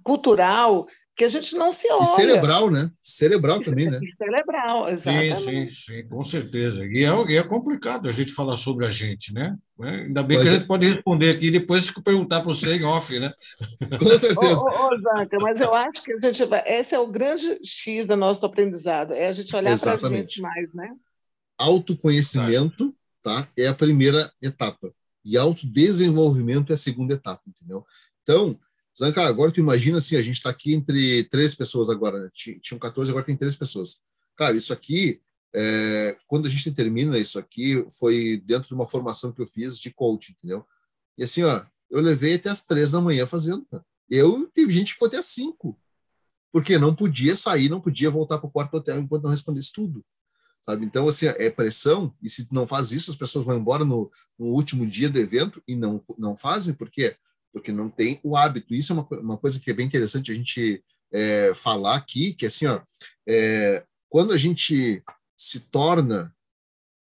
[0.03, 0.87] cultural
[1.17, 2.03] que a gente não se olha.
[2.03, 2.91] E cerebral, né?
[3.03, 4.01] Cerebral também, né?
[4.19, 5.45] Cerebral, exatamente.
[5.45, 6.85] Sim, sim, sim, com certeza.
[6.85, 9.57] E é, e é complicado a gente falar sobre a gente, né?
[9.81, 10.67] É, ainda bem mas que a gente é...
[10.67, 13.33] pode responder aqui depois que perguntar para você em off, né?
[13.99, 14.61] Com certeza.
[14.61, 16.63] ô, ô, ô, Zanca, mas eu acho que a gente vai.
[16.67, 20.41] Esse é o grande X do nosso aprendizado, é a gente olhar para a gente
[20.41, 20.91] mais, né?
[21.57, 22.93] Autoconhecimento,
[23.23, 23.47] tá?
[23.57, 24.93] É a primeira etapa.
[25.25, 27.85] E autodesenvolvimento é a segunda etapa, entendeu?
[28.23, 28.59] Então,
[28.97, 32.31] Zanca, agora tu imagina assim, a gente está aqui entre três pessoas agora, né?
[32.33, 34.01] tinham 14, agora tem três pessoas.
[34.37, 35.21] Cara, isso aqui,
[35.53, 39.79] é, quando a gente termina isso aqui, foi dentro de uma formação que eu fiz
[39.79, 40.65] de coaching, entendeu?
[41.19, 43.85] E assim, ó, eu levei até as três da manhã fazendo, cara.
[44.09, 45.79] Eu, teve gente que ficou até as cinco,
[46.53, 50.05] porque não podia sair, não podia voltar para o quarto hotel enquanto não respondesse tudo,
[50.63, 50.85] sabe?
[50.85, 54.47] Então, assim, é pressão, e se não faz isso, as pessoas vão embora no, no
[54.47, 57.17] último dia do evento e não, não fazem, por quê?
[57.55, 58.75] Porque não tem o hábito.
[58.75, 62.45] Isso é uma, uma coisa que é bem interessante a gente é, falar aqui, que
[62.45, 62.83] assim, ó,
[63.29, 65.05] é, quando a gente
[65.37, 66.37] se torna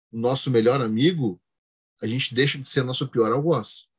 [0.09, 1.39] o nosso melhor amigo,
[2.01, 3.89] a gente deixa de ser nosso pior algoz.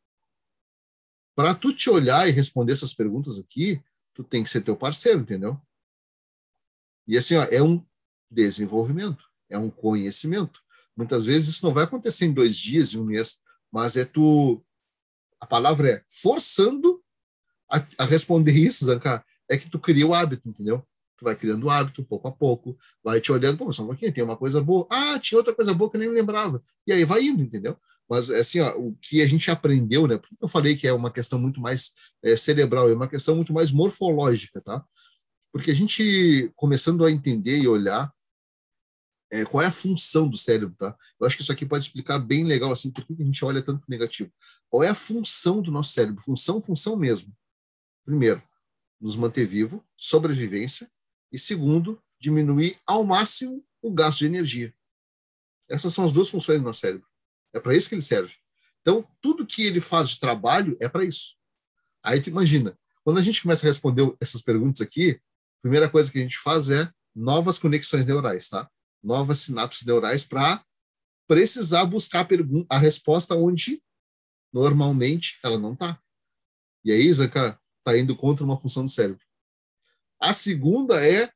[1.36, 3.82] Para tu te olhar e responder essas perguntas aqui,
[4.14, 5.60] tu tem que ser teu parceiro, entendeu?
[7.06, 7.84] E assim, ó, é um
[8.30, 10.62] desenvolvimento, é um conhecimento.
[10.96, 14.64] Muitas vezes isso não vai acontecer em dois dias, em um mês, mas é tu
[15.40, 17.02] a palavra é forçando
[17.70, 20.86] a, a responder isso, Zanca, é que tu cria o hábito, entendeu?
[21.16, 24.12] Tu vai criando o hábito pouco a pouco, vai te olhando, pô, só um pouquinho,
[24.12, 24.86] tem uma coisa boa.
[24.90, 26.62] Ah, tinha outra coisa boa que eu nem lembrava.
[26.86, 27.76] E aí vai indo, entendeu?
[28.08, 30.16] Mas, assim, ó, o que a gente aprendeu, né?
[30.16, 31.92] Porque eu falei que é uma questão muito mais
[32.22, 34.82] é, cerebral, é uma questão muito mais morfológica, tá?
[35.52, 38.12] Porque a gente, começando a entender e olhar
[39.30, 40.96] é, qual é a função do cérebro, tá?
[41.20, 43.62] Eu acho que isso aqui pode explicar bem legal, assim, por que a gente olha
[43.62, 44.32] tanto negativo.
[44.68, 46.22] Qual é a função do nosso cérebro?
[46.22, 47.34] Função, função mesmo.
[48.04, 48.42] Primeiro,
[49.00, 50.90] nos manter vivo, sobrevivência,
[51.30, 54.74] e segundo, diminuir ao máximo o gasto de energia.
[55.68, 57.06] Essas são as duas funções do nosso cérebro.
[57.52, 58.34] É para isso que ele serve.
[58.80, 61.36] Então, tudo que ele faz de trabalho é para isso.
[62.02, 66.10] Aí tu imagina, quando a gente começa a responder essas perguntas aqui, a primeira coisa
[66.10, 68.70] que a gente faz é novas conexões neurais, tá?
[69.02, 70.64] Novas sinapses neurais para
[71.26, 73.82] precisar buscar a, a, resposta onde
[74.52, 76.00] normalmente ela não está.
[76.84, 79.24] E aí, Zanca, está indo contra uma função do cérebro.
[80.20, 81.30] A segunda é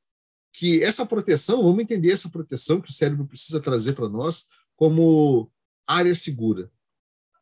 [0.53, 5.51] que essa proteção, vamos entender essa proteção que o cérebro precisa trazer para nós como
[5.87, 6.71] área segura,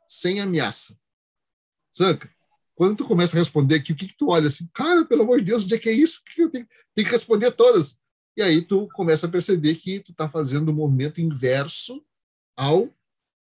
[0.09, 0.99] sem ameaça.
[1.97, 2.31] Zanca,
[2.75, 4.69] quando tu começa a responder aqui, o que, que tu olha assim?
[4.73, 6.21] Cara, pelo amor de Deus, onde é que é isso?
[6.21, 6.69] O que, que eu tenho?
[6.95, 8.00] Tem que responder todas.
[8.37, 12.05] E aí tu começa a perceber que tu está fazendo o um movimento inverso
[12.57, 12.89] ao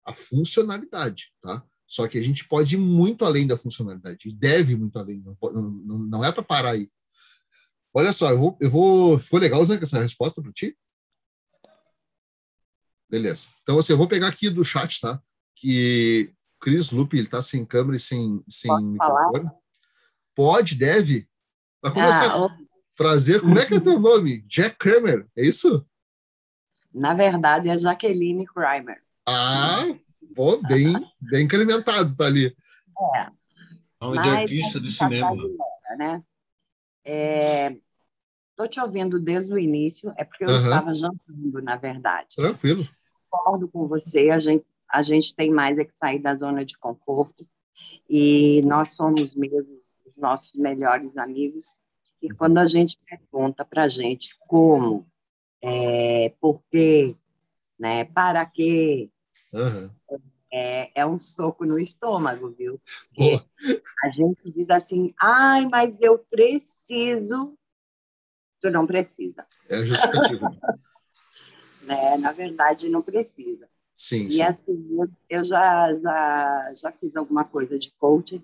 [0.06, 1.64] a funcionalidade, tá?
[1.86, 5.22] Só que a gente pode ir muito além da funcionalidade, e deve ir muito além,
[5.22, 6.90] não, não, não é para parar aí.
[7.94, 9.20] Olha só, eu vou, eu vou.
[9.20, 10.78] Ficou legal, Zé, essa resposta para ti?
[13.10, 13.48] Beleza.
[13.62, 15.22] Então, assim, eu vou pegar aqui do chat, tá?
[15.58, 19.44] Que Cris Lupe, ele tá sem câmera e sem, sem microfone.
[19.44, 19.56] Falar?
[20.34, 21.28] Pode, deve.
[21.82, 22.58] Para começar, ah,
[23.02, 23.42] prazer.
[23.42, 24.42] Como é que é teu nome?
[24.44, 25.86] Jack Kramer, é isso?
[26.94, 29.02] Na verdade, é Jaqueline Kramer.
[29.28, 29.86] Ah,
[30.36, 32.56] Pô, bem, bem incrementado, tá ali.
[33.16, 33.28] É.
[34.02, 35.36] É um idealista de cinema.
[35.98, 36.22] Né?
[37.04, 40.56] Estou é, te ouvindo desde o início, é porque eu uhum.
[40.56, 42.36] estava jantando, na verdade.
[42.36, 42.88] Tranquilo.
[43.30, 46.78] Concordo com você, a gente, a gente tem mais é que sair da zona de
[46.78, 47.48] conforto
[48.10, 51.76] e nós somos mesmo os nossos melhores amigos.
[52.22, 55.08] E quando a gente pergunta para a gente como,
[55.62, 57.16] é, por quê,
[57.80, 59.10] né, para quê,
[59.54, 59.92] Uhum.
[60.54, 62.82] É, é um soco no estômago, viu?
[64.04, 67.58] a gente diz assim, ai, mas eu preciso.
[68.62, 69.44] Tu não precisa.
[69.70, 70.46] É justificativo.
[71.84, 72.18] né?
[72.18, 73.68] Na verdade, não precisa.
[73.96, 74.42] Sim, e sim.
[74.42, 74.98] assim,
[75.30, 78.44] eu já, já, já fiz alguma coisa de coaching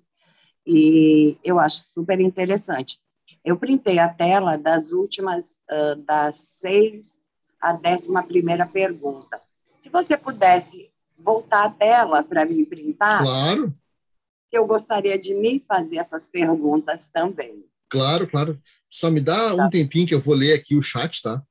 [0.65, 2.99] e eu acho super interessante.
[3.47, 7.21] Eu printei a tela das últimas, uh, das seis
[7.61, 9.39] à décima primeira pergunta.
[9.79, 13.23] Se você pudesse voltar a tela para me printar.
[13.23, 13.73] Claro.
[14.51, 17.63] Eu gostaria de me fazer essas perguntas também.
[17.89, 18.59] Claro, claro.
[18.89, 19.65] Só me dá tá.
[19.65, 21.41] um tempinho que eu vou ler aqui o chat, tá?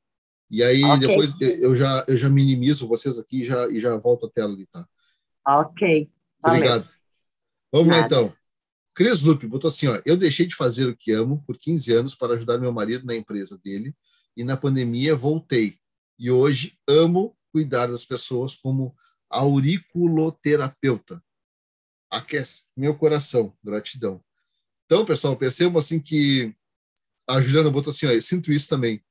[0.50, 0.98] E aí okay.
[0.98, 4.52] depois eu já, eu já minimizo vocês aqui e já, e já volto a tela
[4.52, 4.86] ali, tá?
[5.46, 6.10] Ok.
[6.42, 6.58] Valeu.
[6.58, 6.90] Obrigado.
[7.72, 8.00] Vamos Nada.
[8.00, 8.45] lá, então.
[8.96, 12.14] Cris Lupe botou assim, ó, eu deixei de fazer o que amo por 15 anos
[12.14, 13.94] para ajudar meu marido na empresa dele
[14.34, 15.78] e na pandemia voltei.
[16.18, 18.96] E hoje amo cuidar das pessoas como
[19.28, 21.22] auriculoterapeuta.
[22.10, 24.24] Aquece meu coração, gratidão.
[24.86, 26.56] Então, pessoal, percebam assim que
[27.28, 29.04] a Juliana botou assim, ó, eu sinto isso também.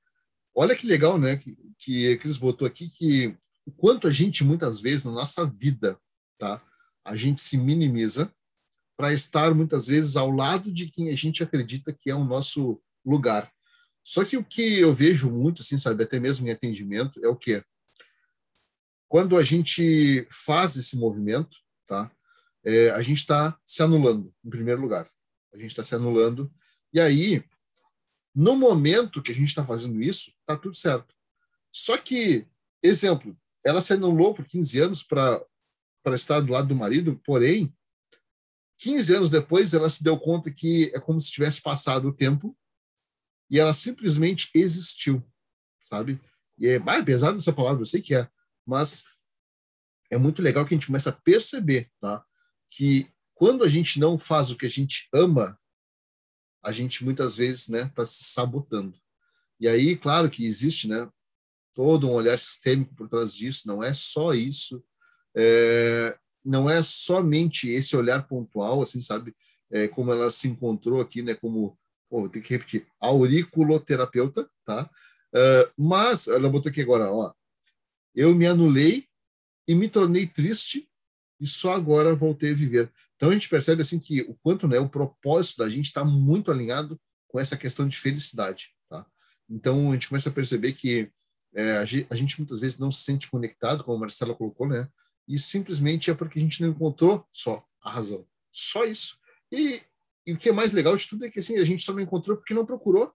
[0.55, 4.79] Olha que legal, né, que, que eles botou aqui que o quanto a gente muitas
[4.79, 5.95] vezes na nossa vida,
[6.39, 6.59] tá?
[7.03, 8.33] A gente se minimiza
[8.97, 12.81] para estar muitas vezes ao lado de quem a gente acredita que é o nosso
[13.05, 13.51] lugar.
[14.03, 17.35] Só que o que eu vejo muito, assim, sabe, até mesmo em atendimento, é o
[17.35, 17.63] quê?
[19.07, 21.57] Quando a gente faz esse movimento,
[21.87, 22.11] tá?
[22.63, 25.07] É, a gente está se anulando, em primeiro lugar.
[25.53, 26.51] A gente está se anulando.
[26.93, 27.43] E aí,
[28.33, 31.13] no momento que a gente está fazendo isso, tá tudo certo.
[31.71, 32.45] Só que,
[32.81, 35.45] exemplo, ela se anulou por 15 anos para
[36.13, 37.73] estar do lado do marido, porém,
[38.79, 42.57] 15 anos depois, ela se deu conta que é como se tivesse passado o tempo
[43.49, 45.23] e ela simplesmente existiu,
[45.81, 46.19] sabe?
[46.57, 48.29] E é, é pesado essa palavra, eu sei que é,
[48.65, 49.03] mas
[50.11, 52.23] é muito legal que a gente começa a perceber, tá?
[52.69, 55.59] Que quando a gente não faz o que a gente ama,
[56.63, 58.99] a gente muitas vezes, né, está se sabotando.
[59.59, 61.09] E aí, claro que existe, né,
[61.73, 63.67] todo um olhar sistêmico por trás disso.
[63.67, 64.83] Não é só isso,
[65.35, 69.35] é, não é somente esse olhar pontual, assim, sabe?
[69.71, 71.77] É, como ela se encontrou aqui, né, como
[72.09, 74.89] pô, vou ter que repetir, auriculoterapeuta, tá?
[75.33, 77.33] Uh, mas ela botou aqui agora, ó,
[78.13, 79.05] eu me anulei
[79.67, 80.87] e me tornei triste
[81.39, 82.91] e só agora voltei a viver.
[83.15, 86.51] Então a gente percebe assim que o quanto né, o propósito da gente está muito
[86.51, 88.69] alinhado com essa questão de felicidade.
[88.89, 89.05] Tá?
[89.49, 91.11] Então a gente começa a perceber que
[91.53, 94.89] é, a, gente, muitas vezes não se sente conectado, como a Marcela colocou, né?
[95.27, 98.25] E simplesmente é porque a gente não encontrou só a razão.
[98.51, 99.17] Só isso.
[99.51, 99.81] E,
[100.25, 102.01] e o que é mais legal de tudo é que assim, a gente só não
[102.01, 103.13] encontrou porque não procurou.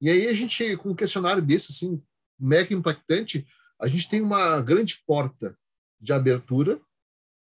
[0.00, 2.02] E aí a gente, com um questionário desse, assim,
[2.38, 3.46] mega impactante,
[3.80, 5.58] a gente tem uma grande porta
[6.00, 6.80] de abertura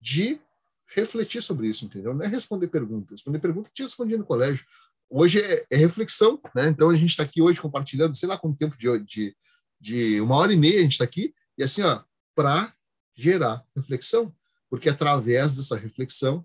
[0.00, 0.40] de
[0.94, 2.14] refletir sobre isso, entendeu?
[2.14, 3.18] Não é responder perguntas.
[3.18, 4.64] Responder perguntas tinha respondido no colégio.
[5.10, 6.68] Hoje é, é reflexão, né?
[6.68, 9.36] Então a gente está aqui hoje compartilhando, sei lá quanto tempo de, de,
[9.80, 12.02] de uma hora e meia a gente está aqui, e assim, ó,
[12.34, 12.72] para
[13.16, 14.32] gerar reflexão,
[14.68, 16.44] porque através dessa reflexão,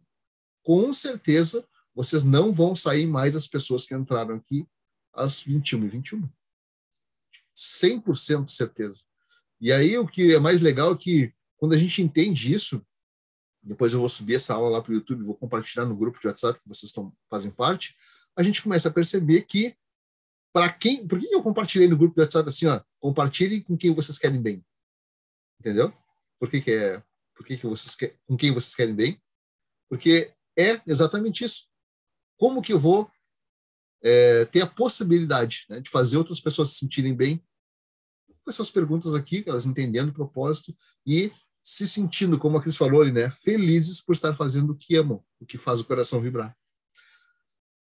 [0.64, 4.66] com certeza, vocês não vão sair mais as pessoas que entraram aqui
[5.14, 6.30] às 21 e 21.
[7.56, 9.04] 100% de certeza.
[9.60, 12.84] E aí o que é mais legal é que quando a gente entende isso,
[13.62, 16.28] depois eu vou subir essa aula lá para o YouTube, vou compartilhar no grupo de
[16.28, 17.96] WhatsApp que vocês estão, fazem parte,
[18.36, 19.76] a gente começa a perceber que
[20.54, 23.94] para quem, por que eu compartilhei no grupo de WhatsApp assim, ó, compartilhem com quem
[23.94, 24.66] vocês querem bem.
[25.60, 25.94] Entendeu?
[26.42, 27.04] Por que, que é,
[27.36, 29.22] por que, que vocês quer, com quem vocês querem bem?
[29.88, 31.68] Porque é exatamente isso.
[32.36, 33.08] Como que eu vou
[34.02, 37.38] é, ter a possibilidade né, de fazer outras pessoas se sentirem bem
[38.44, 41.32] com essas perguntas aqui, elas entendendo o propósito e
[41.64, 45.24] se sentindo, como a Cris falou ali, né, felizes por estar fazendo o que amam,
[45.40, 46.58] o que faz o coração vibrar.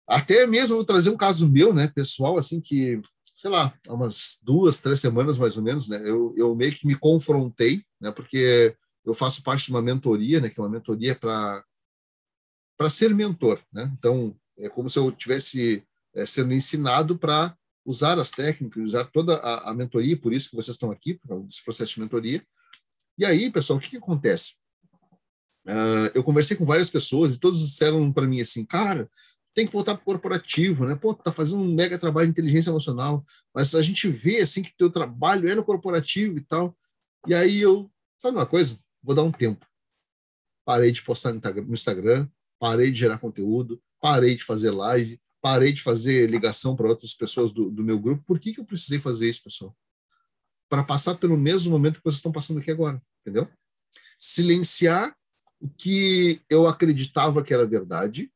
[0.06, 3.02] Até mesmo vou trazer um caso meu, né, pessoal, assim, que,
[3.38, 6.86] sei lá, há umas duas, três semanas mais ou menos, né, eu, eu meio que
[6.86, 11.16] me confrontei, né, porque eu faço parte de uma mentoria, né, que é uma mentoria
[11.16, 11.64] para
[12.78, 13.92] para ser mentor, né?
[14.00, 15.84] Então, é como se eu tivesse
[16.16, 17.54] é, sendo ensinado para
[17.86, 21.62] usar as técnicas, usar toda a, a, mentoria, por isso que vocês estão aqui, esse
[21.62, 22.42] processo de mentoria,
[23.18, 24.54] e aí, pessoal, o que, que acontece?
[25.66, 29.10] Uh, eu conversei com várias pessoas e todos disseram para mim assim, cara,
[29.54, 30.96] tem que voltar para o corporativo, né?
[30.96, 34.76] Pô, tá fazendo um mega trabalho de inteligência emocional, mas a gente vê assim que
[34.78, 36.76] teu trabalho é no corporativo e tal.
[37.28, 38.80] E aí eu, sabe uma coisa?
[39.02, 39.66] Vou dar um tempo.
[40.66, 42.30] Parei de postar no Instagram,
[42.60, 47.52] parei de gerar conteúdo, parei de fazer live, parei de fazer ligação para outras pessoas
[47.52, 48.24] do, do meu grupo.
[48.26, 49.76] Por que, que eu precisei fazer isso, pessoal?
[50.70, 53.48] Para passar pelo mesmo momento que vocês estão passando aqui agora entendeu?
[54.20, 55.16] Silenciar
[55.60, 58.32] o que eu acreditava que era verdade,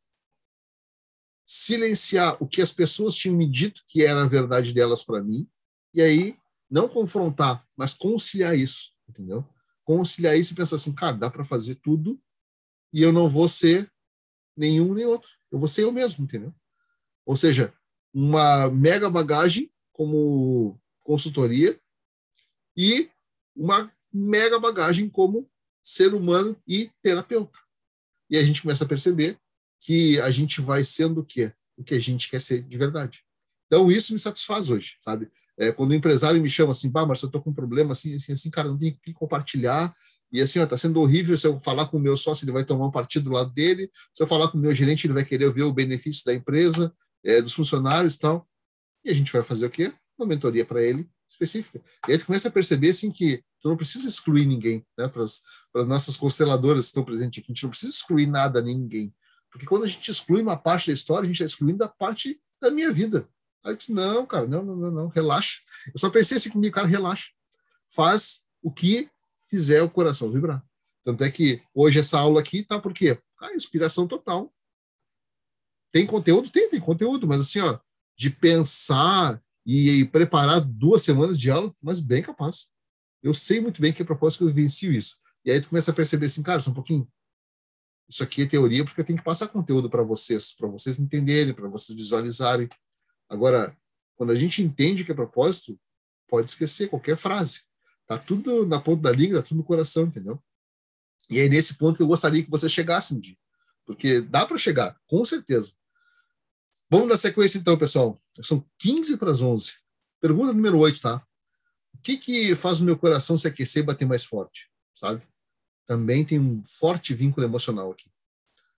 [1.45, 5.47] silenciar o que as pessoas tinham me dito que era a verdade delas para mim,
[5.93, 6.37] e aí
[6.73, 9.47] não confrontar, mas conciliar isso, entendeu?
[9.85, 12.19] Conciliar isso e pensar assim, cara, dá para fazer tudo
[12.91, 13.93] e eu não vou ser
[14.57, 15.29] nenhum nem outro.
[15.51, 16.51] Eu vou ser eu mesmo, entendeu?
[17.27, 17.71] Ou seja,
[18.11, 21.79] uma mega bagagem como consultoria
[22.75, 23.07] e
[23.55, 25.47] uma mega bagagem como
[25.83, 27.59] ser humano e terapeuta.
[28.31, 29.37] E a gente começa a perceber
[29.79, 31.53] que a gente vai sendo o quê?
[31.77, 33.23] O que a gente quer ser de verdade.
[33.67, 35.31] Então, isso me satisfaz hoje, sabe?
[35.57, 38.13] É, quando o empresário me chama assim, bah, mas eu tô com um problema assim,
[38.15, 39.93] assim, assim, cara, não tem o que compartilhar.
[40.31, 42.65] E assim, ó, tá sendo horrível se eu falar com o meu sócio, ele vai
[42.65, 43.91] tomar um partido do lado dele.
[44.11, 46.91] Se eu falar com o meu gerente, ele vai querer ver o benefício da empresa,
[47.23, 48.47] é, dos funcionários e tal.
[49.05, 49.93] E a gente vai fazer o quê?
[50.17, 51.81] Uma mentoria para ele específica.
[52.07, 55.07] E aí tu começa a perceber assim que tu não precisa excluir ninguém, né?
[55.07, 59.13] Para as nossas consteladoras que estão presentes aqui, a gente não precisa excluir nada ninguém.
[59.51, 62.39] Porque quando a gente exclui uma parte da história, a gente está excluindo a parte
[62.61, 63.27] da minha vida.
[63.63, 65.59] Aí eu disse, não, cara, não, não, não, não, relaxa.
[65.87, 67.29] Eu só pensei assim comigo, cara, relaxa.
[67.87, 69.09] Faz o que
[69.49, 70.63] fizer o coração vibrar.
[71.03, 73.17] Tanto é que hoje essa aula aqui tá por quê?
[73.53, 74.53] Inspiração total.
[75.91, 76.49] Tem conteúdo?
[76.49, 77.77] Tem, tem conteúdo, mas assim, ó,
[78.17, 82.69] de pensar e, e, preparar duas semanas de aula, mas bem capaz.
[83.21, 85.17] Eu sei muito bem que é propósito que eu vivencio isso.
[85.45, 87.07] E aí tu começa a perceber assim, cara, só um pouquinho.
[88.09, 91.53] Isso aqui é teoria porque eu tenho que passar conteúdo para vocês, para vocês entenderem,
[91.53, 92.67] para vocês visualizarem.
[93.33, 93.75] Agora,
[94.15, 95.79] quando a gente entende que é propósito,
[96.27, 97.63] pode esquecer qualquer frase.
[98.05, 100.39] Tá tudo na ponta da língua, tá tudo no coração, entendeu?
[101.31, 103.35] E é nesse ponto que eu gostaria que você chegasse um dia.
[103.85, 105.73] Porque dá para chegar, com certeza.
[106.89, 108.21] Vamos dar sequência então, pessoal.
[108.43, 109.73] São 15 para as 11.
[110.21, 111.25] Pergunta número 8, tá?
[111.95, 114.69] O que, que faz o meu coração se aquecer e bater mais forte?
[114.95, 115.23] Sabe?
[115.87, 118.11] Também tem um forte vínculo emocional aqui.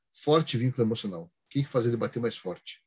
[0.09, 1.23] Forte vínculo emocional.
[1.23, 2.81] O que, que faz ele bater mais forte?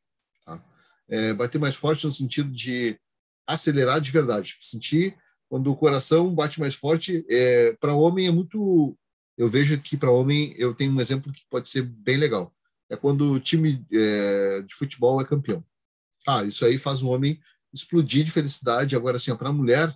[0.47, 0.63] Tá?
[1.09, 2.99] É, bater mais forte no sentido de
[3.47, 4.57] acelerar de verdade.
[4.61, 5.17] Sentir
[5.49, 7.25] quando o coração bate mais forte.
[7.31, 8.97] É, para homem é muito.
[9.37, 12.53] Eu vejo que para homem eu tenho um exemplo que pode ser bem legal
[12.91, 15.65] é quando o time é, de futebol é campeão.
[16.27, 17.41] Ah, isso aí faz o homem
[17.73, 18.97] explodir de felicidade.
[18.97, 19.95] Agora, assim, para a mulher,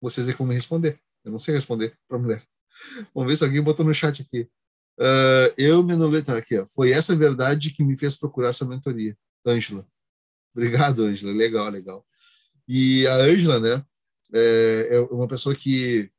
[0.00, 0.98] vocês é que vão me responder.
[1.24, 2.42] Eu não sei responder para mulher.
[3.14, 4.48] Vamos ver se alguém botou no chat aqui.
[4.98, 9.16] Uh, eu, Menoleta, aqui, ó, foi essa verdade que me fez procurar sua mentoria.
[9.46, 9.86] Ângela.
[10.54, 11.32] Obrigado, Ângela.
[11.32, 12.06] Legal, legal.
[12.66, 13.84] E a Ângela, né,
[14.32, 16.10] é, é uma pessoa que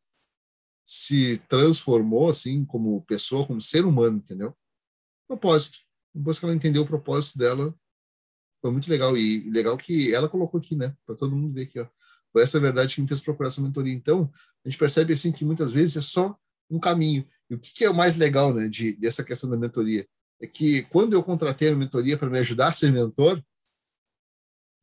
[0.86, 4.56] se transformou, assim, como pessoa, como ser humano, entendeu?
[5.32, 5.80] propósito.
[6.14, 7.74] Depois que ela entendeu o propósito dela,
[8.60, 9.16] foi muito legal.
[9.18, 10.94] E legal que ela colocou aqui, né?
[11.06, 11.88] Para todo mundo ver aqui, ó.
[12.32, 13.94] Foi essa verdade que me fez procurar essa mentoria.
[13.94, 14.30] Então,
[14.66, 16.38] a gente percebe assim que muitas vezes é só
[16.70, 17.26] um caminho.
[17.50, 20.08] E o que, que é o mais legal né, de, dessa questão da mentoria?
[20.42, 23.44] É que quando eu contratei a mentoria para me ajudar a ser mentor,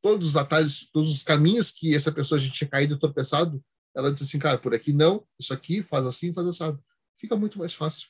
[0.00, 3.62] todos os atalhos, todos os caminhos que essa pessoa já tinha caído tropeçado,
[3.94, 6.82] ela disse assim, cara, por aqui não, isso aqui, faz assim, faz assado.
[7.16, 8.08] Fica muito mais fácil.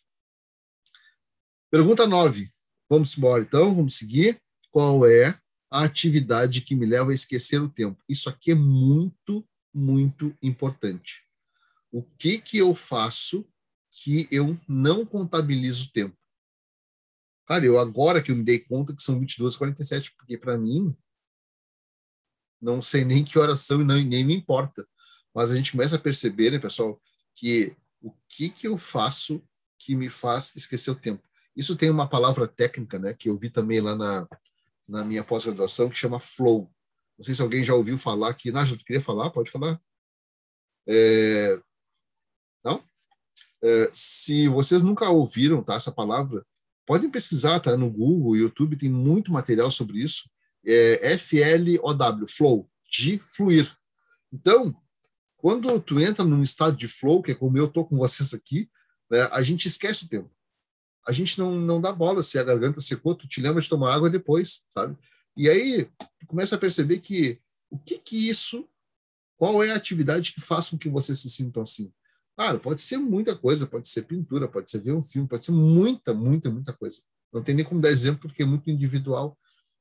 [1.71, 2.49] Pergunta 9.
[2.91, 4.41] Vamos embora, então, vamos seguir.
[4.71, 5.39] Qual é
[5.71, 8.03] a atividade que me leva a esquecer o tempo?
[8.09, 11.23] Isso aqui é muito, muito importante.
[11.91, 13.47] O que que eu faço
[13.91, 16.17] que eu não contabilizo o tempo?
[17.47, 20.95] Cara, eu agora que eu me dei conta que são 22h47, porque para mim,
[22.61, 24.87] não sei nem que horas são e nem, me importa.
[25.35, 27.01] Mas a gente começa a perceber, né, pessoal,
[27.35, 29.43] que o que que eu faço
[29.79, 31.23] que me faz esquecer o tempo?
[31.57, 34.29] Isso tem uma palavra técnica, né, que eu vi também lá na,
[34.89, 36.71] na minha pós-graduação, que chama flow.
[37.19, 38.53] Não sei se alguém já ouviu falar aqui.
[38.53, 39.31] Nádia, tu queria falar?
[39.31, 39.81] Pode falar.
[40.87, 41.61] É...
[42.65, 42.83] Não?
[43.63, 46.47] É, se vocês nunca ouviram tá, essa palavra,
[46.87, 50.31] podem pesquisar tá, no Google, YouTube, tem muito material sobre isso.
[50.71, 53.75] É F-L-O-W, flow, de fluir.
[54.33, 54.77] Então,
[55.37, 58.69] quando tu entra num estado de flow, que é como eu estou com vocês aqui,
[59.11, 60.31] né, a gente esquece o tempo.
[61.07, 63.95] A gente não, não dá bola se a garganta secou, tu te lembra de tomar
[63.95, 64.97] água depois, sabe?
[65.37, 65.89] E aí,
[66.19, 67.41] tu começa a perceber que
[67.71, 68.69] o que que isso,
[69.37, 71.93] qual é a atividade que faz com que você se sinta assim?
[72.37, 75.53] Claro, pode ser muita coisa, pode ser pintura, pode ser ver um filme, pode ser
[75.53, 77.01] muita, muita, muita coisa.
[77.33, 79.37] Não tem nem como dar exemplo porque é muito individual.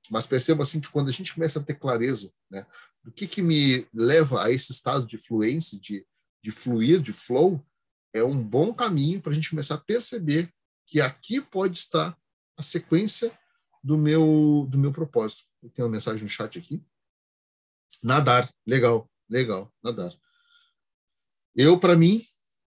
[0.10, 2.66] Mas perceba assim que quando a gente começa a ter clareza, né,
[3.04, 6.06] do que que me leva a esse estado de fluência, de,
[6.44, 7.66] de fluir, de flow,
[8.14, 10.52] é um bom caminho para a gente começar a perceber
[10.86, 12.18] que aqui pode estar
[12.56, 13.38] a sequência
[13.84, 15.44] do meu do meu propósito.
[15.74, 16.82] Tem uma mensagem no chat aqui.
[18.02, 20.14] Nadar, legal, legal, nadar.
[21.56, 22.22] Eu para mim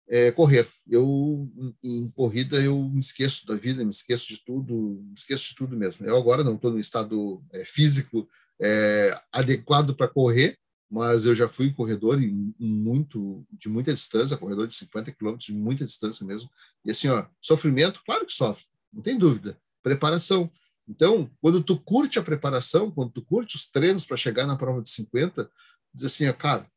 [0.09, 0.67] é correr.
[0.89, 1.47] Eu
[1.83, 5.77] em corrida eu me esqueço da vida, me esqueço de tudo, me esqueço de tudo
[5.77, 6.05] mesmo.
[6.05, 8.27] Eu agora não estou no estado é, físico
[8.59, 10.57] é, adequado para correr,
[10.89, 15.53] mas eu já fui corredor em, muito de muita distância, corredor de 50 quilômetros de
[15.53, 16.49] muita distância mesmo.
[16.83, 19.55] E assim, ó, sofrimento, claro que sofre, não tem dúvida.
[19.83, 20.51] Preparação.
[20.87, 24.81] Então, quando tu curte a preparação, quando tu curte os treinos para chegar na prova
[24.81, 25.49] de 50,
[25.93, 26.67] diz assim, ó, cara,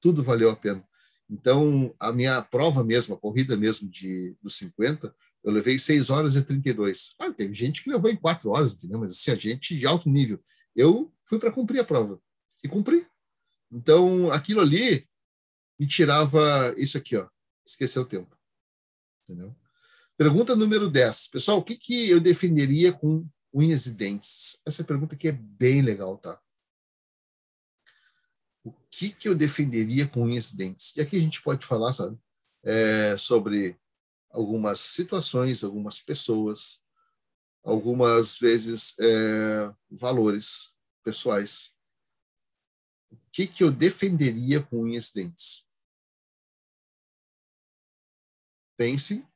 [0.00, 0.84] tudo valeu a pena.
[1.28, 6.36] Então, a minha prova mesmo, a corrida mesmo de dos 50, eu levei 6 horas
[6.36, 7.14] e 32.
[7.18, 9.00] Ah, teve gente que levou em 4 horas, entendeu?
[9.00, 10.42] Mas assim, a gente de alto nível.
[10.74, 12.20] Eu fui para cumprir a prova
[12.62, 13.06] e cumpri.
[13.70, 15.08] Então, aquilo ali
[15.78, 17.28] me tirava isso aqui, ó,
[17.64, 18.36] esquecer o tempo.
[19.24, 19.54] Entendeu?
[20.16, 21.28] Pergunta número 10.
[21.28, 24.60] Pessoal, o que, que eu defenderia com unhas e dentes?
[24.64, 26.40] Essa pergunta aqui é bem legal, tá?
[28.66, 30.52] O que, que eu defenderia com unhas
[30.96, 32.18] e aqui a gente pode falar, sabe,
[32.64, 33.78] é, sobre
[34.30, 36.82] algumas situações, algumas pessoas,
[37.62, 40.72] algumas vezes é, valores
[41.04, 41.76] pessoais
[43.10, 45.64] o que, que eu defenderia com e dentes?
[48.76, 49.26] Pensem,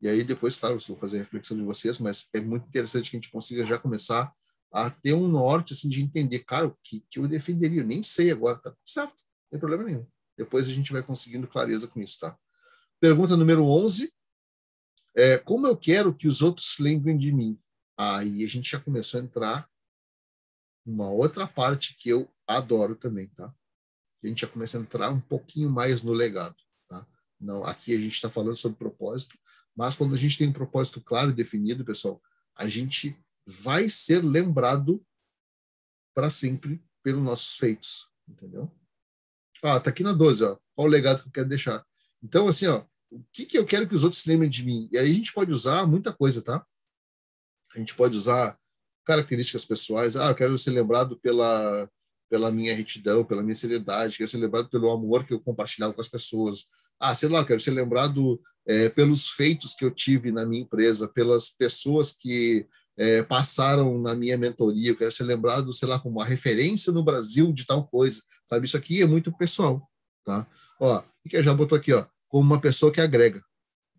[0.00, 3.16] e aí depois, claro, vou fazer a reflexão de vocês, mas é muito interessante que
[3.16, 4.34] a gente consiga já começar
[4.74, 7.82] a ter um norte assim, de entender, cara, o que, que eu defenderia?
[7.82, 10.04] Eu nem sei agora, tá certo, não tem problema nenhum.
[10.36, 12.36] Depois a gente vai conseguindo clareza com isso, tá?
[13.00, 14.12] Pergunta número 11.
[15.14, 17.56] É, como eu quero que os outros lembrem de mim?
[17.96, 19.70] Aí a gente já começou a entrar
[20.84, 23.54] uma outra parte que eu adoro também, tá?
[24.24, 26.56] A gente já começa a entrar um pouquinho mais no legado,
[26.88, 27.06] tá?
[27.38, 29.38] Não, aqui a gente está falando sobre propósito,
[29.76, 32.20] mas quando a gente tem um propósito claro e definido, pessoal,
[32.56, 33.16] a gente
[33.46, 35.04] vai ser lembrado
[36.14, 38.70] para sempre pelos nossos feitos, entendeu?
[39.62, 40.58] Ah, tá aqui na 12, ó.
[40.74, 41.84] Qual o legado que eu quero deixar?
[42.22, 44.88] Então, assim, ó, o que, que eu quero que os outros se lembrem de mim?
[44.92, 46.64] E aí a gente pode usar muita coisa, tá?
[47.74, 48.58] A gente pode usar
[49.04, 50.16] características pessoais.
[50.16, 51.88] Ah, eu quero ser lembrado pela,
[52.30, 56.00] pela minha retidão, pela minha seriedade, quero ser lembrado pelo amor que eu compartilhava com
[56.00, 56.64] as pessoas.
[56.98, 61.08] Ah, sei lá, quero ser lembrado é, pelos feitos que eu tive na minha empresa,
[61.08, 62.66] pelas pessoas que
[62.96, 67.02] é, passaram na minha mentoria, eu quero ser lembrado, sei lá, como uma referência no
[67.02, 68.66] Brasil de tal coisa, sabe?
[68.66, 69.90] Isso aqui é muito pessoal,
[70.24, 70.46] tá?
[70.78, 73.44] Ó, o que já botou aqui, ó, como uma pessoa que agrega.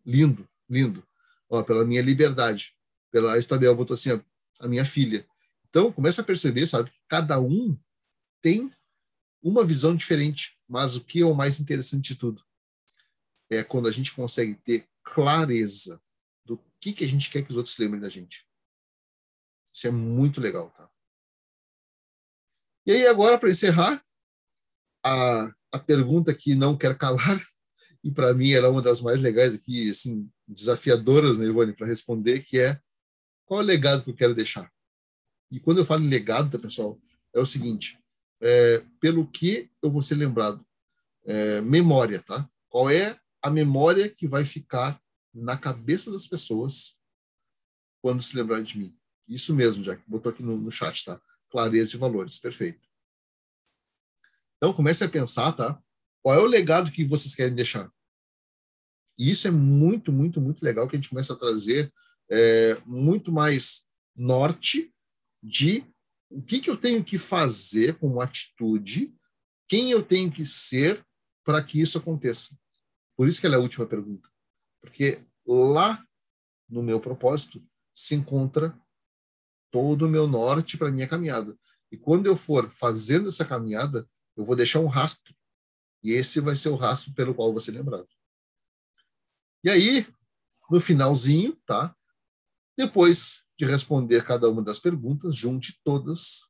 [0.06, 1.06] Lindo, lindo.
[1.50, 2.74] Ó, pela minha liberdade.
[3.12, 4.20] Pela a botou assim, ó,
[4.60, 5.26] a minha filha.
[5.70, 7.78] Então, começa a perceber, sabe, que cada um
[8.42, 8.72] tem
[9.42, 12.44] uma visão diferente, mas o que é o mais interessante de tudo
[13.50, 16.02] é quando a gente consegue ter clareza
[16.44, 18.46] do que, que a gente quer que os outros lembrem da gente.
[19.76, 20.90] Isso é muito legal, tá?
[22.86, 24.02] E aí, agora, para encerrar,
[25.04, 27.44] a, a pergunta que não quer calar,
[28.02, 32.40] e para mim era uma das mais legais aqui, assim, desafiadoras, né, Ivone, para responder,
[32.46, 32.80] que é
[33.44, 34.72] qual é o legado que eu quero deixar?
[35.52, 36.98] E quando eu falo em legado, tá, pessoal,
[37.34, 38.00] é o seguinte,
[38.40, 40.66] é, pelo que eu vou ser lembrado?
[41.26, 42.50] É, memória, tá?
[42.70, 45.02] Qual é a memória que vai ficar
[45.34, 46.98] na cabeça das pessoas
[48.02, 48.98] quando se lembrarem de mim?
[49.28, 51.20] Isso mesmo, já botou aqui no, no chat, tá?
[51.50, 52.88] Clareza e valores, perfeito.
[54.58, 55.82] Então comece a pensar, tá?
[56.22, 57.92] Qual é o legado que vocês querem deixar?
[59.18, 61.94] E isso é muito, muito, muito legal que a gente começa a trazer
[62.30, 63.86] é, muito mais
[64.16, 64.94] norte
[65.42, 65.86] de
[66.30, 69.16] o que, que eu tenho que fazer como atitude,
[69.68, 71.06] quem eu tenho que ser
[71.44, 72.58] para que isso aconteça.
[73.16, 74.30] Por isso que ela é a última pergunta.
[74.82, 76.04] Porque lá
[76.68, 78.78] no meu propósito se encontra
[79.76, 81.54] todo o meu norte para minha caminhada.
[81.92, 84.08] E quando eu for fazendo essa caminhada,
[84.38, 85.36] eu vou deixar um rastro.
[86.02, 88.08] E esse vai ser o rastro pelo qual você lembrado.
[89.62, 90.08] E aí,
[90.72, 91.94] no finalzinho, tá?
[92.78, 96.48] Depois de responder cada uma das perguntas, junte todas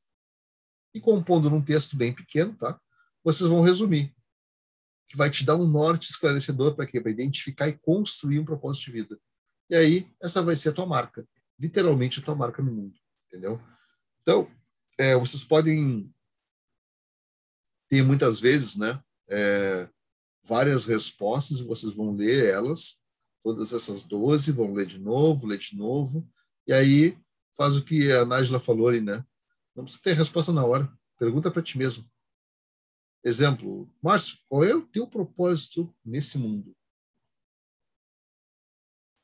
[0.94, 2.80] e compondo num texto bem pequeno, tá?
[3.24, 4.16] Vocês vão resumir,
[5.10, 7.02] que vai te dar um norte esclarecedor para quê?
[7.02, 9.20] Para identificar e construir um propósito de vida.
[9.68, 11.28] E aí, essa vai ser a tua marca,
[11.58, 13.00] literalmente a tua marca no mundo,
[13.36, 13.62] entendeu?
[14.22, 14.50] Então,
[14.98, 16.12] é, vocês podem
[17.90, 19.90] ter muitas vezes, né, é,
[20.44, 23.02] várias respostas vocês vão ler elas,
[23.44, 26.28] todas essas 12, vão ler de novo, ler de novo,
[26.66, 27.18] e aí
[27.56, 29.24] faz o que a Nájila falou ali, né?
[29.76, 32.10] Não precisa ter resposta na hora, pergunta para ti mesmo.
[33.24, 36.76] Exemplo, Márcio, qual é o teu propósito nesse mundo?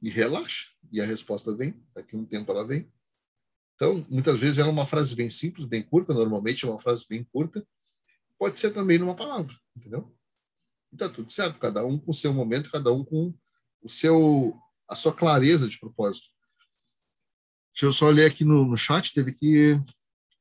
[0.02, 2.92] E relaxa, e a resposta vem, daqui a um tempo ela vem.
[3.82, 7.04] Então, muitas vezes ela é uma frase bem simples, bem curta, normalmente é uma frase
[7.10, 7.68] bem curta,
[8.38, 10.16] pode ser também numa palavra, entendeu?
[10.94, 13.34] E tá tudo certo, cada um com o seu momento, cada um com
[13.82, 14.56] o seu
[14.88, 16.28] a sua clareza de propósito.
[17.74, 19.82] Deixa eu só ler aqui no, no chat, teve que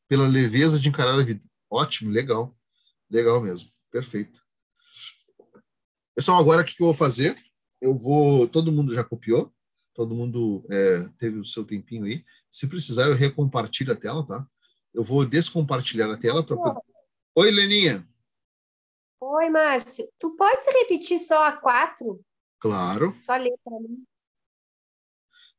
[0.06, 1.42] pela leveza de encarar a vida.
[1.70, 2.54] Ótimo, legal.
[3.08, 3.70] Legal mesmo.
[3.90, 4.38] Perfeito.
[6.14, 7.42] Pessoal, agora o que eu vou fazer?
[7.80, 8.46] Eu vou.
[8.48, 9.50] Todo mundo já copiou?
[9.94, 12.22] Todo mundo é, teve o seu tempinho aí.
[12.50, 14.46] Se precisar, eu recompartilho a tela, tá?
[14.92, 16.56] Eu vou descompartilhar a tela para
[17.36, 18.06] Oi, Leninha.
[19.20, 20.10] Oi, Márcio.
[20.18, 22.24] Tu pode repetir só a quatro?
[22.58, 23.16] Claro.
[23.22, 24.04] Só ler para mim.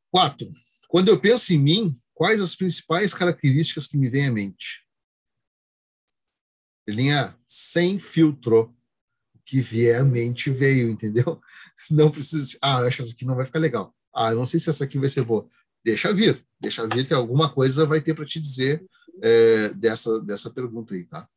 [0.09, 0.51] Quatro.
[0.89, 4.85] Quando eu penso em mim, quais as principais características que me vêm à mente?
[6.87, 8.75] Linha sem filtro.
[9.33, 11.41] O que vier à mente veio, entendeu?
[11.89, 12.57] Não precisa.
[12.61, 13.95] Ah, acho que essa aqui não vai ficar legal.
[14.13, 15.49] Ah, não sei se essa aqui vai ser boa.
[15.83, 18.85] Deixa vir, deixa vir que alguma coisa vai ter para te dizer
[19.21, 21.27] é, dessa, dessa pergunta aí, tá?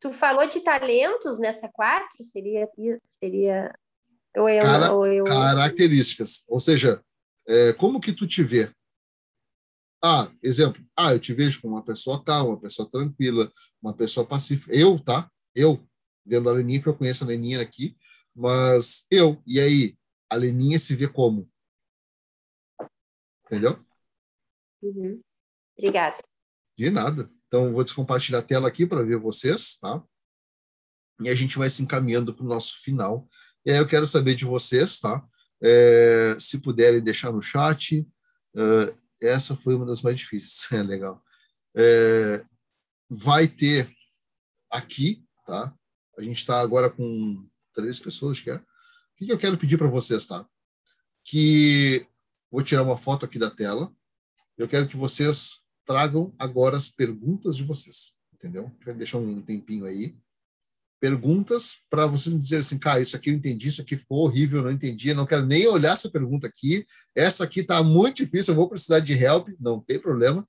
[0.00, 2.24] Tu falou de talentos nessa quatro?
[2.24, 2.68] Seria.
[3.04, 3.72] seria
[4.36, 5.24] ou eu, Cara, ou eu...
[5.24, 6.44] Características.
[6.48, 7.00] Ou seja,
[7.46, 8.72] é, como que tu te vê?
[10.04, 10.84] Ah, exemplo.
[10.96, 14.74] Ah, eu te vejo como uma pessoa calma, uma pessoa tranquila, uma pessoa pacífica.
[14.74, 15.30] Eu, tá?
[15.54, 15.86] Eu,
[16.26, 17.96] vendo a Leninha, que eu conheço a Leninha aqui,
[18.34, 19.40] mas eu.
[19.46, 19.94] E aí,
[20.28, 21.48] a Leninha se vê como?
[23.52, 23.78] Entendeu?
[24.82, 25.20] Uhum.
[25.76, 26.16] Obrigada.
[26.74, 27.30] De nada.
[27.46, 30.02] Então, vou descompartilhar a tela aqui para ver vocês, tá?
[31.20, 33.28] E a gente vai se encaminhando para o nosso final.
[33.66, 35.22] E aí eu quero saber de vocês, tá?
[35.62, 38.00] É, se puderem deixar no chat.
[38.54, 40.70] Uh, essa foi uma das mais difíceis.
[40.72, 41.22] É legal.
[41.76, 42.42] É,
[43.10, 43.86] vai ter
[44.70, 45.76] aqui, tá?
[46.18, 48.54] A gente está agora com três pessoas, que é.
[48.54, 48.62] O
[49.14, 50.48] que, que eu quero pedir para vocês, tá?
[51.22, 52.06] Que
[52.52, 53.90] vou tirar uma foto aqui da tela.
[54.58, 58.70] Eu quero que vocês tragam agora as perguntas de vocês, entendeu?
[58.84, 60.14] Vou deixar um tempinho aí.
[61.00, 64.70] Perguntas para vocês dizer assim, cara, isso aqui eu entendi, isso aqui ficou horrível, não
[64.70, 66.86] entendi, não quero nem olhar essa pergunta aqui.
[67.16, 70.46] Essa aqui está muito difícil, eu vou precisar de help, não tem problema.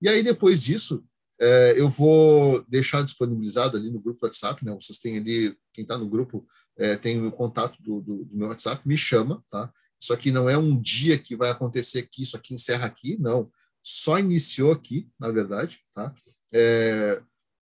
[0.00, 1.04] E aí, depois disso,
[1.40, 4.74] é, eu vou deixar disponibilizado ali no grupo do WhatsApp, né?
[4.80, 6.44] Vocês têm ali, quem está no grupo
[6.76, 9.72] é, tem o contato do, do, do meu WhatsApp, me chama, tá?
[10.04, 13.50] Isso aqui não é um dia que vai acontecer aqui, isso aqui encerra aqui, não
[13.82, 16.14] só iniciou aqui, na verdade, tá?
[16.52, 17.22] É,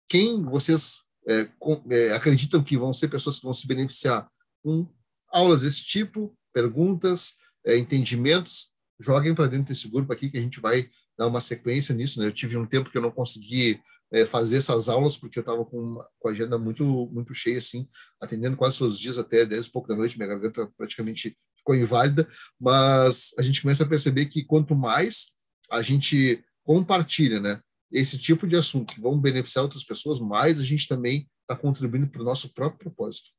[0.09, 4.27] quem vocês é, com, é, acreditam que vão ser pessoas que vão se beneficiar
[4.63, 4.87] com
[5.29, 10.59] aulas desse tipo, perguntas, é, entendimentos, joguem para dentro desse grupo aqui que a gente
[10.59, 12.19] vai dar uma sequência nisso.
[12.19, 12.25] Né?
[12.25, 13.79] Eu tive um tempo que eu não consegui
[14.11, 17.87] é, fazer essas aulas porque eu estava com, com a agenda muito muito cheia, assim,
[18.19, 21.75] atendendo quase todos os dias até 10 e pouco da noite, minha garganta praticamente ficou
[21.75, 22.27] inválida,
[22.59, 25.27] mas a gente começa a perceber que quanto mais
[25.69, 27.61] a gente compartilha, né,
[27.91, 32.07] esse tipo de assunto que vão beneficiar outras pessoas, mais a gente também está contribuindo
[32.07, 33.29] para o nosso próprio propósito.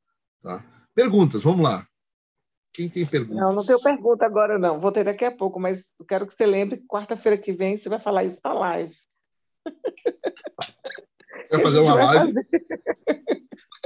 [0.41, 0.63] Tá?
[0.95, 1.87] Perguntas, vamos lá.
[2.71, 3.41] Quem tem perguntas?
[3.41, 4.79] Não, não tenho pergunta agora, não.
[4.79, 7.77] Vou ter daqui a pouco, mas eu quero que você lembre que quarta-feira que vem
[7.77, 8.95] você vai falar isso na live.
[11.49, 12.33] Vai fazer uma vai live.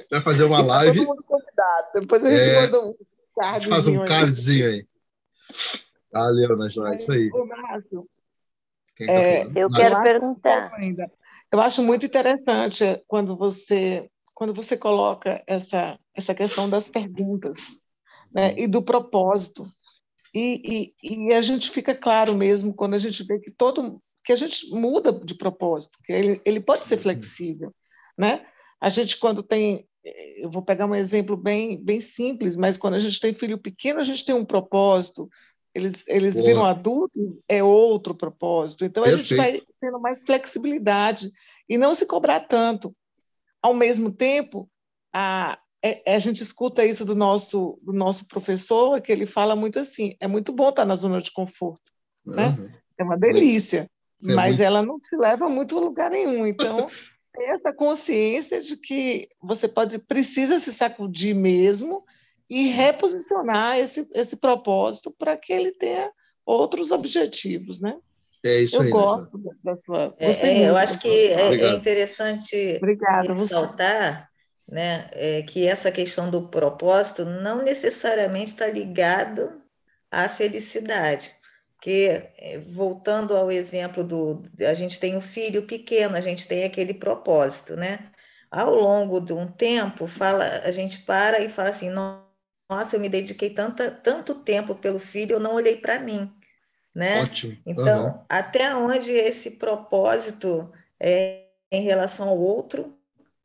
[0.10, 1.00] Vai fazer uma live.
[1.00, 1.88] Todo mundo convidado.
[1.96, 2.96] Depois a gente É, manda um
[3.40, 4.88] A gente faz um cardzinho aí.
[6.12, 7.30] Valeu, Najla, isso aí.
[7.30, 7.38] Tá
[9.00, 9.44] É?
[9.56, 9.76] Eu Najla.
[9.76, 10.72] quero acho perguntar.
[11.52, 17.60] Eu acho muito interessante quando você quando você coloca essa essa questão das perguntas,
[18.34, 19.66] né, e do propósito.
[20.34, 24.34] E, e, e a gente fica claro mesmo quando a gente vê que todo que
[24.34, 27.74] a gente muda de propósito, que ele, ele pode ser flexível,
[28.18, 28.46] né?
[28.82, 29.88] A gente quando tem
[30.38, 34.00] eu vou pegar um exemplo bem bem simples, mas quando a gente tem filho pequeno,
[34.00, 35.30] a gente tem um propósito.
[35.74, 36.46] Eles, eles Boa.
[36.46, 38.84] viram adultos, é outro propósito.
[38.84, 41.30] Então, a gente vai tendo mais flexibilidade
[41.70, 42.96] e não se cobrar tanto.
[43.62, 44.68] Ao mesmo tempo,
[45.14, 49.80] a, é- a gente escuta isso do nosso, do nosso professor, que ele fala muito
[49.80, 51.92] assim: é muito bom estar na zona de conforto,
[52.26, 52.56] né?
[52.58, 52.70] Uhum.
[52.98, 53.90] é uma delícia,
[54.28, 54.62] É mas muito.
[54.64, 56.46] ela não te leva a muito lugar nenhum.
[56.46, 56.88] Então,
[57.38, 62.04] ter essa consciência de que você pode precisa se sacudir mesmo
[62.50, 66.12] e reposicionar esse, esse propósito para que ele tenha
[66.46, 67.96] outros objetivos, né?
[68.44, 70.16] É isso eu aí, gosto da da sua.
[70.18, 71.78] É, é, eu acho que é, é Obrigado.
[71.78, 73.34] interessante Obrigada.
[73.34, 73.42] você.
[73.44, 74.30] ressaltar
[74.68, 79.62] né, é, que essa questão do propósito não necessariamente está ligado
[80.12, 81.34] à felicidade.
[81.78, 84.44] Porque, é, voltando ao exemplo do.
[84.68, 88.12] A gente tem um filho pequeno, a gente tem aquele propósito, né?
[88.52, 91.90] Ao longo de um tempo, fala, a gente para e fala assim:
[92.70, 96.32] nossa, eu me dediquei tanta, tanto tempo pelo filho, eu não olhei para mim,
[96.96, 97.22] né?
[97.22, 97.58] Ótimo.
[97.66, 98.26] Então, Aham.
[98.30, 102.98] até onde esse propósito é em relação ao outro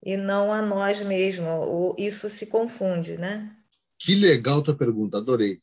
[0.05, 3.57] e não a nós mesmos, isso se confunde, né?
[3.99, 5.61] Que legal tua pergunta, adorei.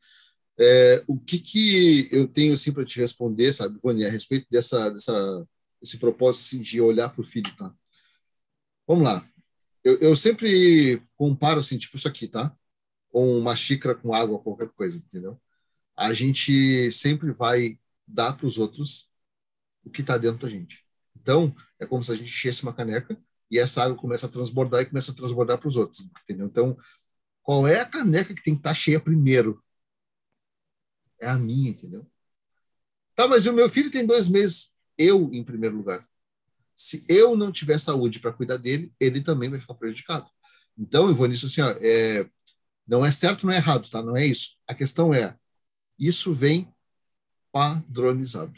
[0.60, 4.90] É, o que que eu tenho assim para te responder, sabe, Vani, a respeito dessa,
[4.92, 5.48] dessa
[5.82, 7.74] esse propósito assim, de olhar para o filho, tá?
[8.88, 9.26] Vamos lá.
[9.84, 12.54] Eu, eu sempre comparo assim, tipo isso aqui, tá?
[13.10, 15.40] Com uma xícara com água, qualquer coisa, entendeu?
[15.96, 19.10] A gente sempre vai dar para os outros
[19.84, 20.86] o que está dentro da gente.
[21.16, 23.18] Então, é como se a gente enchesse uma caneca
[23.50, 26.48] e essa água começa a transbordar e começa a transbordar para os outros, entendeu?
[26.48, 26.78] Então,
[27.44, 29.64] qual é a caneca que tem que estar cheia primeiro?
[31.20, 32.06] É a minha, entendeu?
[33.16, 34.72] Tá, mas o meu filho tem dois meses.
[34.98, 36.08] Eu, em primeiro lugar.
[36.76, 40.30] Se eu não tiver saúde para cuidar dele, ele também vai ficar prejudicado.
[40.78, 42.30] Então, eu vou nisso assim, ó, é,
[42.88, 44.02] não é certo, não é errado, tá?
[44.02, 44.56] Não é isso.
[44.66, 45.36] A questão é,
[45.98, 46.74] isso vem
[47.52, 48.54] padronizado.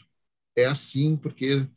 [0.56, 1.68] É assim, porque.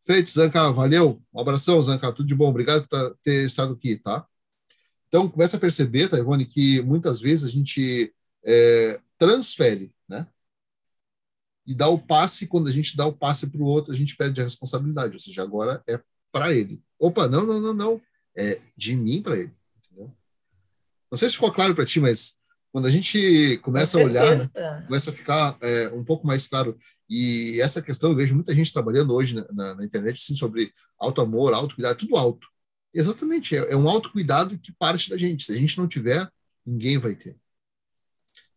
[0.00, 1.22] Feito, Zanca, valeu.
[1.32, 2.48] Um abração, Zanca, tudo de bom.
[2.48, 4.26] Obrigado por tá- ter estado aqui, tá?
[5.08, 8.14] Então, começa a perceber, tá, Ivone, que muitas vezes a gente
[8.44, 10.26] é, transfere, né?
[11.66, 14.16] E dá o passe, quando a gente dá o passe para o outro, a gente
[14.16, 16.00] perde a responsabilidade, ou seja, agora é
[16.32, 16.82] para ele.
[16.98, 18.00] Opa, não, não, não, não.
[18.36, 19.52] É de mim para ele.
[19.84, 20.10] Entendeu?
[21.10, 22.38] Não sei se ficou claro para ti, mas
[22.72, 24.50] quando a gente começa a olhar, né,
[24.86, 26.78] começa a ficar é, um pouco mais claro.
[27.08, 30.72] E essa questão, eu vejo muita gente trabalhando hoje na, na- na internet assim, sobre
[30.98, 32.48] auto-amor, autocuidado, tudo alto.
[32.94, 35.44] Exatamente, é, é um autocuidado que parte da gente.
[35.44, 36.28] Se a gente não tiver,
[36.64, 37.36] ninguém vai ter.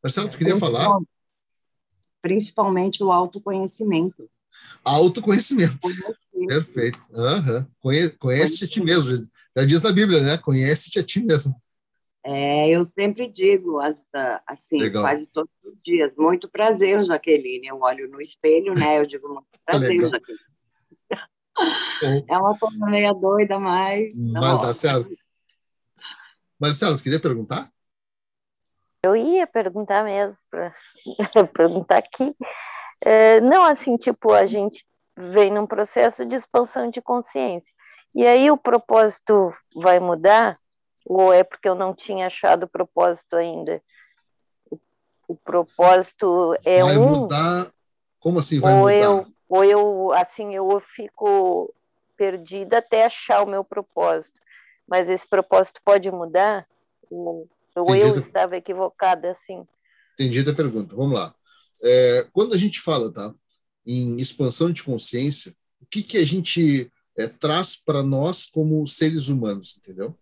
[0.03, 0.99] Marcelo, tu queria falar?
[2.21, 4.30] Principalmente o autoconhecimento.
[4.84, 5.77] Autoconhecimento.
[6.47, 6.99] Perfeito.
[7.15, 7.67] Aham.
[7.80, 9.25] Conhe, conhece a ti mesmo.
[9.55, 10.38] Já diz na Bíblia, né?
[10.38, 11.55] Conhece-te a ti mesmo.
[12.25, 13.93] É, eu sempre digo, ah,
[14.47, 15.03] assim, Legal.
[15.03, 17.67] quase todos os dias, muito prazer, Jaqueline.
[17.67, 18.99] Eu olho no espelho, né?
[18.99, 20.11] Eu digo, muito prazer, Legal.
[20.11, 20.39] Jaqueline.
[22.27, 24.13] É uma coisa meia doida, mas.
[24.15, 25.09] Mas dá certo.
[26.59, 27.73] Marcelo, tu queria perguntar?
[29.05, 30.73] Eu ia perguntar mesmo, para
[31.53, 32.34] perguntar aqui.
[33.01, 34.85] É, não, assim, tipo, a gente
[35.15, 37.69] vem num processo de expansão de consciência.
[38.15, 40.57] E aí o propósito vai mudar?
[41.05, 43.81] Ou é porque eu não tinha achado o propósito ainda?
[44.71, 44.80] O,
[45.27, 47.71] o propósito é vai um, mudar.
[48.19, 48.93] Como assim vai ou mudar?
[48.93, 51.73] eu, ou eu, assim, eu fico
[52.15, 54.39] perdida até achar o meu propósito.
[54.88, 56.65] Mas esse propósito pode mudar?
[57.76, 59.66] Ou, eu estava equivocada, assim?
[60.14, 60.95] Entendi a pergunta.
[60.95, 61.34] Vamos lá.
[61.84, 63.34] É, quando a gente fala, tá,
[63.86, 69.28] em expansão de consciência, o que que a gente é, traz para nós como seres
[69.28, 70.18] humanos, entendeu?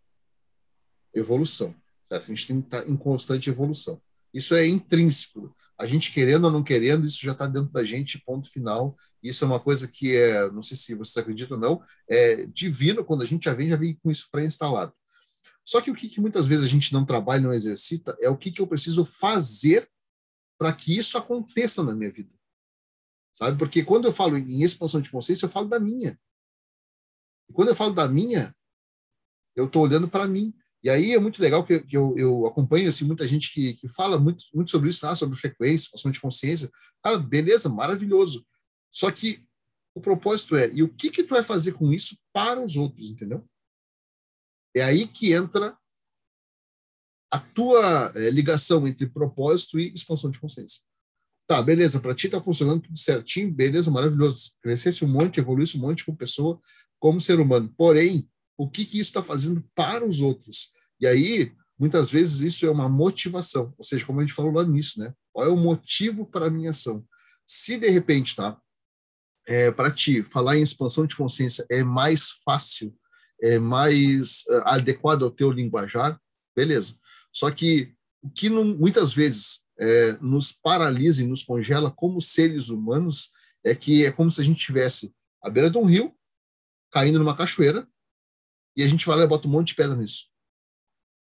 [1.14, 2.26] Evolução, certo?
[2.26, 4.02] A gente tem que estar em constante evolução.
[4.34, 5.54] Isso é intrínseco.
[5.78, 8.96] A gente querendo ou não querendo, isso já está dentro da gente, ponto final.
[9.22, 13.04] Isso é uma coisa que é, não sei se vocês acreditam ou não, é divino
[13.04, 14.94] quando a gente já vem, já vem com isso pré-instalado.
[15.66, 18.38] Só que o que, que muitas vezes a gente não trabalha, não exercita, é o
[18.38, 19.90] que, que eu preciso fazer
[20.58, 22.32] para que isso aconteça na minha vida.
[23.34, 23.58] Sabe?
[23.58, 26.20] Porque quando eu falo em expansão de consciência, eu falo da minha.
[27.50, 28.56] E quando eu falo da minha,
[29.56, 30.54] eu estou olhando para mim.
[30.84, 33.88] E aí é muito legal que, que eu, eu, acompanho assim, muita gente que, que
[33.88, 36.72] fala muito, muito sobre isso, ah, sobre frequência, expansão de consciência.
[37.04, 38.46] Cara, beleza, maravilhoso.
[38.92, 39.46] Só que
[39.94, 43.10] o propósito é, e o que que tu vai fazer com isso para os outros,
[43.10, 43.48] entendeu?
[44.76, 45.78] É aí que entra
[47.32, 50.82] a tua é, ligação entre propósito e expansão de consciência.
[51.48, 54.52] Tá, beleza, para ti tá funcionando tudo certinho, beleza, maravilhoso.
[54.62, 56.60] Crescesse um monte, evoluísse um monte como pessoa,
[57.00, 57.74] como ser humano.
[57.78, 60.72] Porém, o que que isso está fazendo para os outros?
[61.00, 63.74] E aí, muitas vezes, isso é uma motivação.
[63.78, 65.14] Ou seja, como a gente falou lá nisso, né?
[65.34, 67.06] Qual é o motivo para a minha ação?
[67.46, 68.58] Se, de repente, tá?
[69.48, 72.96] É, para ti, falar em expansão de consciência é mais fácil,
[73.42, 76.20] é mais uh, adequado ao teu linguajar,
[76.56, 76.96] beleza.
[77.32, 82.70] Só que o que não, muitas vezes é, nos paralisa e nos congela como seres
[82.70, 83.32] humanos
[83.64, 86.16] é que é como se a gente estivesse à beira de um rio,
[86.92, 87.88] caindo numa cachoeira,
[88.78, 90.30] e a gente vai lá e bota um monte de pedra nisso.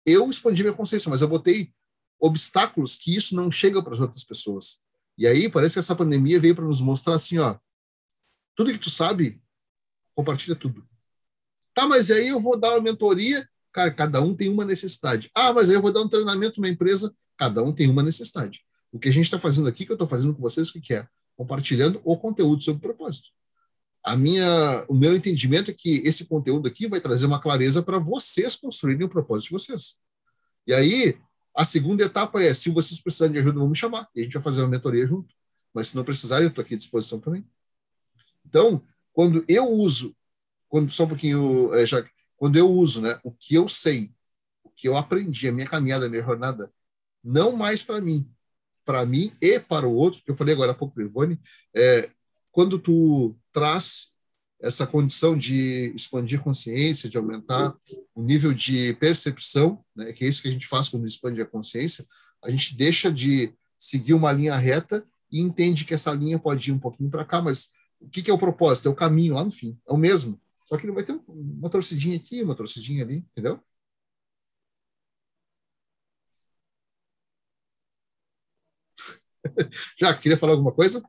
[0.06, 1.72] Eu expandi minha consciência, mas eu botei
[2.19, 4.81] obstáculos que isso não chega para as outras pessoas.
[5.18, 7.57] E aí parece que essa pandemia veio para nos mostrar assim, ó,
[8.56, 9.41] tudo que tu sabe,
[10.15, 10.89] compartilha tudo.
[11.80, 15.30] Tá, mas aí eu vou dar uma mentoria, cara, cada um tem uma necessidade.
[15.34, 18.65] Ah, mas aí eu vou dar um treinamento numa empresa, Cada um tem uma necessidade.
[18.91, 20.93] O que a gente está fazendo aqui, que eu estou fazendo com vocês, o que
[20.93, 21.07] é?
[21.38, 23.30] Compartilhando o conteúdo sobre propósito.
[24.03, 27.97] A minha, o meu entendimento é que esse conteúdo aqui vai trazer uma clareza para
[27.97, 29.95] vocês construírem o propósito de vocês.
[30.68, 31.18] E aí,
[31.56, 34.10] a segunda etapa é, se vocês precisarem de ajuda, vamos me chamar.
[34.14, 35.34] E a gente vai fazer uma mentoria junto.
[35.73, 37.45] Mas se não precisarem, eu estou aqui à disposição também.
[38.45, 38.84] Então,
[39.14, 40.14] quando eu uso,
[40.70, 42.06] quando só um pouquinho, é, já,
[42.38, 44.12] quando eu uso, né, o que eu sei,
[44.64, 46.72] o que eu aprendi, a minha caminhada, a minha jornada,
[47.24, 48.30] não mais para mim,
[48.86, 51.40] para mim e para o outro, que eu falei agora há pouco Ivone,
[51.76, 52.10] é,
[52.52, 54.10] quando tu traz
[54.62, 57.76] essa condição de expandir consciência, de aumentar
[58.14, 61.46] o nível de percepção, né, que é isso que a gente faz quando expande a
[61.46, 62.06] consciência,
[62.44, 66.74] a gente deixa de seguir uma linha reta e entende que essa linha pode ir
[66.74, 67.72] um pouquinho para cá, mas
[68.02, 68.88] o que, que, é o propósito?
[68.88, 70.40] É o caminho lá no fim, é o mesmo,
[70.70, 73.60] só que não vai ter uma torcidinha aqui, uma torcidinha ali, entendeu?
[79.98, 81.02] Já queria falar alguma coisa?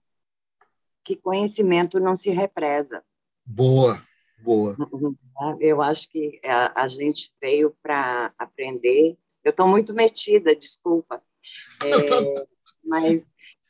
[1.04, 3.04] Que conhecimento não se represa.
[3.44, 4.02] Boa,
[4.38, 4.74] boa.
[5.60, 9.18] Eu acho que a, a gente veio para aprender.
[9.44, 11.22] Eu estou muito metida, desculpa.
[11.82, 12.46] É,
[12.84, 13.22] mas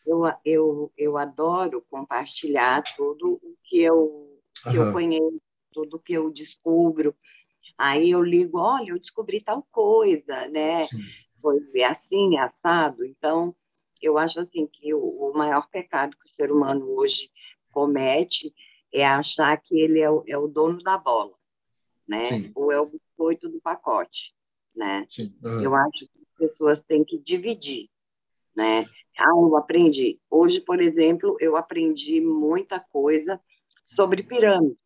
[0.07, 5.41] eu, eu, eu adoro compartilhar tudo o que eu, que eu conheço,
[5.73, 7.15] tudo que eu descubro.
[7.77, 10.85] Aí eu ligo, olha, eu descobri tal coisa, né?
[10.85, 10.99] Sim.
[11.41, 13.05] Foi assim, assado.
[13.05, 13.55] Então,
[14.01, 17.31] eu acho assim que o, maior pecado que o ser humano hoje
[17.71, 18.53] comete
[18.93, 21.35] é achar que ele é o, é o dono da bola,
[22.07, 22.25] né?
[22.25, 22.53] Sim.
[22.55, 24.35] Ou é o biscoito do pacote,
[24.75, 25.07] né?
[25.43, 25.63] Uhum.
[25.63, 27.89] Eu acho que as pessoas têm que dividir,
[28.57, 28.85] né?
[29.19, 30.19] Ah, eu aprendi.
[30.31, 33.41] Hoje, por exemplo, eu aprendi muita coisa
[33.85, 34.79] sobre pirâmide.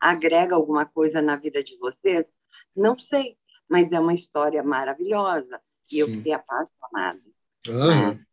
[0.00, 2.26] Agrega alguma coisa na vida de vocês?
[2.74, 3.36] Não sei,
[3.68, 5.60] mas é uma história maravilhosa
[5.90, 6.00] e Sim.
[6.00, 7.20] eu fiquei apaixonada.
[7.68, 8.10] Uhum.
[8.10, 8.26] Né?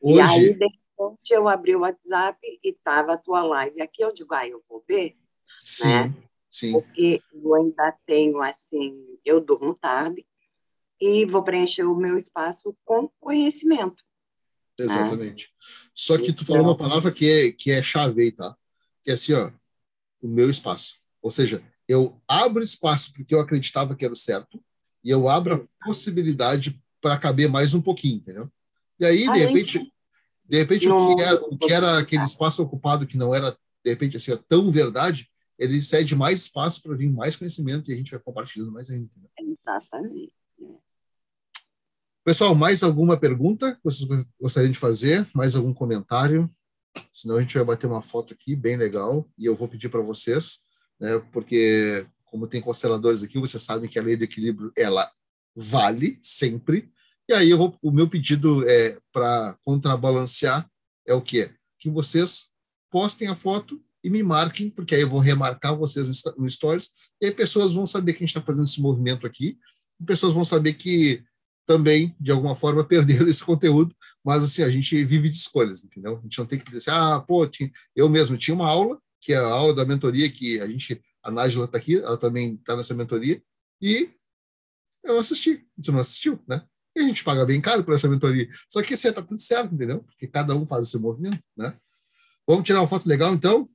[0.00, 0.18] Hoje...
[0.18, 4.02] E aí, de repente, eu abri o WhatsApp e estava a tua live aqui.
[4.02, 5.16] Eu digo, ah, eu vou ver.
[5.64, 6.14] Sim, né?
[6.50, 6.72] sim.
[6.72, 10.26] Porque eu ainda tenho, assim, eu durmo tarde
[11.00, 14.02] e vou preencher o meu espaço com conhecimento.
[14.78, 14.84] Né?
[14.86, 15.46] Exatamente.
[15.46, 15.66] Né?
[15.94, 18.56] Só que tu falou uma então palavra que é, que é chave tá?
[19.02, 19.50] Que é assim, ó,
[20.26, 20.96] o meu espaço.
[21.22, 24.62] Ou seja, eu abro espaço porque eu acreditava que era o certo
[25.02, 28.50] e eu abro a possibilidade para caber mais um pouquinho, entendeu?
[28.98, 29.92] E aí, de repente,
[30.44, 33.52] de repente, o que, era, o que era aquele espaço ocupado que não era,
[33.84, 37.96] de repente, assim, tão verdade, ele cede mais espaço para vir mais conhecimento e a
[37.96, 39.10] gente vai compartilhando mais ainda.
[39.38, 40.32] Exatamente.
[42.24, 44.08] Pessoal, mais alguma pergunta que vocês
[44.40, 45.26] gostariam de fazer?
[45.32, 46.50] Mais algum comentário?
[47.12, 50.00] Senão a gente vai bater uma foto aqui, bem legal, e eu vou pedir para
[50.00, 50.58] vocês,
[51.00, 55.10] né, porque como tem consteladores aqui, vocês sabem que a lei do equilíbrio, ela
[55.54, 56.90] vale sempre,
[57.28, 60.68] e aí eu vou, o meu pedido é para contrabalancear
[61.06, 61.50] é o quê?
[61.78, 62.46] Que vocês
[62.90, 66.90] postem a foto e me marquem, porque aí eu vou remarcar vocês no Stories,
[67.20, 69.58] e aí pessoas vão saber que a gente está fazendo esse movimento aqui,
[70.04, 71.24] pessoas vão saber que
[71.66, 73.94] também, de alguma forma, perderam esse conteúdo,
[74.24, 76.18] mas assim, a gente vive de escolhas, entendeu?
[76.18, 77.48] A gente não tem que dizer assim, ah, pô,
[77.94, 81.30] eu mesmo tinha uma aula, que é a aula da mentoria, que a gente, a
[81.30, 83.42] Nájila está aqui, ela também está nessa mentoria,
[83.80, 84.10] e
[85.04, 86.64] Eu assisti, tu não assistiu, né?
[86.96, 88.48] E a gente paga bem caro por essa mentoria.
[88.68, 90.02] Só que isso aí tá tudo certo, entendeu?
[90.02, 91.76] Porque cada um faz o seu movimento, né?
[92.46, 93.68] Vamos tirar uma foto legal, então?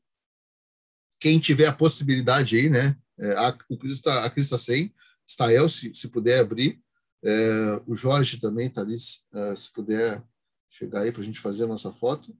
[1.20, 2.98] Quem tiver a possibilidade aí, né?
[3.20, 4.94] É, a, o Cris está, a Cris está sem,
[5.28, 6.82] Stael, se, se puder abrir.
[7.24, 8.96] É, o Jorge também está ali,
[9.34, 10.24] é, se puder
[10.70, 12.36] chegar aí para a gente fazer a nossa foto.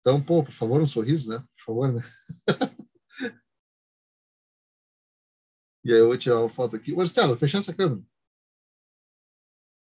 [0.00, 1.38] Então, pô, por favor, um sorriso, né?
[1.38, 2.00] Por favor, né?
[5.84, 6.94] e aí eu vou tirar uma foto aqui.
[6.94, 8.02] Marcelo, fechar essa câmera.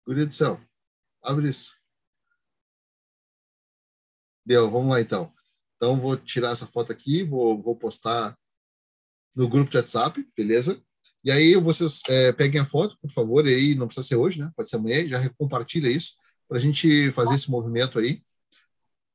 [0.07, 0.61] Guria do céu.
[1.23, 1.75] Abre isso.
[4.45, 5.33] Deu, vamos lá então.
[5.77, 8.39] Então, vou tirar essa foto aqui, vou, vou postar
[9.35, 10.85] no grupo de WhatsApp, beleza?
[11.25, 14.41] E aí vocês é, peguem a foto, por favor, e aí não precisa ser hoje,
[14.41, 14.51] né?
[14.57, 16.15] Pode ser amanhã, já compartilha isso
[16.49, 18.23] para a gente fazer esse movimento aí.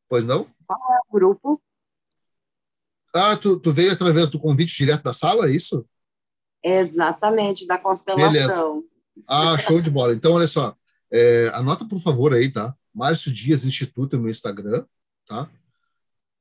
[0.07, 0.47] Pois não?
[0.65, 1.61] Qual é o grupo?
[3.13, 5.85] Ah, tu, tu veio através do convite direto da sala, é isso?
[6.63, 8.31] Exatamente, da constelação.
[8.31, 8.83] Beleza.
[9.27, 10.13] Ah, show de bola.
[10.13, 10.75] Então, olha só,
[11.11, 12.75] é, anota por favor aí, tá?
[12.93, 14.85] Márcio Dias Instituto é o meu Instagram,
[15.27, 15.49] tá?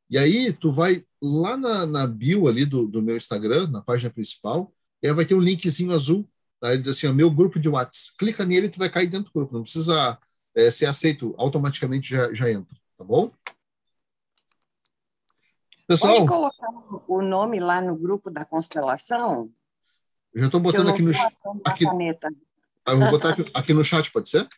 [0.08, 4.10] E aí tu vai lá na, na bio ali do, do meu Instagram, na página
[4.10, 4.72] principal,
[5.02, 6.28] e aí vai ter um linkzinho azul,
[6.60, 6.72] tá?
[6.72, 8.16] Ele diz assim, ó, meu grupo de WhatsApp.
[8.18, 10.18] Clica nele e tu vai cair dentro do grupo, não precisa
[10.54, 13.32] é, ser aceito, automaticamente já, já entra, tá bom?
[15.86, 16.68] Pessoal, Pode colocar
[17.06, 19.52] o nome lá no grupo da constelação?
[20.34, 21.12] Eu já estou botando aqui no
[21.64, 22.28] aqui, caneta.
[22.84, 24.48] Ah, eu vou botar aqui, aqui, no chat, pode ser?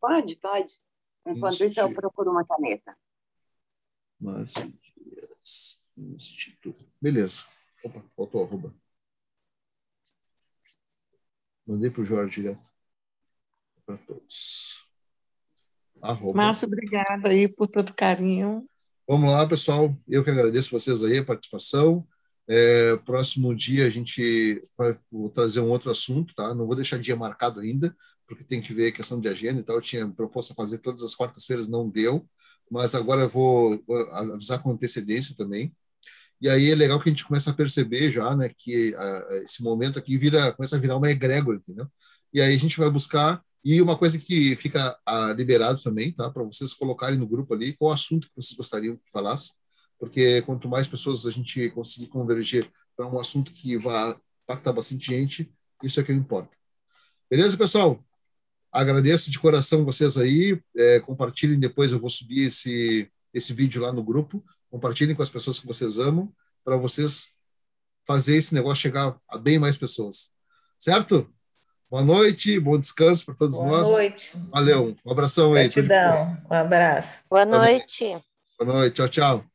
[0.00, 0.74] Pode, pode.
[1.26, 2.96] Enquanto isso, isso eu procuro uma caneta.
[5.96, 6.86] Instituto.
[7.00, 7.44] Beleza.
[7.82, 8.74] Opa, faltou arroba.
[11.66, 12.70] Mandei para o Jorge direto.
[13.86, 14.84] Para todos.
[16.00, 16.36] Arroba.
[16.36, 18.66] Márcio, obrigada aí por todo carinho.
[19.08, 19.96] Vamos lá, pessoal.
[20.08, 22.06] Eu que agradeço vocês aí a participação.
[22.48, 24.94] É, próximo dia a gente vai
[25.32, 26.54] trazer um outro assunto, tá?
[26.54, 29.62] Não vou deixar dia marcado ainda, porque tem que ver a questão de agenda e
[29.62, 29.76] tal.
[29.76, 32.26] Eu tinha proposto fazer todas as quartas-feiras, não deu,
[32.70, 35.72] mas agora eu vou avisar com antecedência também.
[36.42, 39.62] E aí é legal que a gente começa a perceber já, né, que a, esse
[39.62, 41.86] momento aqui vira, começa a virar uma egrégora, entendeu?
[42.34, 46.28] E aí a gente vai buscar e uma coisa que fica ah, liberado também, tá,
[46.30, 49.52] para vocês colocarem no grupo ali qual assunto que vocês gostariam que falasse
[50.02, 55.06] porque quanto mais pessoas a gente conseguir converger para um assunto que vai impactar bastante
[55.06, 55.48] gente,
[55.80, 56.50] isso é que importa.
[57.30, 58.04] Beleza, pessoal?
[58.72, 60.60] Agradeço de coração vocês aí.
[60.76, 64.44] É, compartilhem depois, eu vou subir esse, esse vídeo lá no grupo.
[64.72, 66.32] Compartilhem com as pessoas que vocês amam,
[66.64, 67.28] para vocês
[68.06, 70.32] fazer esse negócio chegar a bem mais pessoas.
[70.78, 71.30] Certo?
[71.90, 73.86] Boa noite, bom descanso para todos Boa nós.
[73.86, 74.32] Boa noite.
[74.50, 75.68] Valeu, um abração aí.
[75.68, 77.20] Gratidão, um abraço.
[77.28, 78.16] Boa noite.
[78.58, 79.51] Boa noite, tchau, tchau.